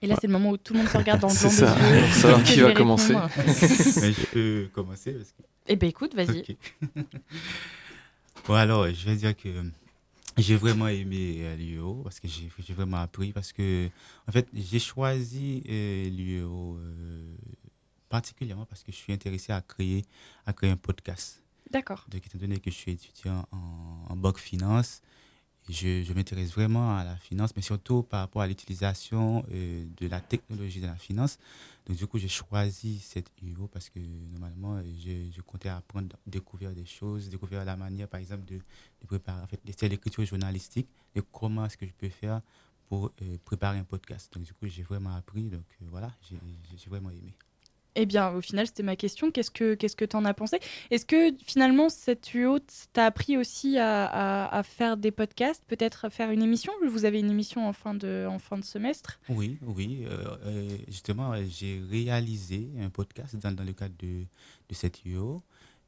Et 0.04 0.08
là, 0.08 0.16
c'est 0.20 0.28
le 0.28 0.34
moment 0.34 0.50
où 0.50 0.58
tout 0.58 0.74
le 0.74 0.80
monde 0.80 0.90
se 0.90 0.98
regarde 0.98 1.22
dans 1.22 1.30
le 1.30 1.34
blanc 1.40 1.50
C'est 1.50 1.66
des 1.66 1.72
ça. 1.72 1.96
yeux. 1.96 2.08
Savoir 2.12 2.44
Qu'est-ce 2.44 2.54
qui 2.54 2.60
va 2.62 2.74
commencer. 2.74 3.14
répondre 3.16 3.30
Mais 4.02 4.12
je 4.14 4.26
peux 4.28 4.70
commencer 4.74 5.14
parce 5.14 5.32
que... 5.32 5.44
Eh 5.68 5.76
ben 5.78 5.90
écoute, 5.90 6.14
vas-y. 6.14 6.58
Bon, 8.46 8.56
alors, 8.56 8.86
je 8.90 9.06
vais 9.06 9.16
dire 9.16 9.34
que 9.38 9.48
j'ai 10.38 10.58
vraiment 10.58 10.90
aimé 10.90 11.38
euh, 11.44 11.56
l'UEO 11.56 12.02
parce 12.04 12.20
que 12.20 12.28
j'ai 12.28 12.50
j'ai 12.60 12.74
vraiment 12.74 12.98
appris. 12.98 13.32
Parce 13.32 13.54
que, 13.54 13.88
en 14.28 14.32
fait, 14.34 14.46
j'ai 14.54 14.80
choisi 14.80 15.64
euh, 15.70 16.10
l'UEO 16.10 16.76
euh, 16.78 17.36
particulièrement 18.10 18.66
parce 18.66 18.84
que 18.84 18.92
je 18.92 18.98
suis 18.98 19.14
intéressé 19.14 19.54
à 19.54 19.62
créer, 19.62 20.04
à 20.46 20.52
créer 20.52 20.72
un 20.72 20.76
podcast. 20.76 21.42
D'accord. 21.72 22.06
Donc, 22.10 22.26
étant 22.26 22.38
donné 22.38 22.60
que 22.60 22.70
je 22.70 22.76
suis 22.76 22.92
étudiant 22.92 23.46
en, 23.54 24.12
en 24.12 24.16
Boc 24.18 24.38
Finance, 24.40 25.02
je, 25.70 26.14
m'intéresse 26.14 26.52
vraiment 26.52 26.98
à 26.98 27.04
la 27.04 27.16
finance, 27.16 27.56
mais 27.56 27.62
surtout 27.62 28.04
par 28.04 28.22
rapport 28.22 28.42
à 28.42 28.48
l'utilisation 28.48 29.46
euh, 29.52 29.86
de 29.98 30.08
la 30.08 30.20
technologie 30.20 30.82
de 30.82 30.88
la 30.88 30.96
finance. 30.96 31.40
Donc, 31.88 31.98
du 31.98 32.08
coup, 32.08 32.18
j'ai 32.18 32.28
choisi 32.28 33.00
cette 33.00 33.30
UO 33.42 33.68
parce 33.68 33.90
que 33.90 34.00
normalement, 34.32 34.76
euh, 34.76 34.84
je, 35.00 35.32
je 35.36 35.42
comptais 35.42 35.70
apprendre, 35.70 36.16
découvrir 36.28 36.72
des 36.72 36.86
choses, 36.86 37.30
découvrir 37.30 37.64
la 37.66 37.76
manière, 37.76 38.08
par 38.08 38.20
exemple, 38.20 38.46
de, 38.46 38.56
de 38.56 39.08
préparer, 39.08 39.42
en 39.42 39.48
fait, 39.48 39.60
c'est 39.78 39.90
l'écriture 39.90 40.26
journalistique, 40.26 40.88
et 41.16 41.22
comment 41.32 41.66
est-ce 41.66 41.78
que 41.78 41.86
je 41.86 41.94
peux 41.94 42.10
faire 42.10 42.42
pour 42.88 43.12
euh, 43.22 43.38
préparer 43.46 43.80
un 43.80 43.84
podcast. 43.84 44.34
Donc, 44.34 44.44
du 44.44 44.54
coup, 44.54 44.68
j'ai 44.68 44.84
vraiment 44.84 45.16
appris. 45.16 45.44
Donc, 45.44 45.66
voilà, 45.82 46.12
j'ai 46.22 46.90
vraiment 46.90 47.10
aimé. 47.10 47.34
Eh 47.96 48.06
bien, 48.06 48.32
au 48.32 48.42
final, 48.42 48.66
c'était 48.68 48.84
ma 48.84 48.96
question. 48.96 49.32
Qu'est-ce 49.32 49.52
que 49.52 49.76
qu'est-ce 49.76 49.96
que 49.96 50.06
t'en 50.06 50.26
as 50.26 50.34
pensé? 50.34 50.60
Est-ce 50.90 51.06
que 51.06 51.32
finalement 51.46 51.90
cette 51.90 52.34
UO 52.34 52.60
t'a 52.94 53.06
appris 53.06 53.38
aussi 53.38 53.78
à, 53.78 54.62
faire 54.66 54.98
des 54.98 55.12
podcasts, 55.12 55.64
peut-être 55.68 56.10
faire 56.10 56.32
une 56.32 56.42
émission? 56.42 56.74
Vous 56.88 57.06
avez 57.06 57.20
une 57.20 57.30
émission 57.32 57.68
en 57.68 57.74
fin 57.74 57.94
de 57.94 58.26
en 58.30 58.40
fin 58.40 58.58
de 58.58 58.64
semestre. 58.64 59.20
Oui, 59.30 59.58
oui. 59.62 60.06
euh, 60.08 60.68
justement, 60.88 61.34
j'ai 61.48 61.82
réalisé 61.90 62.70
un 62.80 62.90
podcast 62.90 63.36
dans, 63.36 63.52
dans 63.52 63.64
le 63.64 63.74
cadre 63.74 63.96
de, 64.00 64.26
de 64.70 64.76
cette 64.76 65.06
UO. 65.06 65.42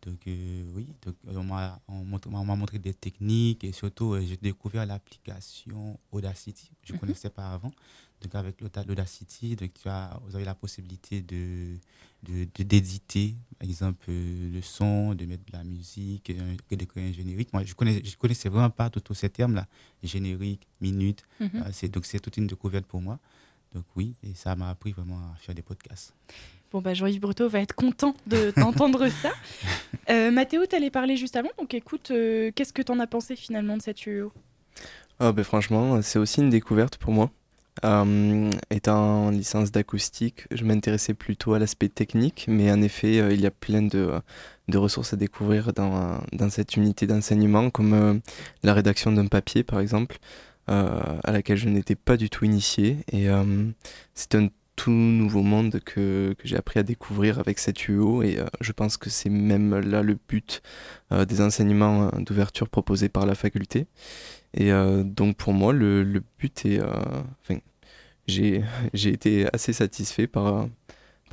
Donc, 0.05 0.19
euh, 0.27 0.63
oui, 0.75 0.87
donc, 1.01 1.15
euh, 1.27 1.35
on 1.35 2.43
m'a 2.45 2.55
montré 2.55 2.77
des 2.77 2.93
techniques 2.93 3.63
et 3.63 3.71
surtout, 3.71 4.13
euh, 4.13 4.21
j'ai 4.21 4.37
découvert 4.37 4.85
l'application 4.85 5.99
Audacity. 6.11 6.69
Je 6.83 6.91
ne 6.93 6.95
Mhm. 6.95 6.99
connaissais 6.99 7.29
pas 7.31 7.51
avant. 7.53 7.71
Donc, 8.21 8.35
avec 8.35 8.61
l'Auda- 8.61 8.83
l'Audacity, 8.87 9.55
donc, 9.55 9.71
tu 9.73 9.89
as, 9.89 10.19
vous 10.25 10.35
avez 10.35 10.45
la 10.45 10.55
possibilité 10.55 11.21
de 11.21 11.77
de- 12.23 12.47
de- 12.55 12.63
d'éditer, 12.63 13.35
par 13.59 13.67
exemple, 13.69 14.03
euh, 14.09 14.51
le 14.55 14.61
son, 14.63 15.13
de 15.13 15.25
mettre 15.25 15.45
de 15.45 15.51
la 15.51 15.63
musique, 15.63 16.31
euh, 16.31 16.55
de 16.71 16.85
créer 16.85 17.09
un 17.09 17.11
générique. 17.11 17.53
Moi, 17.53 17.63
je 17.63 17.69
ne 17.69 17.75
connais, 17.75 18.03
je 18.03 18.17
connaissais 18.17 18.49
vraiment 18.49 18.71
pas 18.71 18.89
tous 18.89 19.13
ces 19.13 19.29
termes-là. 19.29 19.67
Générique, 20.01 20.65
minute. 20.81 21.21
Mhm. 21.39 21.49
Euh, 21.55 21.69
c'est- 21.71 21.87
donc, 21.89 22.05
c'est 22.07 22.19
toute 22.19 22.37
une 22.37 22.47
découverte 22.47 22.85
pour 22.87 22.99
moi. 23.01 23.19
Donc 23.73 23.85
oui, 23.95 24.15
et 24.23 24.33
ça 24.33 24.55
m'a 24.55 24.69
appris 24.69 24.91
vraiment 24.93 25.17
à 25.19 25.35
faire 25.37 25.53
des 25.53 25.61
podcasts. 25.61 26.13
Bon, 26.75 26.81
bah, 26.81 26.93
Jean-Yves 26.93 27.21
Breteau 27.21 27.47
va 27.47 27.61
être 27.61 27.73
content 27.73 28.17
de 28.27 28.51
d'entendre 28.57 29.07
ça. 29.07 29.31
Euh, 30.09 30.29
Mathéo, 30.29 30.65
t'allais 30.65 30.89
parler 30.89 31.15
juste 31.15 31.37
avant, 31.37 31.47
donc 31.57 31.73
écoute, 31.73 32.11
euh, 32.11 32.51
qu'est-ce 32.53 32.73
que 32.73 32.81
t'en 32.81 32.99
as 32.99 33.07
pensé 33.07 33.37
finalement 33.37 33.77
de 33.77 33.81
cette 33.81 34.05
UO? 34.05 34.33
Ah 35.21 35.31
ben 35.31 35.45
franchement, 35.45 36.01
c'est 36.01 36.19
aussi 36.19 36.41
une 36.41 36.49
découverte 36.49 36.97
pour 36.97 37.13
moi. 37.13 37.31
Euh, 37.85 38.51
étant 38.71 39.27
en 39.27 39.29
licence 39.29 39.71
d'acoustique, 39.71 40.47
je 40.51 40.65
m'intéressais 40.65 41.13
plutôt 41.13 41.53
à 41.53 41.59
l'aspect 41.59 41.87
technique, 41.87 42.43
mais 42.49 42.69
en 42.69 42.81
effet, 42.81 43.21
euh, 43.21 43.31
il 43.31 43.39
y 43.39 43.45
a 43.45 43.51
plein 43.51 43.81
de, 43.83 44.11
de 44.67 44.77
ressources 44.77 45.13
à 45.13 45.15
découvrir 45.15 45.71
dans, 45.71 46.19
dans 46.33 46.49
cette 46.49 46.75
unité 46.75 47.07
d'enseignement, 47.07 47.69
comme 47.69 47.93
euh, 47.93 48.13
la 48.63 48.73
rédaction 48.73 49.13
d'un 49.13 49.27
papier, 49.27 49.63
par 49.63 49.79
exemple, 49.79 50.17
euh, 50.67 51.19
à 51.23 51.31
laquelle 51.31 51.57
je 51.57 51.69
n'étais 51.69 51.95
pas 51.95 52.17
du 52.17 52.29
tout 52.29 52.43
initié. 52.43 52.97
Et 53.11 53.29
euh, 53.29 53.69
c'est 54.13 54.35
un 54.35 54.49
tout 54.75 54.91
nouveau 54.91 55.41
monde 55.41 55.79
que, 55.83 56.35
j'ai 56.43 56.57
appris 56.57 56.79
à 56.79 56.83
découvrir 56.83 57.39
avec 57.39 57.59
cette 57.59 57.87
UO, 57.87 58.23
et 58.23 58.37
euh, 58.37 58.45
je 58.61 58.71
pense 58.71 58.97
que 58.97 59.09
c'est 59.09 59.29
même 59.29 59.79
là 59.79 60.01
le 60.01 60.17
but 60.27 60.61
euh, 61.11 61.25
des 61.25 61.41
enseignements 61.41 62.07
euh, 62.07 62.19
d'ouverture 62.19 62.69
proposés 62.69 63.09
par 63.09 63.25
la 63.25 63.35
faculté. 63.35 63.87
Et 64.53 64.71
donc 65.03 65.35
pour 65.35 65.51
moi, 65.51 65.73
le, 65.73 66.23
but 66.39 66.65
est... 66.65 66.79
j'ai 68.27 68.63
été 68.93 69.47
assez 69.53 69.73
satisfait 69.73 70.27
par, 70.27 70.69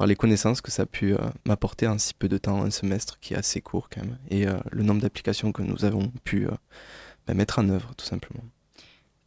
les 0.04 0.16
connaissances 0.16 0.60
que 0.60 0.72
ça 0.72 0.82
a 0.82 0.86
pu 0.86 1.14
m'apporter 1.46 1.86
en 1.86 1.98
si 1.98 2.14
peu 2.14 2.28
de 2.28 2.36
temps, 2.36 2.64
un 2.64 2.70
semestre 2.72 3.20
qui 3.20 3.34
est 3.34 3.36
assez 3.36 3.60
court 3.60 3.88
quand 3.90 4.00
même, 4.00 4.18
et 4.28 4.46
le 4.72 4.82
nombre 4.82 5.00
d'applications 5.00 5.52
que 5.52 5.62
nous 5.62 5.84
avons 5.84 6.10
pu 6.24 6.48
bah, 7.28 7.34
mettre 7.34 7.60
en 7.60 7.68
œuvre 7.68 7.94
tout 7.94 8.06
simplement. 8.06 8.42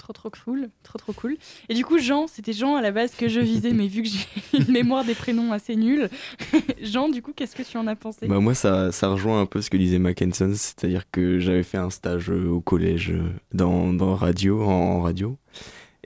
Trop 0.05 0.13
trop 0.13 0.29
cool, 0.29 0.69
trop 0.83 0.99
trop 0.99 1.13
cool. 1.13 1.35
Et 1.67 1.73
du 1.73 1.83
coup, 1.83 1.97
Jean, 1.97 2.27
c'était 2.27 2.53
Jean 2.53 2.75
à 2.75 2.81
la 2.83 2.91
base 2.91 3.15
que 3.15 3.27
je 3.27 3.39
visais, 3.39 3.71
mais 3.71 3.87
vu 3.87 4.03
que 4.03 4.07
j'ai 4.07 4.27
une 4.59 4.71
mémoire 4.71 5.03
des 5.03 5.15
prénoms 5.15 5.51
assez 5.51 5.75
nulle, 5.75 6.11
Jean, 6.83 7.09
du 7.09 7.23
coup, 7.23 7.33
qu'est-ce 7.35 7.55
que 7.55 7.63
tu 7.63 7.75
en 7.77 7.87
as 7.87 7.95
pensé? 7.95 8.27
Bah 8.27 8.39
moi, 8.39 8.53
ça, 8.53 8.91
ça 8.91 9.07
rejoint 9.07 9.41
un 9.41 9.47
peu 9.47 9.63
ce 9.63 9.71
que 9.71 9.77
disait 9.77 9.97
Mackenson, 9.97 10.51
c'est-à-dire 10.53 11.09
que 11.09 11.39
j'avais 11.39 11.63
fait 11.63 11.79
un 11.79 11.89
stage 11.89 12.29
euh, 12.29 12.47
au 12.49 12.61
collège 12.61 13.09
euh, 13.13 13.31
dans, 13.51 13.91
dans 13.93 14.13
radio, 14.13 14.61
en, 14.61 15.01
radio, 15.01 15.39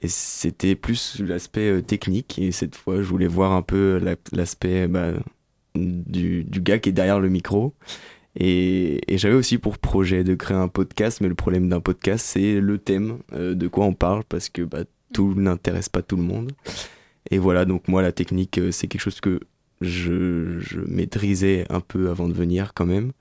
et 0.01 0.07
c'était 0.07 0.75
plus 0.75 1.19
l'aspect 1.19 1.69
euh, 1.69 1.81
technique, 1.81 2.39
et 2.39 2.53
cette 2.53 2.77
fois, 2.77 3.01
je 3.01 3.07
voulais 3.09 3.27
voir 3.27 3.51
un 3.51 3.63
peu 3.63 3.99
la- 4.01 4.15
l'aspect 4.31 4.87
bah, 4.87 5.11
du, 5.75 6.45
du 6.45 6.61
gars 6.61 6.79
qui 6.79 6.87
est 6.87 6.93
derrière 6.93 7.19
le 7.19 7.27
micro. 7.27 7.73
Et, 8.35 9.01
j'avais 9.09 9.35
aussi 9.35 9.57
pour 9.57 9.77
projet 9.77 10.23
de 10.23 10.35
créer 10.35 10.57
un 10.57 10.67
podcast, 10.67 11.19
mais 11.21 11.27
le 11.27 11.35
problème 11.35 11.69
d'un 11.69 11.79
podcast, 11.79 12.25
c'est 12.25 12.59
le 12.59 12.77
thème, 12.77 13.19
euh, 13.33 13.55
de 13.55 13.67
quoi 13.67 13.85
on 13.85 13.93
parle, 13.93 14.23
parce 14.23 14.49
que 14.49 14.61
bah, 14.61 14.83
tout 15.13 15.33
n'intéresse 15.35 15.89
pas 15.89 16.01
tout 16.01 16.15
le 16.15 16.23
monde. 16.23 16.51
Et 17.31 17.37
voilà, 17.37 17.65
donc 17.65 17.87
moi, 17.87 18.01
la 18.01 18.11
technique, 18.11 18.57
euh, 18.57 18.71
c'est 18.71 18.87
quelque 18.87 19.01
chose 19.01 19.21
que 19.21 19.39
je, 19.81 20.59
je 20.59 20.79
maîtrisais 20.81 21.65
un 21.69 21.79
peu 21.79 22.09
avant 22.09 22.27
de 22.27 22.33
venir 22.33 22.73
quand 22.73 22.85
même. 22.85 23.11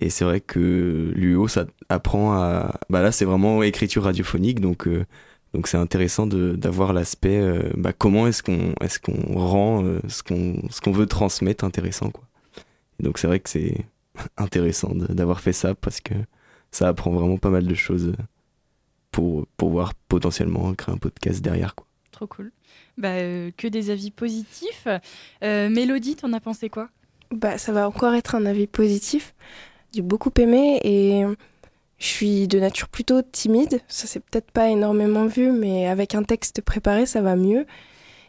Et 0.00 0.10
c'est 0.10 0.24
vrai 0.24 0.40
que 0.40 1.12
l'UO, 1.14 1.48
ça 1.48 1.66
apprend 1.88 2.32
à... 2.32 2.80
Bah 2.88 3.02
là, 3.02 3.12
c'est 3.12 3.24
vraiment 3.24 3.62
écriture 3.62 4.04
radiophonique, 4.04 4.60
donc 4.60 4.86
euh, 4.86 5.04
donc 5.54 5.66
c'est 5.66 5.78
intéressant 5.78 6.26
d'avoir 6.26 6.92
l'aspect, 6.92 7.40
bah, 7.76 7.92
comment 7.92 8.26
est-ce 8.26 8.42
qu'on 8.42 8.74
est 8.80 8.98
qu'on 9.00 9.38
rend 9.38 9.84
euh, 9.84 10.00
ce 10.08 10.22
qu'on 10.22 10.92
veut 10.92 11.06
transmettre 11.06 11.64
intéressant, 11.64 12.10
quoi. 12.10 12.24
Donc 13.00 13.18
c'est 13.18 13.26
vrai 13.26 13.40
que 13.40 13.48
c'est 13.48 13.76
intéressant 14.36 14.94
d'avoir 14.94 15.40
fait 15.40 15.52
ça, 15.52 15.74
parce 15.74 16.00
que 16.00 16.14
ça 16.70 16.88
apprend 16.88 17.10
vraiment 17.10 17.38
pas 17.38 17.50
mal 17.50 17.66
de 17.66 17.74
choses 17.74 18.12
pour 19.10 19.46
pouvoir 19.56 19.94
potentiellement 19.94 20.74
créer 20.74 20.94
un 20.94 20.98
podcast 20.98 21.40
derrière, 21.42 21.74
quoi. 21.74 21.86
Trop 22.10 22.26
cool. 22.26 22.52
Bah, 22.96 23.10
euh, 23.10 23.50
que 23.56 23.68
des 23.68 23.90
avis 23.90 24.10
positifs. 24.10 24.88
Euh, 25.42 25.68
Mélodie, 25.68 26.16
t'en 26.16 26.32
as 26.32 26.40
pensé 26.40 26.68
quoi? 26.68 26.88
Bah, 27.30 27.58
ça 27.58 27.72
va 27.72 27.86
encore 27.86 28.14
être 28.14 28.34
un 28.34 28.44
avis 28.46 28.66
positif. 28.66 29.34
J'ai 29.94 30.02
beaucoup 30.02 30.32
aimé 30.38 30.80
et 30.82 31.24
je 31.98 32.06
suis 32.06 32.48
de 32.48 32.58
nature 32.58 32.88
plutôt 32.88 33.22
timide. 33.22 33.80
Ça 33.88 34.06
s'est 34.06 34.20
peut-être 34.20 34.50
pas 34.50 34.68
énormément 34.68 35.26
vu, 35.26 35.52
mais 35.52 35.86
avec 35.86 36.14
un 36.14 36.22
texte 36.22 36.60
préparé, 36.60 37.06
ça 37.06 37.20
va 37.20 37.36
mieux. 37.36 37.66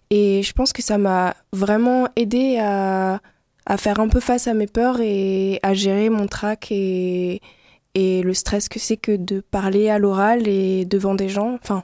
Et 0.09 0.41
je 0.43 0.53
pense 0.53 0.73
que 0.73 0.81
ça 0.81 0.97
m'a 0.97 1.35
vraiment 1.53 2.07
aidé 2.15 2.57
à, 2.59 3.21
à 3.69 3.77
faire 3.77 3.99
un 3.99 4.09
peu 4.09 4.19
face 4.19 4.47
à 4.47 4.53
mes 4.53 4.67
peurs 4.67 4.99
et 4.99 5.59
à 5.61 5.73
gérer 5.73 6.09
mon 6.09 6.27
trac 6.27 6.71
et, 6.71 7.39
et 7.93 8.23
le 8.23 8.33
stress 8.33 8.67
que 8.67 8.79
c'est 8.79 8.97
que 8.97 9.15
de 9.15 9.39
parler 9.39 9.89
à 9.89 9.99
l'oral 9.99 10.47
et 10.47 10.85
devant 10.85 11.13
des 11.15 11.29
gens, 11.29 11.53
enfin, 11.53 11.83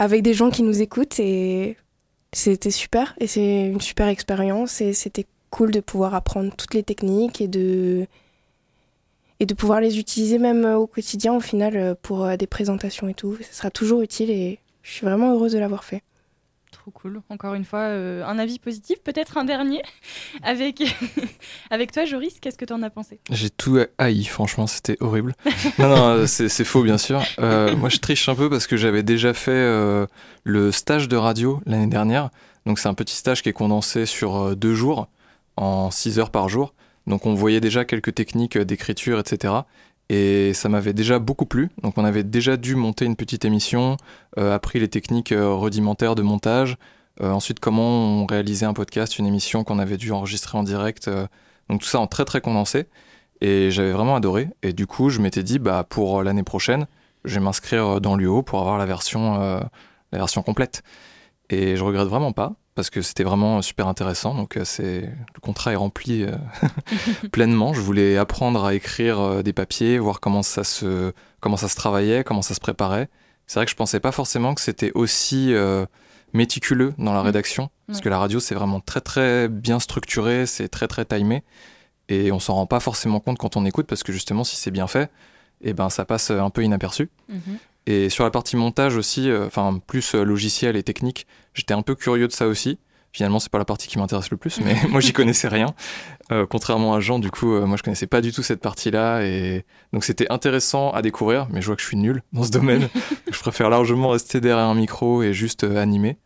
avec 0.00 0.22
des 0.22 0.34
gens 0.34 0.50
qui 0.50 0.64
nous 0.64 0.82
écoutent. 0.82 1.20
Et 1.20 1.76
c'était 2.32 2.72
super 2.72 3.14
et 3.20 3.28
c'est 3.28 3.66
une 3.66 3.80
super 3.80 4.08
expérience 4.08 4.80
et 4.80 4.92
c'était 4.92 5.26
cool 5.50 5.70
de 5.70 5.78
pouvoir 5.80 6.14
apprendre 6.14 6.52
toutes 6.56 6.74
les 6.74 6.82
techniques 6.82 7.40
et 7.40 7.48
de 7.48 8.06
et 9.40 9.46
de 9.46 9.54
pouvoir 9.54 9.80
les 9.80 9.98
utiliser 9.98 10.38
même 10.38 10.64
euh, 10.64 10.76
au 10.76 10.86
quotidien 10.86 11.34
au 11.34 11.40
final 11.40 11.76
euh, 11.76 11.94
pour 12.00 12.24
euh, 12.24 12.36
des 12.36 12.46
présentations 12.46 13.08
et 13.08 13.14
tout. 13.14 13.36
Ça 13.42 13.52
sera 13.52 13.70
toujours 13.70 14.00
utile 14.02 14.30
et 14.30 14.58
je 14.82 14.90
suis 14.90 15.06
vraiment 15.06 15.32
heureuse 15.32 15.52
de 15.52 15.58
l'avoir 15.58 15.84
fait. 15.84 16.02
Trop 16.84 16.90
cool. 16.90 17.22
Encore 17.30 17.54
une 17.54 17.64
fois, 17.64 17.78
euh, 17.78 18.22
un 18.26 18.38
avis 18.38 18.58
positif. 18.58 18.98
Peut-être 19.02 19.38
un 19.38 19.44
dernier. 19.44 19.80
Avec, 20.42 20.82
avec 21.70 21.92
toi, 21.92 22.04
Joris, 22.04 22.40
qu'est-ce 22.40 22.58
que 22.58 22.66
t'en 22.66 22.82
as 22.82 22.90
pensé? 22.90 23.20
J'ai 23.30 23.48
tout 23.48 23.78
haï, 23.96 24.24
franchement, 24.24 24.66
c'était 24.66 24.98
horrible. 25.00 25.32
non, 25.78 25.88
non, 25.88 26.26
c'est 26.26 26.64
faux, 26.64 26.82
bien 26.82 26.98
sûr. 26.98 27.22
Euh, 27.38 27.74
moi, 27.74 27.88
je 27.88 27.96
triche 27.96 28.28
un 28.28 28.34
peu 28.34 28.50
parce 28.50 28.66
que 28.66 28.76
j'avais 28.76 29.02
déjà 29.02 29.32
fait 29.32 29.50
euh, 29.52 30.06
le 30.42 30.72
stage 30.72 31.08
de 31.08 31.16
radio 31.16 31.62
l'année 31.64 31.86
dernière. 31.86 32.28
Donc, 32.66 32.78
c'est 32.78 32.88
un 32.88 32.94
petit 32.94 33.16
stage 33.16 33.42
qui 33.42 33.48
est 33.48 33.54
condensé 33.54 34.04
sur 34.04 34.54
deux 34.54 34.74
jours, 34.74 35.08
en 35.56 35.90
6 35.90 36.18
heures 36.18 36.30
par 36.30 36.50
jour. 36.50 36.74
Donc 37.06 37.26
on 37.26 37.34
voyait 37.34 37.60
déjà 37.60 37.84
quelques 37.84 38.14
techniques 38.14 38.56
d'écriture, 38.56 39.18
etc. 39.18 39.54
Et 40.10 40.52
ça 40.52 40.68
m'avait 40.68 40.92
déjà 40.92 41.18
beaucoup 41.18 41.46
plu. 41.46 41.70
Donc 41.82 41.96
on 41.96 42.04
avait 42.04 42.24
déjà 42.24 42.56
dû 42.56 42.74
monter 42.76 43.04
une 43.04 43.16
petite 43.16 43.44
émission, 43.44 43.96
euh, 44.38 44.54
appris 44.54 44.78
les 44.78 44.88
techniques 44.88 45.32
euh, 45.32 45.54
rudimentaires 45.54 46.14
de 46.14 46.22
montage, 46.22 46.76
euh, 47.22 47.30
ensuite 47.30 47.60
comment 47.60 48.22
on 48.22 48.26
réalisait 48.26 48.66
un 48.66 48.74
podcast, 48.74 49.18
une 49.18 49.26
émission 49.26 49.64
qu'on 49.64 49.78
avait 49.78 49.96
dû 49.96 50.12
enregistrer 50.12 50.58
en 50.58 50.62
direct. 50.62 51.08
donc 51.68 51.80
tout 51.80 51.86
ça 51.86 52.00
en 52.00 52.06
très 52.06 52.24
très 52.24 52.40
condensé. 52.40 52.86
Et 53.40 53.70
j'avais 53.70 53.92
vraiment 53.92 54.16
adoré. 54.16 54.48
Et 54.62 54.72
du 54.72 54.86
coup, 54.86 55.10
je 55.10 55.20
m'étais 55.20 55.42
dit, 55.42 55.58
bah, 55.58 55.84
pour 55.88 56.22
l'année 56.22 56.44
prochaine, 56.44 56.86
je 57.24 57.34
vais 57.34 57.40
m'inscrire 57.40 58.00
dans 58.00 58.16
l'UO 58.16 58.42
pour 58.42 58.60
avoir 58.60 58.78
la 58.78 58.86
version, 58.86 59.38
la 59.38 60.18
version 60.18 60.42
complète. 60.42 60.82
Et 61.50 61.76
je 61.76 61.84
regrette 61.84 62.08
vraiment 62.08 62.32
pas, 62.32 62.54
parce 62.74 62.90
que 62.90 63.02
c'était 63.02 63.24
vraiment 63.24 63.62
super 63.62 63.86
intéressant. 63.88 64.34
Donc 64.34 64.56
euh, 64.56 64.64
c'est 64.64 65.00
le 65.02 65.40
contrat 65.40 65.72
est 65.72 65.76
rempli 65.76 66.24
euh, 66.24 66.36
pleinement. 67.32 67.72
Je 67.72 67.80
voulais 67.80 68.16
apprendre 68.16 68.64
à 68.64 68.74
écrire 68.74 69.20
euh, 69.20 69.42
des 69.42 69.52
papiers, 69.52 69.98
voir 69.98 70.20
comment 70.20 70.42
ça 70.42 70.64
se 70.64 71.12
comment 71.40 71.56
ça 71.56 71.68
se 71.68 71.76
travaillait, 71.76 72.24
comment 72.24 72.42
ça 72.42 72.54
se 72.54 72.60
préparait. 72.60 73.08
C'est 73.46 73.58
vrai 73.58 73.66
que 73.66 73.70
je 73.70 73.76
pensais 73.76 74.00
pas 74.00 74.12
forcément 74.12 74.54
que 74.54 74.60
c'était 74.60 74.90
aussi 74.94 75.52
euh, 75.54 75.86
méticuleux 76.32 76.94
dans 76.98 77.12
la 77.12 77.22
Mm. 77.22 77.26
rédaction, 77.26 77.70
parce 77.86 78.00
que 78.00 78.08
la 78.08 78.18
radio 78.18 78.40
c'est 78.40 78.54
vraiment 78.54 78.80
très 78.80 79.00
très 79.00 79.48
bien 79.48 79.78
structuré, 79.78 80.46
c'est 80.46 80.68
très 80.68 80.88
très 80.88 81.04
timé, 81.04 81.44
et 82.08 82.32
on 82.32 82.40
s'en 82.40 82.54
rend 82.54 82.66
pas 82.66 82.80
forcément 82.80 83.20
compte 83.20 83.38
quand 83.38 83.56
on 83.56 83.64
écoute, 83.66 83.86
parce 83.86 84.02
que 84.02 84.12
justement 84.12 84.42
si 84.44 84.56
c'est 84.56 84.70
bien 84.70 84.86
fait, 84.86 85.10
et 85.60 85.74
ben 85.74 85.90
ça 85.90 86.04
passe 86.04 86.30
un 86.30 86.50
peu 86.50 86.64
inaperçu. 86.64 87.10
Mhm. 87.28 87.58
Et 87.86 88.08
sur 88.08 88.24
la 88.24 88.30
partie 88.30 88.56
montage 88.56 88.96
aussi, 88.96 89.30
euh, 89.30 89.46
enfin 89.46 89.78
plus 89.86 90.14
euh, 90.14 90.24
logiciel 90.24 90.76
et 90.76 90.82
technique, 90.82 91.26
j'étais 91.52 91.74
un 91.74 91.82
peu 91.82 91.94
curieux 91.94 92.28
de 92.28 92.32
ça 92.32 92.46
aussi. 92.46 92.78
Finalement, 93.14 93.38
c'est 93.38 93.48
pas 93.48 93.58
la 93.58 93.64
partie 93.64 93.86
qui 93.86 93.96
m'intéresse 93.96 94.28
le 94.32 94.36
plus, 94.36 94.60
mais 94.60 94.74
moi 94.90 95.00
j'y 95.00 95.12
connaissais 95.12 95.46
rien. 95.46 95.72
Euh, 96.32 96.46
contrairement 96.50 96.94
à 96.94 97.00
Jean, 97.00 97.20
du 97.20 97.30
coup, 97.30 97.54
euh, 97.54 97.64
moi 97.64 97.76
je 97.76 97.84
connaissais 97.84 98.08
pas 98.08 98.20
du 98.20 98.32
tout 98.32 98.42
cette 98.42 98.60
partie-là, 98.60 99.22
et 99.22 99.64
donc 99.92 100.02
c'était 100.02 100.26
intéressant 100.32 100.90
à 100.90 101.00
découvrir. 101.00 101.46
Mais 101.52 101.60
je 101.60 101.66
vois 101.66 101.76
que 101.76 101.82
je 101.82 101.86
suis 101.86 101.96
nul 101.96 102.24
dans 102.32 102.42
ce 102.42 102.50
domaine. 102.50 102.88
je 103.30 103.38
préfère 103.38 103.70
largement 103.70 104.08
rester 104.08 104.40
derrière 104.40 104.66
un 104.66 104.74
micro 104.74 105.22
et 105.22 105.32
juste 105.32 105.62
euh, 105.62 105.80
animer. 105.80 106.16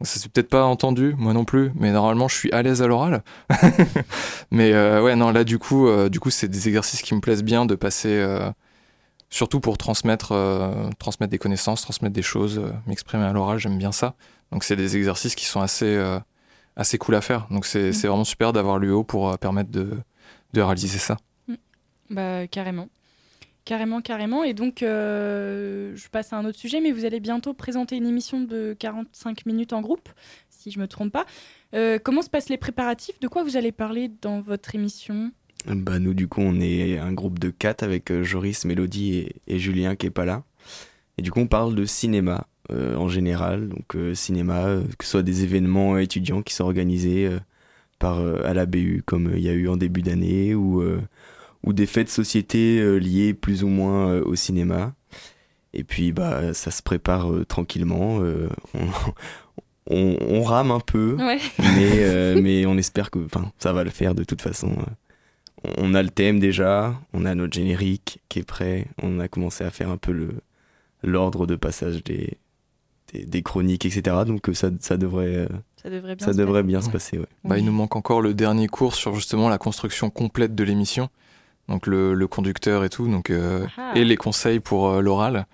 Donc 0.00 0.08
ça 0.08 0.18
s'est 0.18 0.28
peut-être 0.28 0.48
pas 0.48 0.64
entendu, 0.64 1.14
moi 1.16 1.32
non 1.32 1.44
plus, 1.44 1.70
mais 1.76 1.92
normalement 1.92 2.26
je 2.26 2.34
suis 2.34 2.50
à 2.50 2.60
l'aise 2.62 2.82
à 2.82 2.88
l'oral. 2.88 3.22
mais 4.50 4.72
ouais, 4.72 5.14
non, 5.14 5.30
là 5.30 5.44
du 5.44 5.60
coup, 5.60 5.88
du 6.08 6.18
coup, 6.18 6.30
c'est 6.30 6.48
des 6.48 6.66
exercices 6.66 7.02
qui 7.02 7.14
me 7.14 7.20
plaisent 7.20 7.44
bien 7.44 7.66
de 7.66 7.76
passer. 7.76 8.20
Surtout 9.32 9.60
pour 9.60 9.78
transmettre, 9.78 10.32
euh, 10.32 10.90
transmettre 10.98 11.30
des 11.30 11.38
connaissances, 11.38 11.80
transmettre 11.80 12.12
des 12.12 12.22
choses, 12.22 12.58
euh, 12.58 12.70
m'exprimer 12.86 13.24
à 13.24 13.32
l'oral, 13.32 13.58
j'aime 13.58 13.78
bien 13.78 13.90
ça. 13.90 14.14
Donc 14.52 14.62
c'est 14.62 14.76
des 14.76 14.96
exercices 14.96 15.34
qui 15.34 15.46
sont 15.46 15.62
assez, 15.62 15.86
euh, 15.86 16.20
assez 16.76 16.98
cool 16.98 17.14
à 17.14 17.22
faire. 17.22 17.48
Donc 17.50 17.64
c'est 17.64 17.88
Mm. 17.88 17.92
c'est 17.94 18.08
vraiment 18.08 18.24
super 18.24 18.52
d'avoir 18.52 18.78
l'UO 18.78 19.04
pour 19.04 19.30
euh, 19.30 19.36
permettre 19.36 19.70
de, 19.70 19.96
de 20.52 20.60
réaliser 20.60 20.98
ça. 20.98 21.16
Bah, 22.10 22.46
carrément. 22.46 22.88
Carrément, 23.64 24.02
carrément. 24.02 24.44
Et 24.44 24.54
donc, 24.54 24.78
je 24.80 26.08
passe 26.10 26.32
à 26.32 26.36
un 26.36 26.44
autre 26.44 26.58
sujet, 26.58 26.80
mais 26.80 26.90
vous 26.90 27.04
allez 27.04 27.20
bientôt 27.20 27.54
présenter 27.54 27.96
une 27.96 28.06
émission 28.06 28.40
de 28.40 28.76
45 28.78 29.46
minutes 29.46 29.72
en 29.72 29.80
groupe, 29.80 30.08
si 30.50 30.72
je 30.72 30.80
me 30.80 30.88
trompe 30.88 31.12
pas. 31.12 31.24
Comment 32.02 32.22
se 32.22 32.28
passent 32.28 32.48
les 32.48 32.58
préparatifs? 32.58 33.20
De 33.20 33.28
quoi 33.28 33.44
vous 33.44 33.56
allez 33.56 33.70
parler 33.70 34.10
dans 34.20 34.40
votre 34.40 34.74
émission? 34.74 35.30
Bah 35.66 35.98
nous 35.98 36.14
du 36.14 36.26
coup 36.28 36.40
on 36.40 36.60
est 36.60 36.98
un 36.98 37.12
groupe 37.12 37.38
de 37.38 37.50
quatre 37.50 37.82
avec 37.82 38.10
euh, 38.10 38.22
Joris, 38.24 38.64
Mélodie 38.64 39.14
et, 39.18 39.36
et 39.46 39.58
Julien 39.58 39.94
qui 39.96 40.06
est 40.06 40.10
pas 40.10 40.24
là. 40.24 40.42
Et 41.18 41.22
du 41.22 41.30
coup 41.30 41.40
on 41.40 41.46
parle 41.46 41.74
de 41.74 41.84
cinéma 41.84 42.46
euh, 42.70 42.96
en 42.96 43.08
général, 43.08 43.68
donc 43.68 43.94
euh, 43.96 44.14
cinéma, 44.14 44.66
euh, 44.66 44.82
que 44.98 45.04
ce 45.04 45.10
soit 45.12 45.22
des 45.22 45.44
événements 45.44 45.98
étudiants 45.98 46.42
qui 46.42 46.54
sont 46.54 46.64
organisés 46.64 47.26
euh, 47.26 47.38
par 47.98 48.18
euh, 48.20 48.40
à 48.44 48.54
la 48.54 48.66
BU 48.66 49.02
comme 49.06 49.32
il 49.36 49.42
y 49.42 49.48
a 49.48 49.52
eu 49.52 49.68
en 49.68 49.76
début 49.76 50.02
d'année 50.02 50.54
ou 50.54 50.80
euh, 50.82 51.00
ou 51.64 51.72
des 51.72 51.86
faits 51.86 52.06
de 52.08 52.12
société 52.12 52.98
liés 52.98 53.34
plus 53.34 53.62
ou 53.62 53.68
moins 53.68 54.18
au 54.20 54.34
cinéma. 54.34 54.94
Et 55.74 55.84
puis 55.84 56.10
bah 56.12 56.52
ça 56.54 56.70
se 56.72 56.82
prépare 56.82 57.28
tranquillement. 57.46 58.18
euh, 58.20 58.48
on, 58.74 58.86
on, 59.90 60.16
on 60.20 60.42
rame 60.42 60.70
un 60.70 60.80
peu, 60.80 61.16
Ouais. 61.18 61.38
mais 61.58 61.90
euh, 62.00 62.40
mais 62.42 62.66
on 62.66 62.76
espère 62.78 63.10
que 63.10 63.20
enfin 63.24 63.52
ça 63.58 63.72
va 63.72 63.84
le 63.84 63.90
faire 63.90 64.14
de 64.16 64.24
toute 64.24 64.42
façon. 64.42 64.76
On 65.78 65.94
a 65.94 66.02
le 66.02 66.08
thème 66.10 66.40
déjà, 66.40 66.94
on 67.12 67.24
a 67.24 67.34
notre 67.34 67.52
générique 67.54 68.20
qui 68.28 68.40
est 68.40 68.44
prêt, 68.44 68.86
on 69.02 69.20
a 69.20 69.28
commencé 69.28 69.64
à 69.64 69.70
faire 69.70 69.90
un 69.90 69.96
peu 69.96 70.12
le 70.12 70.34
l'ordre 71.04 71.46
de 71.46 71.56
passage 71.56 72.04
des, 72.04 72.38
des, 73.12 73.24
des 73.26 73.42
chroniques, 73.42 73.84
etc. 73.86 74.16
Donc 74.26 74.48
euh, 74.48 74.54
ça, 74.54 74.70
ça 74.80 74.96
devrait, 74.96 75.26
euh, 75.36 75.48
Ça 75.82 75.90
devrait 75.90 76.14
bien 76.14 76.24
ça 76.26 76.32
se 76.32 76.38
devrait 76.38 76.60
passer. 76.62 76.68
bien 76.68 76.80
se 76.80 76.90
passer. 76.90 77.18
Ouais. 77.18 77.26
Bah, 77.44 77.58
il 77.58 77.64
nous 77.64 77.72
manque 77.72 77.96
encore 77.96 78.20
le 78.20 78.34
dernier 78.34 78.68
cours 78.68 78.94
sur 78.94 79.14
justement 79.14 79.48
la 79.48 79.58
construction 79.58 80.10
complète 80.10 80.54
de 80.54 80.62
l'émission. 80.64 81.08
Donc 81.68 81.86
le, 81.86 82.14
le 82.14 82.26
conducteur 82.28 82.84
et 82.84 82.88
tout, 82.88 83.08
donc, 83.08 83.30
euh, 83.30 83.66
Ah. 83.78 83.92
et 83.96 84.04
les 84.04 84.16
conseils 84.16 84.60
pour 84.60 84.88
euh, 84.90 85.00
l'oral. 85.00 85.46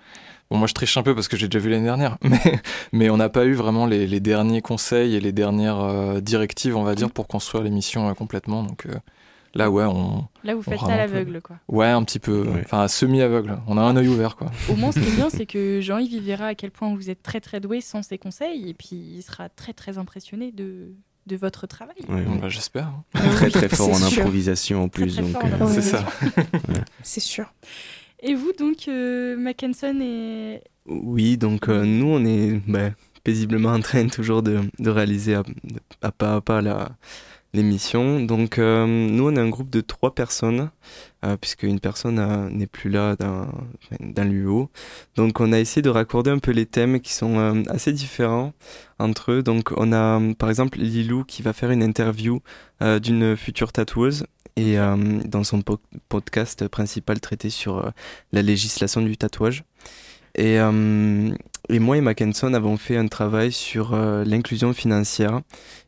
Bon, 0.51 0.57
moi 0.57 0.67
je 0.67 0.73
triche 0.73 0.97
un 0.97 1.03
peu 1.03 1.13
parce 1.13 1.27
que 1.27 1.37
j'ai 1.37 1.47
déjà 1.47 1.59
vu 1.63 1.69
l'année 1.69 1.83
dernière, 1.85 2.17
mais, 2.23 2.59
mais 2.91 3.09
on 3.11 3.17
n'a 3.17 3.29
pas 3.29 3.45
eu 3.45 3.53
vraiment 3.53 3.85
les, 3.85 4.07
les 4.07 4.19
derniers 4.19 4.61
conseils 4.61 5.15
et 5.15 5.19
les 5.19 5.31
dernières 5.31 5.79
euh, 5.79 6.19
directives, 6.21 6.75
on 6.75 6.83
va 6.83 6.95
dire, 6.95 7.11
pour 7.11 7.27
construire 7.27 7.63
l'émission 7.63 8.09
euh, 8.09 8.13
complètement. 8.13 8.63
Donc 8.63 8.85
euh, 8.87 8.93
là, 9.55 9.69
ouais, 9.71 9.83
on. 9.85 10.27
Là, 10.43 10.55
vous 10.55 10.61
faites 10.61 10.79
ça 10.79 10.93
à 10.93 10.97
l'aveugle, 10.97 11.41
quoi. 11.41 11.57
Ouais, 11.67 11.87
un 11.87 12.03
petit 12.03 12.19
peu. 12.19 12.43
Ouais. 12.47 12.61
Enfin, 12.65 12.87
semi-aveugle. 12.87 13.59
On 13.67 13.77
a 13.77 13.81
un 13.81 13.95
œil 13.97 14.07
ouvert, 14.07 14.35
quoi. 14.35 14.51
Au 14.69 14.75
moins, 14.75 14.91
ce 14.91 14.99
qui 14.99 15.07
est 15.07 15.15
bien, 15.15 15.29
c'est 15.31 15.45
que 15.45 15.81
Jean-Yves 15.81 16.13
il 16.13 16.21
verra 16.21 16.47
à 16.47 16.55
quel 16.55 16.71
point 16.71 16.93
vous 16.95 17.09
êtes 17.09 17.21
très 17.23 17.39
très 17.41 17.59
doué 17.59 17.81
sans 17.81 18.01
ses 18.03 18.17
conseils, 18.17 18.69
et 18.69 18.73
puis 18.73 18.95
il 18.95 19.21
sera 19.21 19.49
très 19.49 19.73
très 19.73 19.97
impressionné 19.97 20.51
de, 20.51 20.93
de 21.27 21.35
votre 21.35 21.67
travail. 21.67 21.95
Ouais, 22.07 22.23
Bon, 22.23 22.33
on 22.33 22.35
bah, 22.37 22.49
J'espère. 22.49 22.87
hein. 22.87 23.03
très 23.31 23.49
très 23.49 23.69
fort 23.69 23.89
en 23.91 24.01
improvisation 24.03 24.83
en 24.83 24.87
plus. 24.89 25.13
très 25.15 25.21
donc, 25.23 25.35
euh. 25.43 25.67
C'est 25.73 25.81
ça. 25.81 26.05
C'est 27.03 27.19
sûr. 27.19 27.53
Et 28.21 28.35
vous, 28.35 28.51
donc, 28.57 28.87
euh, 28.87 29.37
Mackenson 29.37 29.97
et. 30.01 30.61
Oui, 30.85 31.37
donc 31.37 31.69
euh, 31.69 31.85
nous, 31.85 32.07
on 32.07 32.25
est 32.25 32.59
bah, 32.67 32.89
paisiblement 33.23 33.69
en 33.69 33.79
train 33.79 34.07
toujours 34.07 34.41
de, 34.41 34.59
de 34.79 34.89
réaliser 34.89 35.35
à, 35.35 35.43
à 36.01 36.11
pas 36.11 36.35
à 36.35 36.41
pas 36.41 36.61
la- 36.61 36.89
l'émission. 37.53 38.19
Donc 38.19 38.57
euh, 38.57 38.85
nous, 38.85 39.27
on 39.27 39.35
est 39.35 39.39
un 39.39 39.49
groupe 39.49 39.69
de 39.69 39.81
trois 39.81 40.13
personnes, 40.13 40.69
euh, 41.25 41.37
puisque 41.37 41.63
une 41.63 41.79
personne 41.79 42.19
euh, 42.19 42.49
n'est 42.49 42.67
plus 42.67 42.89
là 42.89 43.15
dans, 43.15 43.47
dans 43.99 44.27
l'UO. 44.27 44.69
Donc 45.15 45.39
on 45.39 45.51
a 45.51 45.59
essayé 45.59 45.81
de 45.81 45.89
raccorder 45.89 46.31
un 46.31 46.39
peu 46.39 46.51
les 46.51 46.65
thèmes 46.65 46.99
qui 46.99 47.13
sont 47.13 47.37
euh, 47.39 47.63
assez 47.69 47.93
différents 47.93 48.53
entre 48.99 49.31
eux. 49.31 49.43
Donc 49.43 49.71
on 49.77 49.93
a 49.93 50.21
par 50.37 50.49
exemple 50.49 50.79
Lilou 50.79 51.23
qui 51.23 51.41
va 51.41 51.53
faire 51.53 51.71
une 51.71 51.83
interview 51.83 52.41
d'une 53.01 53.35
future 53.35 53.71
tatoueuse. 53.71 54.25
Et 54.55 54.75
dans 54.75 55.45
son 55.45 55.61
po- 55.61 55.79
podcast 56.09 56.67
principal 56.67 57.21
traité 57.21 57.49
sur 57.49 57.93
la 58.33 58.41
législation 58.41 59.01
du 59.01 59.15
tatouage. 59.15 59.63
Et, 60.35 60.55
et 60.55 61.79
moi 61.79 61.97
et 61.97 62.01
Mackenson 62.01 62.53
avons 62.53 62.75
fait 62.75 62.97
un 62.97 63.07
travail 63.07 63.53
sur 63.53 63.95
l'inclusion 63.95 64.73
financière 64.73 65.39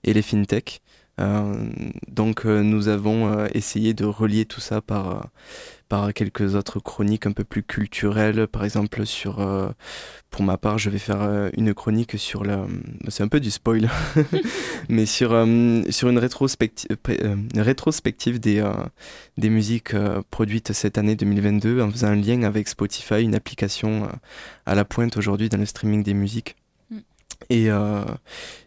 et 0.05 0.13
les 0.13 0.21
fintech. 0.21 0.81
Euh, 1.21 1.69
donc 2.07 2.45
euh, 2.45 2.63
nous 2.63 2.87
avons 2.87 3.31
euh, 3.31 3.47
essayé 3.53 3.93
de 3.93 4.05
relier 4.05 4.45
tout 4.45 4.59
ça 4.61 4.81
par, 4.81 5.29
par 5.87 6.13
quelques 6.13 6.55
autres 6.55 6.79
chroniques 6.79 7.25
un 7.25 7.31
peu 7.31 7.43
plus 7.43 7.63
culturelles. 7.63 8.47
Par 8.47 8.63
exemple, 8.63 9.05
sur, 9.05 9.45
pour 10.29 10.43
ma 10.43 10.57
part, 10.57 10.77
je 10.77 10.89
vais 10.89 10.97
faire 10.97 11.51
une 11.55 11.73
chronique 11.73 12.17
sur 12.17 12.43
la... 12.43 12.65
C'est 13.09 13.23
un 13.23 13.27
peu 13.27 13.39
du 13.39 13.51
spoil, 13.51 13.89
mais 14.89 15.05
sur, 15.05 15.29
sur 15.89 16.09
une, 16.09 16.17
rétrospective, 16.17 16.97
une 17.09 17.61
rétrospective 17.61 18.39
des, 18.39 18.63
des 19.37 19.49
musiques 19.49 19.93
produites 20.29 20.71
cette 20.73 20.97
année 20.97 21.15
2022 21.15 21.81
en 21.81 21.91
faisant 21.91 22.07
un 22.07 22.15
lien 22.15 22.43
avec 22.43 22.67
Spotify, 22.67 23.21
une 23.21 23.35
application 23.35 24.07
à 24.65 24.75
la 24.75 24.85
pointe 24.85 25.17
aujourd'hui 25.17 25.49
dans 25.49 25.57
le 25.57 25.65
streaming 25.65 26.03
des 26.03 26.13
musiques. 26.13 26.55
Et, 27.51 27.69
euh, 27.69 28.05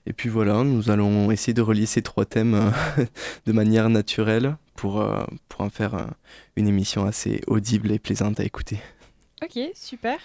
et 0.05 0.13
puis 0.13 0.29
voilà, 0.29 0.63
nous 0.63 0.91
allons 0.91 1.31
essayer 1.31 1.55
de 1.55 1.63
relier 1.63 1.87
ces 1.87 2.03
trois 2.03 2.27
thèmes 2.27 2.53
euh, 2.53 3.05
de 3.47 3.53
manière 3.53 3.89
naturelle 3.89 4.59
pour, 4.75 5.01
euh, 5.01 5.25
pour 5.49 5.63
en 5.63 5.71
faire 5.71 6.09
une 6.57 6.69
émission 6.69 7.07
assez 7.07 7.41
audible 7.47 7.91
et 7.93 7.99
plaisante 7.99 8.41
à 8.41 8.45
écouter. 8.45 8.79
Ok, 9.43 9.59
super. 9.75 10.19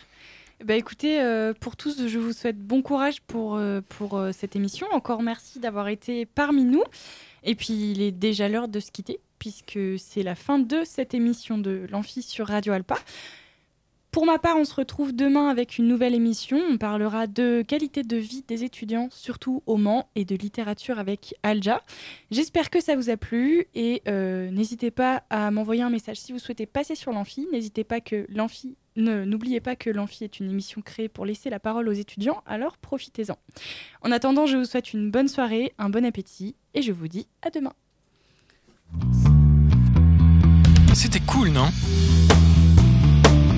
Bah 0.66 0.76
écoutez, 0.76 1.24
pour 1.62 1.78
tous, 1.78 2.06
je 2.06 2.20
vous 2.20 2.34
souhaite 2.34 2.60
bon 2.60 2.82
courage 2.82 3.22
pour, 3.22 3.58
pour 3.88 4.22
cette 4.34 4.58
émission. 4.58 4.88
Encore 4.92 5.24
merci 5.24 5.60
d'avoir 5.60 5.88
été 5.88 6.26
parmi 6.26 6.66
nous. 6.66 6.84
Et 7.44 7.56
puis, 7.56 7.92
il 7.92 8.02
est 8.02 8.12
déjà 8.12 8.50
l'heure 8.50 8.68
de 8.68 8.82
se 8.82 8.92
quitter, 8.92 9.22
puisque 9.38 9.80
c'est 9.98 10.24
la 10.24 10.36
fin 10.36 10.60
de 10.60 10.82
cette 10.84 11.14
émission 11.14 11.58
de 11.58 11.88
l'Amphi 11.90 12.22
sur 12.22 12.48
Radio 12.48 12.74
Alpa. 12.74 12.98
Pour 14.12 14.26
ma 14.26 14.40
part, 14.40 14.58
on 14.58 14.66
se 14.66 14.74
retrouve 14.74 15.16
demain 15.16 15.50
avec 15.50 15.78
une 15.78 15.88
nouvelle 15.88 16.16
émission. 16.16 16.60
On 16.68 16.78
parlera 16.78 17.28
de 17.28 17.62
qualité 17.62 18.02
de 18.02 18.18
vie 18.18 18.44
des 18.48 18.64
étudiants, 18.64 19.08
surtout 19.12 19.62
au 19.68 19.78
Mans, 19.78 20.10
et 20.16 20.26
de 20.26 20.36
littérature 20.36 20.98
avec 20.98 21.36
Alja. 21.44 21.84
J'espère 22.32 22.72
que 22.72 22.82
ça 22.82 22.96
vous 22.96 23.12
a 23.12 23.18
plu 23.18 23.68
et 23.76 24.02
euh, 24.08 24.50
n'hésitez 24.50 24.90
pas 24.90 25.24
à 25.30 25.52
m'envoyer 25.52 25.84
un 25.84 25.92
message 25.92 26.18
si 26.18 26.32
vous 26.32 26.40
souhaitez 26.40 26.66
passer 26.66 26.96
sur 26.96 27.12
l'amphi. 27.12 27.48
N'hésitez 27.52 27.84
pas 27.84 28.02
que 28.02 28.26
l'amphi, 28.30 28.78
n'oubliez 28.96 29.60
pas 29.60 29.76
que 29.76 29.92
l'amphi 29.92 30.24
est 30.24 30.40
une 30.40 30.50
émission 30.50 30.82
créée 30.82 31.08
pour 31.08 31.26
laisser 31.26 31.52
la 31.52 31.60
parole 31.60 31.88
aux 31.88 31.94
étudiants, 31.94 32.42
alors 32.48 32.78
profitez-en. 32.78 33.38
En 34.02 34.12
attendant, 34.12 34.48
je 34.48 34.58
vous 34.58 34.66
souhaite 34.66 34.92
une 34.92 35.12
bonne 35.12 35.28
soirée, 35.28 35.74
un 35.78 35.90
bon 35.90 36.04
appétit 36.04 36.56
et 36.74 36.82
je 36.82 36.92
vous 36.92 37.08
dis 37.08 37.28
à 37.44 37.52
demain. 37.52 37.74
C'était 40.96 41.20
cool, 41.22 41.50
non? 41.50 41.70